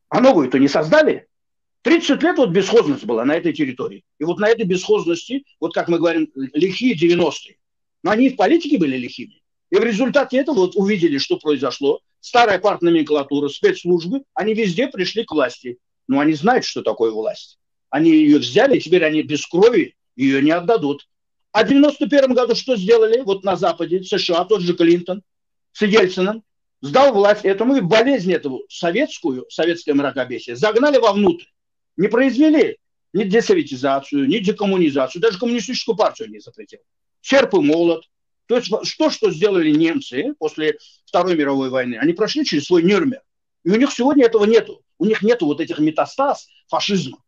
а 0.09 0.21
новую-то 0.21 0.59
не 0.59 0.69
создали. 0.69 1.29
30 1.83 2.23
лет 2.23 2.37
вот 2.37 2.51
бесхозность 2.51 3.05
была 3.05 3.25
на 3.25 3.35
этой 3.37 3.53
территории. 3.53 4.05
И 4.19 4.25
вот 4.25 4.39
на 4.39 4.49
этой 4.49 4.67
бесхозности, 4.67 5.45
вот 5.59 5.73
как 5.73 5.89
мы 5.89 5.99
говорим, 5.99 6.31
лихие 6.35 6.95
90-е. 6.95 7.57
Но 8.03 8.11
они 8.11 8.31
в 8.31 8.37
политике 8.37 8.79
были 8.79 8.97
лихими. 8.97 9.41
И 9.71 9.77
в 9.77 9.83
результате 9.83 10.39
этого 10.39 10.57
вот 10.57 10.77
увидели, 10.77 11.19
что 11.19 11.39
произошло. 11.39 12.01
Старая 12.21 12.59
партноменклатура, 12.59 13.49
спецслужбы, 13.49 14.23
они 14.35 14.53
везде 14.53 14.89
пришли 14.89 15.25
к 15.25 15.33
власти. 15.33 15.79
Но 16.07 16.21
они 16.21 16.35
знают, 16.35 16.65
что 16.65 16.83
такое 16.83 17.13
власть. 17.13 17.59
Они 17.89 18.11
ее 18.11 18.39
взяли, 18.39 18.77
и 18.77 18.81
теперь 18.81 19.05
они 19.05 19.23
без 19.23 19.47
крови 19.47 19.95
ее 20.17 20.43
не 20.43 20.51
отдадут. 20.51 21.09
А 21.53 21.65
в 21.65 21.69
91 21.69 22.35
году 22.35 22.55
что 22.55 22.77
сделали? 22.77 23.23
Вот 23.23 23.43
на 23.43 23.57
Западе, 23.57 24.03
США, 24.03 24.45
тот 24.45 24.61
же 24.61 24.75
Клинтон 24.75 25.23
с 25.73 25.83
Ельцином 25.83 26.43
сдал 26.83 27.13
власть 27.13 27.45
этому 27.45 27.77
и 27.77 27.81
болезнь 27.81 28.33
эту 28.33 28.65
советскую, 28.69 29.47
советское 29.49 29.95
мракобесие, 29.95 30.57
загнали 30.57 30.99
вовнутрь 30.99 31.45
не 32.01 32.09
произвели 32.09 32.79
ни 33.13 33.25
десоветизацию, 33.25 34.27
ни 34.27 34.39
декоммунизацию, 34.39 35.21
даже 35.21 35.39
коммунистическую 35.39 35.97
партию 35.97 36.31
не 36.31 36.41
запретил. 36.41 36.79
Серп 37.21 37.55
и 37.55 37.59
молот. 37.59 38.05
То 38.47 38.57
есть 38.57 38.71
то, 38.97 39.11
что 39.11 39.31
сделали 39.31 39.71
немцы 39.71 40.35
после 40.39 40.79
Второй 41.05 41.37
мировой 41.37 41.69
войны, 41.69 41.97
они 42.01 42.15
прошли 42.15 42.45
через 42.45 42.65
свой 42.65 42.83
Нюрнберг. 42.83 43.23
И 43.65 43.71
у 43.71 43.77
них 43.77 43.93
сегодня 43.93 44.25
этого 44.25 44.47
нету. 44.47 44.83
У 44.99 45.05
них 45.05 45.23
нету 45.23 45.45
вот 45.45 45.61
этих 45.61 45.79
метастаз 45.79 46.49
фашизма. 46.69 47.19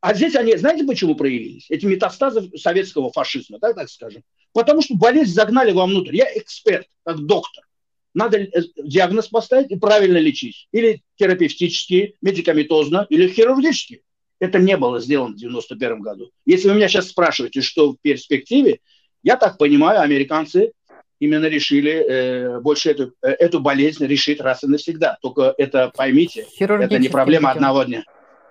А 0.00 0.12
здесь 0.12 0.36
они, 0.36 0.56
знаете, 0.56 0.84
почему 0.84 1.14
проявились? 1.14 1.66
Эти 1.70 1.86
метастазы 1.86 2.50
советского 2.56 3.10
фашизма, 3.10 3.58
так, 3.58 3.74
так 3.74 3.88
скажем. 3.88 4.22
Потому 4.52 4.82
что 4.82 4.94
болезнь 4.94 5.32
загнали 5.32 5.72
вовнутрь. 5.72 6.14
Я 6.14 6.26
эксперт, 6.36 6.86
как 7.04 7.18
доктор. 7.24 7.64
Надо 8.12 8.38
э, 8.38 8.50
диагноз 8.76 9.28
поставить 9.28 9.70
и 9.70 9.76
правильно 9.76 10.18
лечить. 10.18 10.68
Или 10.72 11.02
терапевтически, 11.16 12.16
медикаментозно, 12.20 13.06
или 13.08 13.28
хирургически. 13.28 14.02
Это 14.40 14.58
не 14.58 14.76
было 14.76 15.00
сделано 15.00 15.34
в 15.34 15.38
91 15.38 16.00
году. 16.00 16.30
Если 16.46 16.68
вы 16.68 16.74
меня 16.74 16.88
сейчас 16.88 17.08
спрашиваете, 17.08 17.60
что 17.60 17.92
в 17.92 17.96
перспективе, 18.00 18.80
я 19.22 19.36
так 19.36 19.58
понимаю, 19.58 20.00
американцы 20.00 20.72
именно 21.18 21.46
решили 21.46 21.92
э, 21.92 22.60
больше 22.60 22.90
эту, 22.90 23.14
э, 23.22 23.30
эту 23.30 23.60
болезнь 23.60 24.06
решить 24.06 24.40
раз 24.40 24.62
и 24.62 24.68
навсегда. 24.68 25.18
Только 25.20 25.54
это 25.58 25.92
поймите, 25.94 26.46
это 26.58 26.98
не 26.98 27.08
проблема 27.08 27.48
путем. 27.48 27.56
одного 27.56 27.82
дня. 27.84 28.04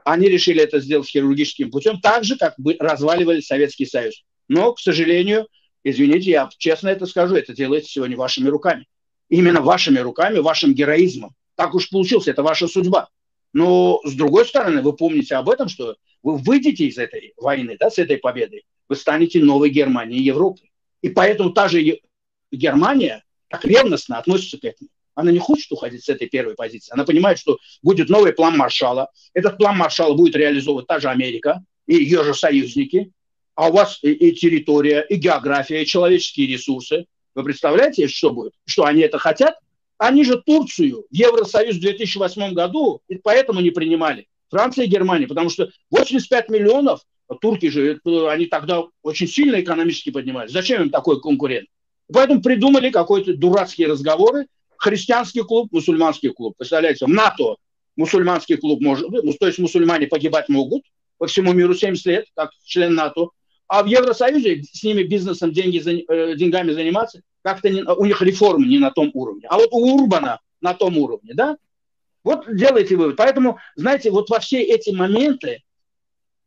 Они 0.04 0.28
решили 0.28 0.62
это 0.62 0.80
сделать 0.80 1.08
хирургическим 1.08 1.72
путем, 1.72 2.00
так 2.00 2.24
же, 2.24 2.38
как 2.38 2.54
бы 2.58 2.76
разваливали 2.80 3.42
Советский 3.42 3.86
Союз. 3.86 4.24
Но, 4.48 4.74
к 4.74 4.80
сожалению, 4.80 5.48
извините, 5.84 6.32
я 6.32 6.50
честно 6.58 6.90
это 6.90 7.06
скажу, 7.06 7.36
это 7.36 7.54
делается 7.54 7.92
сегодня 7.92 8.16
вашими 8.18 8.48
руками. 8.48 8.86
Именно 9.30 9.62
вашими 9.62 10.00
руками, 10.00 10.40
вашим 10.40 10.74
героизмом. 10.74 11.32
Так 11.56 11.74
уж 11.76 11.90
получилось, 11.90 12.28
это 12.28 12.44
ваша 12.44 12.68
судьба. 12.68 13.10
Но, 13.58 14.02
с 14.04 14.14
другой 14.14 14.46
стороны, 14.46 14.84
вы 14.84 14.94
помните 14.94 15.34
об 15.34 15.50
этом, 15.50 15.68
что 15.68 15.96
вы 16.22 16.38
выйдете 16.38 16.86
из 16.86 17.00
этой 17.00 17.34
войны, 17.38 17.76
да, 17.80 17.90
с 17.90 17.98
этой 17.98 18.18
победой, 18.18 18.66
вы 18.88 18.96
станете 18.96 19.44
новой 19.44 19.72
Германией 19.72 20.22
Европы. 20.22 20.62
И 21.02 21.10
поэтому 21.10 21.50
та 21.50 21.68
же 21.68 22.00
Германия 22.52 23.24
так 23.48 23.66
ревностно 23.66 24.20
относится 24.20 24.60
к 24.60 24.64
этому. 24.64 24.92
Она 25.16 25.32
не 25.32 25.40
хочет 25.40 25.72
уходить 25.72 26.04
с 26.04 26.10
этой 26.10 26.28
первой 26.28 26.54
позиции. 26.54 26.94
Она 26.94 27.04
понимает, 27.04 27.40
что 27.40 27.58
будет 27.82 28.10
новый 28.10 28.32
план 28.32 28.56
Маршала. 28.56 29.10
Этот 29.34 29.58
план 29.58 29.76
Маршала 29.76 30.14
будет 30.14 30.36
реализовывать 30.36 30.86
та 30.86 31.00
же 31.00 31.10
Америка 31.10 31.64
и 31.88 31.96
ее 31.96 32.24
же 32.24 32.36
союзники. 32.36 33.12
А 33.56 33.70
у 33.70 33.72
вас 33.72 33.98
и, 34.04 34.12
и 34.12 34.34
территория, 34.34 35.04
и 35.10 35.16
география, 35.16 35.82
и 35.82 35.88
человеческие 35.88 36.46
ресурсы. 36.46 37.08
Вы 37.34 37.44
представляете, 37.44 38.08
что 38.08 38.30
будет? 38.30 38.54
Что 38.66 38.86
они 38.86 39.02
это 39.02 39.18
хотят? 39.18 39.56
Они 39.98 40.24
же 40.24 40.42
Турцию 40.42 41.06
в 41.10 41.14
Евросоюз 41.14 41.78
в 41.78 41.82
2008 41.82 42.54
году 42.54 43.02
и 43.08 43.16
поэтому 43.16 43.62
не 43.62 43.72
принимали. 43.72 44.28
Франция 44.50 44.86
и 44.86 44.90
Германия, 44.90 45.28
потому 45.28 45.50
что 45.50 45.70
85 45.92 46.50
миллионов, 46.50 47.02
турки 47.42 47.68
же, 47.70 48.00
они 48.30 48.46
тогда 48.46 48.84
очень 49.02 49.28
сильно 49.28 49.60
экономически 49.60 50.10
поднимались. 50.10 50.52
Зачем 50.52 50.84
им 50.84 50.90
такой 50.90 51.20
конкурент? 51.20 51.68
Поэтому 52.12 52.42
придумали 52.42 52.90
какой-то 52.90 53.36
дурацкие 53.36 53.88
разговоры. 53.88 54.48
Христианский 54.78 55.42
клуб, 55.42 55.70
мусульманский 55.72 56.30
клуб. 56.30 56.56
Представляете, 56.58 57.06
в 57.06 57.10
НАТО 57.10 57.56
мусульманский 57.96 58.58
клуб 58.58 58.80
может, 58.80 59.10
ну, 59.10 59.34
то 59.34 59.48
есть 59.48 59.60
мусульмане 59.60 60.08
погибать 60.08 60.48
могут 60.48 60.84
по 61.18 61.28
всему 61.28 61.52
миру 61.54 61.74
70 61.74 62.06
лет, 62.06 62.26
как 62.36 62.52
член 62.64 62.94
НАТО. 62.94 63.30
А 63.68 63.84
в 63.84 63.88
Евросоюзе 63.88 64.64
с 64.64 64.84
ними 64.84 65.04
бизнесом, 65.04 65.52
деньги, 65.52 65.78
э, 65.80 66.36
деньгами 66.36 66.72
заниматься, 66.72 67.22
как-то 67.42 67.70
не, 67.70 67.84
у 67.84 68.06
них 68.06 68.22
реформы 68.22 68.66
не 68.66 68.80
на 68.80 68.92
том 68.92 69.12
уровне. 69.14 69.46
А 69.50 69.58
вот 69.58 69.70
у 69.72 70.02
Урбана 70.02 70.40
на 70.62 70.74
том 70.74 70.98
уровне, 70.98 71.34
да? 71.34 71.58
Вот 72.24 72.46
делайте 72.54 72.96
вывод. 72.96 73.16
Поэтому, 73.16 73.58
знаете, 73.76 74.12
вот 74.12 74.30
во 74.30 74.40
все 74.40 74.62
эти 74.62 74.90
моменты 74.90 75.64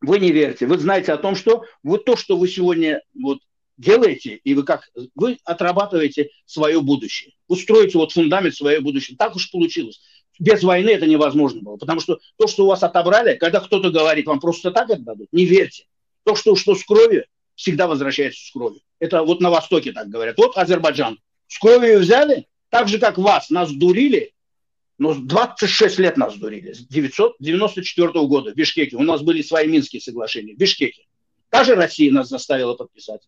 вы 0.01 0.19
не 0.19 0.33
верите. 0.33 0.67
Вы 0.67 0.79
знаете 0.79 1.13
о 1.13 1.19
том, 1.19 1.37
что 1.37 1.65
вот 1.83 2.05
то, 2.05 2.17
что 2.17 2.37
вы 2.37 2.49
сегодня 2.49 3.03
вот 3.15 3.39
делаете, 3.77 4.41
и 4.45 4.55
вы 4.55 4.63
как, 4.63 4.89
вы 5.15 5.39
отрабатываете 5.45 6.31
свое 6.47 6.81
будущее. 6.81 7.33
Устроите 7.49 7.99
вот 7.99 8.13
фундамент 8.13 8.55
свое 8.55 8.81
будущее. 8.81 9.17
Так 9.17 9.37
уж 9.37 9.51
получилось. 9.51 10.01
Без 10.39 10.63
войны 10.63 10.91
это 10.91 11.07
невозможно 11.07 11.61
было. 11.61 11.77
Потому 11.77 12.01
что 12.01 12.19
то, 12.37 12.47
что 12.47 12.65
у 12.65 12.69
вас 12.69 12.83
отобрали, 12.83 13.37
когда 13.37 13.61
кто-то 13.61 13.91
говорит, 13.91 14.27
вам 14.27 14.41
просто 14.41 14.71
так 14.71 14.91
это 14.91 15.03
дадут, 15.03 15.29
не 15.33 15.45
верьте. 15.45 15.85
То, 16.31 16.37
что, 16.37 16.55
что 16.55 16.77
с 16.77 16.85
кровью, 16.85 17.25
всегда 17.57 17.89
возвращается 17.89 18.47
с 18.47 18.53
кровью. 18.53 18.81
Это 19.01 19.25
вот 19.25 19.41
на 19.41 19.51
Востоке 19.51 19.91
так 19.91 20.09
говорят. 20.09 20.39
Вот 20.39 20.57
Азербайджан. 20.57 21.19
С 21.49 21.59
кровью 21.59 21.99
взяли, 21.99 22.47
так 22.69 22.87
же, 22.87 23.01
как 23.01 23.19
вас, 23.19 23.51
нас 23.51 23.73
дурили, 23.73 24.33
но 24.97 25.15
26 25.15 25.99
лет 25.99 26.17
нас 26.17 26.37
дурили. 26.37 26.73
С 26.73 26.87
994 26.87 28.13
года 28.29 28.53
в 28.53 28.55
Бишкеке. 28.55 28.95
У 28.95 29.03
нас 29.03 29.23
были 29.23 29.43
свои 29.43 29.67
Минские 29.67 30.01
соглашения 30.01 30.55
в 30.55 30.57
Бишкеке. 30.57 31.05
Та 31.49 31.65
же 31.65 31.75
Россия 31.75 32.13
нас 32.13 32.29
заставила 32.29 32.75
подписать. 32.75 33.23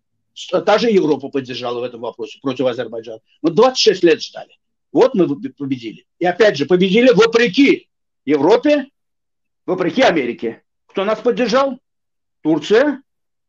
Та 0.64 0.78
же 0.78 0.88
Европа 0.88 1.28
поддержала 1.28 1.80
в 1.80 1.82
этом 1.82 2.02
вопросе 2.02 2.38
против 2.40 2.66
Азербайджана. 2.66 3.18
Мы 3.42 3.50
26 3.50 4.04
лет 4.04 4.22
ждали. 4.22 4.56
Вот 4.92 5.16
мы 5.16 5.26
победили. 5.26 6.06
И 6.20 6.24
опять 6.24 6.56
же, 6.56 6.66
победили 6.66 7.10
вопреки 7.10 7.88
Европе, 8.24 8.86
вопреки 9.66 10.02
Америке. 10.02 10.62
Кто 10.86 11.04
нас 11.04 11.18
поддержал? 11.18 11.81
Турция, 12.42 13.02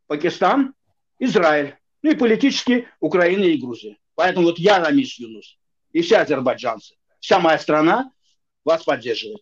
Пакистан, 0.08 0.74
Израиль. 1.20 1.76
Ну 2.02 2.12
и 2.12 2.16
политически 2.16 2.88
Украина 3.00 3.44
и 3.44 3.58
Грузия. 3.58 3.98
Поэтому 4.16 4.48
вот 4.48 4.60
я, 4.60 4.80
Рамис 4.80 5.18
Юнус, 5.20 5.58
и 5.92 6.02
все 6.02 6.18
азербайджанцы, 6.18 6.96
вся 7.20 7.40
моя 7.40 7.58
страна 7.58 8.12
вас 8.64 8.84
поддерживает. 8.84 9.42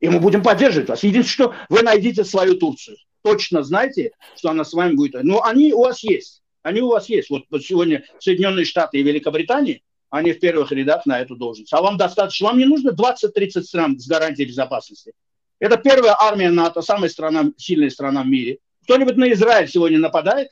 И 0.00 0.08
мы 0.08 0.20
будем 0.20 0.42
поддерживать 0.42 0.88
вас. 0.88 1.02
Единственное, 1.02 1.50
что 1.50 1.56
вы 1.68 1.82
найдите 1.82 2.24
свою 2.24 2.54
Турцию. 2.54 2.96
Точно 3.22 3.62
знаете, 3.62 4.12
что 4.36 4.50
она 4.50 4.64
с 4.64 4.72
вами 4.72 4.94
будет. 4.94 5.22
Но 5.24 5.42
они 5.42 5.72
у 5.72 5.80
вас 5.80 6.02
есть. 6.04 6.42
Они 6.62 6.80
у 6.80 6.88
вас 6.88 7.08
есть. 7.08 7.30
Вот 7.30 7.44
сегодня 7.62 8.04
Соединенные 8.20 8.64
Штаты 8.64 8.98
и 8.98 9.02
Великобритания, 9.02 9.82
они 10.10 10.32
в 10.32 10.40
первых 10.40 10.72
рядах 10.72 11.04
на 11.04 11.20
эту 11.20 11.36
должность. 11.36 11.72
А 11.72 11.82
вам 11.82 11.96
достаточно, 11.96 12.48
вам 12.48 12.58
не 12.58 12.64
нужно 12.64 12.90
20-30 12.90 13.62
стран 13.62 13.98
с 13.98 14.06
гарантией 14.06 14.46
безопасности. 14.46 15.12
Это 15.58 15.76
первая 15.76 16.16
армия 16.18 16.50
НАТО, 16.50 16.80
самая 16.82 17.10
страна, 17.10 17.50
сильная 17.56 17.90
страна 17.90 18.22
в 18.22 18.26
мире. 18.26 18.58
Кто-нибудь 18.88 19.18
на 19.18 19.30
Израиль 19.32 19.68
сегодня 19.68 19.98
нападает? 19.98 20.48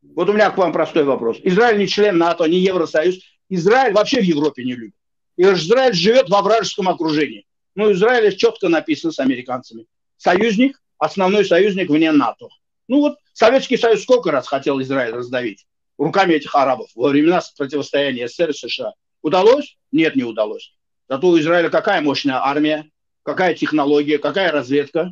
Вот 0.00 0.28
у 0.28 0.32
меня 0.32 0.48
к 0.50 0.56
вам 0.56 0.72
простой 0.72 1.02
вопрос. 1.02 1.38
Израиль 1.42 1.76
не 1.76 1.88
член 1.88 2.16
НАТО, 2.16 2.44
не 2.44 2.58
Евросоюз. 2.60 3.16
Израиль 3.48 3.92
вообще 3.92 4.20
в 4.20 4.22
Европе 4.22 4.62
не 4.62 4.74
любит. 4.74 4.94
И 5.36 5.42
Израиль 5.42 5.92
живет 5.92 6.28
во 6.28 6.40
вражеском 6.42 6.88
окружении. 6.88 7.48
Ну, 7.74 7.90
Израиль 7.90 8.36
четко 8.36 8.68
написано 8.68 9.12
с 9.12 9.18
американцами. 9.18 9.86
Союзник, 10.18 10.80
основной 10.98 11.44
союзник 11.44 11.90
вне 11.90 12.12
НАТО. 12.12 12.46
Ну 12.86 13.00
вот 13.00 13.16
Советский 13.32 13.76
Союз 13.76 14.04
сколько 14.04 14.30
раз 14.30 14.46
хотел 14.46 14.80
Израиль 14.80 15.12
раздавить 15.12 15.66
руками 15.98 16.34
этих 16.34 16.54
арабов 16.54 16.90
во 16.94 17.08
времена 17.08 17.42
противостояния 17.58 18.28
СССР 18.28 18.50
и 18.50 18.52
США. 18.52 18.92
Удалось? 19.20 19.76
Нет, 19.90 20.14
не 20.14 20.22
удалось. 20.22 20.76
Зато 21.08 21.26
у 21.26 21.36
Израиля 21.40 21.70
какая 21.70 22.00
мощная 22.02 22.36
армия, 22.36 22.88
какая 23.24 23.52
технология, 23.54 24.18
какая 24.18 24.52
разведка. 24.52 25.10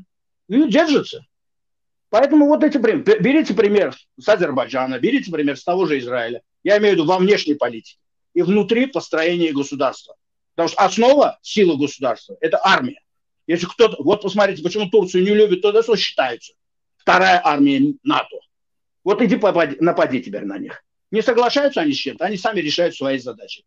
И 0.48 0.62
держится. 0.68 1.26
Поэтому 2.12 2.46
вот 2.46 2.62
эти 2.62 2.76
примеры. 2.76 3.20
Берите 3.20 3.54
пример 3.54 3.96
с 4.20 4.28
Азербайджана, 4.28 4.98
берите 4.98 5.32
пример 5.32 5.56
с 5.56 5.64
того 5.64 5.86
же 5.86 5.98
Израиля. 5.98 6.42
Я 6.62 6.76
имею 6.76 6.92
в 6.92 6.96
виду 6.98 7.06
во 7.06 7.16
внешней 7.16 7.54
политике 7.54 7.98
и 8.34 8.42
внутри 8.42 8.84
построения 8.84 9.50
государства. 9.50 10.14
Потому 10.54 10.68
что 10.68 10.82
основа 10.82 11.38
силы 11.40 11.78
государства– 11.78 12.36
это 12.42 12.60
армия. 12.62 13.00
Если 13.46 13.64
кто-то... 13.64 13.96
Вот 14.02 14.20
посмотрите, 14.20 14.62
почему 14.62 14.90
Турцию 14.90 15.24
не 15.24 15.32
любят, 15.32 15.62
то 15.62 15.82
что 15.82 15.96
считаются 15.96 16.52
вторая 16.98 17.40
армия 17.42 17.94
НАТО. 18.02 18.36
Вот 19.04 19.22
иди 19.22 19.36
попади, 19.36 19.78
напади 19.80 20.20
теперь 20.20 20.44
на 20.44 20.58
них. 20.58 20.84
Не 21.10 21.22
соглашаются 21.22 21.80
они 21.80 21.94
с 21.94 21.96
чем-то, 21.96 22.26
они 22.26 22.36
сами 22.36 22.60
решают 22.60 22.94
свои 22.94 23.16
задачи. 23.16 23.64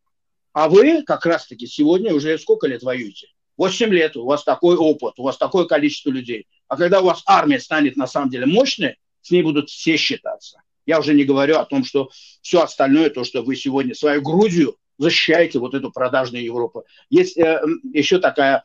А 0.53 0.69
вы 0.69 1.01
как 1.01 1.25
раз-таки 1.25 1.65
сегодня 1.65 2.13
уже 2.13 2.37
сколько 2.37 2.67
лет 2.67 2.83
воюете? 2.83 3.25
8 3.57 3.89
лет, 3.89 4.15
у 4.15 4.25
вас 4.25 4.43
такой 4.43 4.75
опыт, 4.75 5.15
у 5.17 5.23
вас 5.23 5.39
такое 5.39 5.65
количество 5.65 6.11
людей. 6.11 6.45
А 6.67 6.77
когда 6.77 7.01
у 7.01 7.05
вас 7.05 7.23
армия 7.25 7.59
станет 7.59 7.95
на 7.95 8.07
самом 8.07 8.29
деле 8.29 8.45
мощной, 8.45 8.97
с 9.21 9.31
ней 9.31 9.43
будут 9.43 9.69
все 9.69 9.97
считаться. 9.97 10.61
Я 10.85 10.99
уже 10.99 11.13
не 11.13 11.23
говорю 11.23 11.57
о 11.57 11.65
том, 11.65 11.83
что 11.83 12.09
все 12.41 12.61
остальное, 12.61 13.09
то, 13.09 13.23
что 13.23 13.41
вы 13.41 13.55
сегодня 13.55 13.95
свою 13.95 14.21
Грузию 14.21 14.77
защищаете, 14.97 15.59
вот 15.59 15.73
эту 15.73 15.91
продажную 15.91 16.43
Европу. 16.43 16.85
Есть 17.09 17.37
э, 17.37 17.61
еще 17.91 18.19
такая 18.19 18.63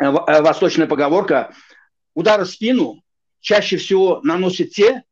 э, 0.00 0.04
э 0.04 0.42
восточная 0.42 0.86
поговорка, 0.86 1.54
удар 2.14 2.42
в 2.42 2.48
спину 2.48 3.02
чаще 3.40 3.76
всего 3.76 4.20
наносят 4.22 4.70
те, 4.70 5.04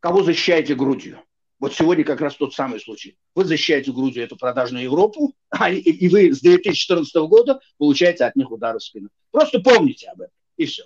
кого 0.00 0.22
защищаете 0.22 0.74
грудью. 0.74 1.22
Вот 1.62 1.74
сегодня 1.74 2.04
как 2.04 2.20
раз 2.20 2.34
тот 2.34 2.54
самый 2.54 2.80
случай. 2.80 3.16
Вы 3.36 3.44
защищаете 3.44 3.92
Грузию, 3.92 4.24
эту 4.24 4.36
продажную 4.36 4.82
Европу, 4.82 5.32
а, 5.50 5.70
и, 5.70 5.78
и 5.78 6.08
вы 6.08 6.32
с 6.32 6.40
2014 6.40 7.14
года 7.28 7.60
получаете 7.78 8.24
от 8.24 8.34
них 8.34 8.50
удары 8.50 8.80
в 8.80 8.82
спину. 8.82 9.10
Просто 9.30 9.60
помните 9.60 10.08
об 10.08 10.22
этом, 10.22 10.34
и 10.56 10.66
все. 10.66 10.82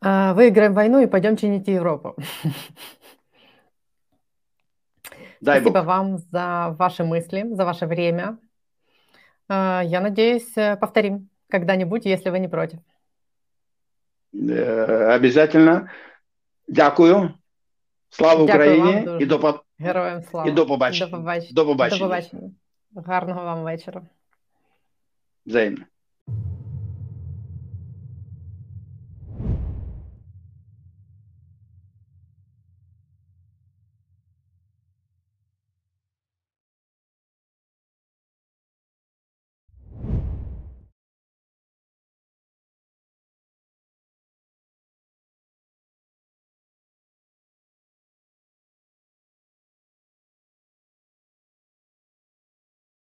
А, 0.00 0.34
выиграем 0.34 0.74
войну 0.74 1.00
и 1.02 1.06
пойдем 1.06 1.36
чинить 1.36 1.68
Европу. 1.68 2.14
Дай 5.40 5.60
Спасибо 5.60 5.80
Бог. 5.80 5.86
вам 5.86 6.18
за 6.18 6.74
ваши 6.78 7.04
мысли, 7.04 7.54
за 7.54 7.64
ваше 7.64 7.86
время. 7.86 8.38
А, 9.48 9.82
я 9.84 10.00
надеюсь, 10.00 10.56
э, 10.56 10.76
повторим 10.76 11.28
когда-нибудь, 11.50 12.06
если 12.06 12.30
вы 12.30 12.38
не 12.38 12.48
против. 12.48 12.80
Э, 14.34 15.14
обязательно. 15.14 15.90
Дякую. 16.68 17.30
Слава 18.10 18.46
Дякую 18.46 18.64
Україні 18.80 19.06
вам 19.06 19.20
і 19.20 19.26
до 19.26 19.38
по- 19.38 19.64
Героям 19.78 20.22
слава. 20.22 20.48
і 20.48 20.52
до 20.52 20.66
побачення. 20.66 21.10
До 21.10 21.16
побачення. 21.16 21.52
До 21.54 21.64
побачення. 21.66 21.98
До 21.98 22.04
побачення. 22.04 22.50
Гарного 23.06 23.44
вам 23.44 23.62
вечора. 23.64 24.02
Взаимно. 25.46 25.84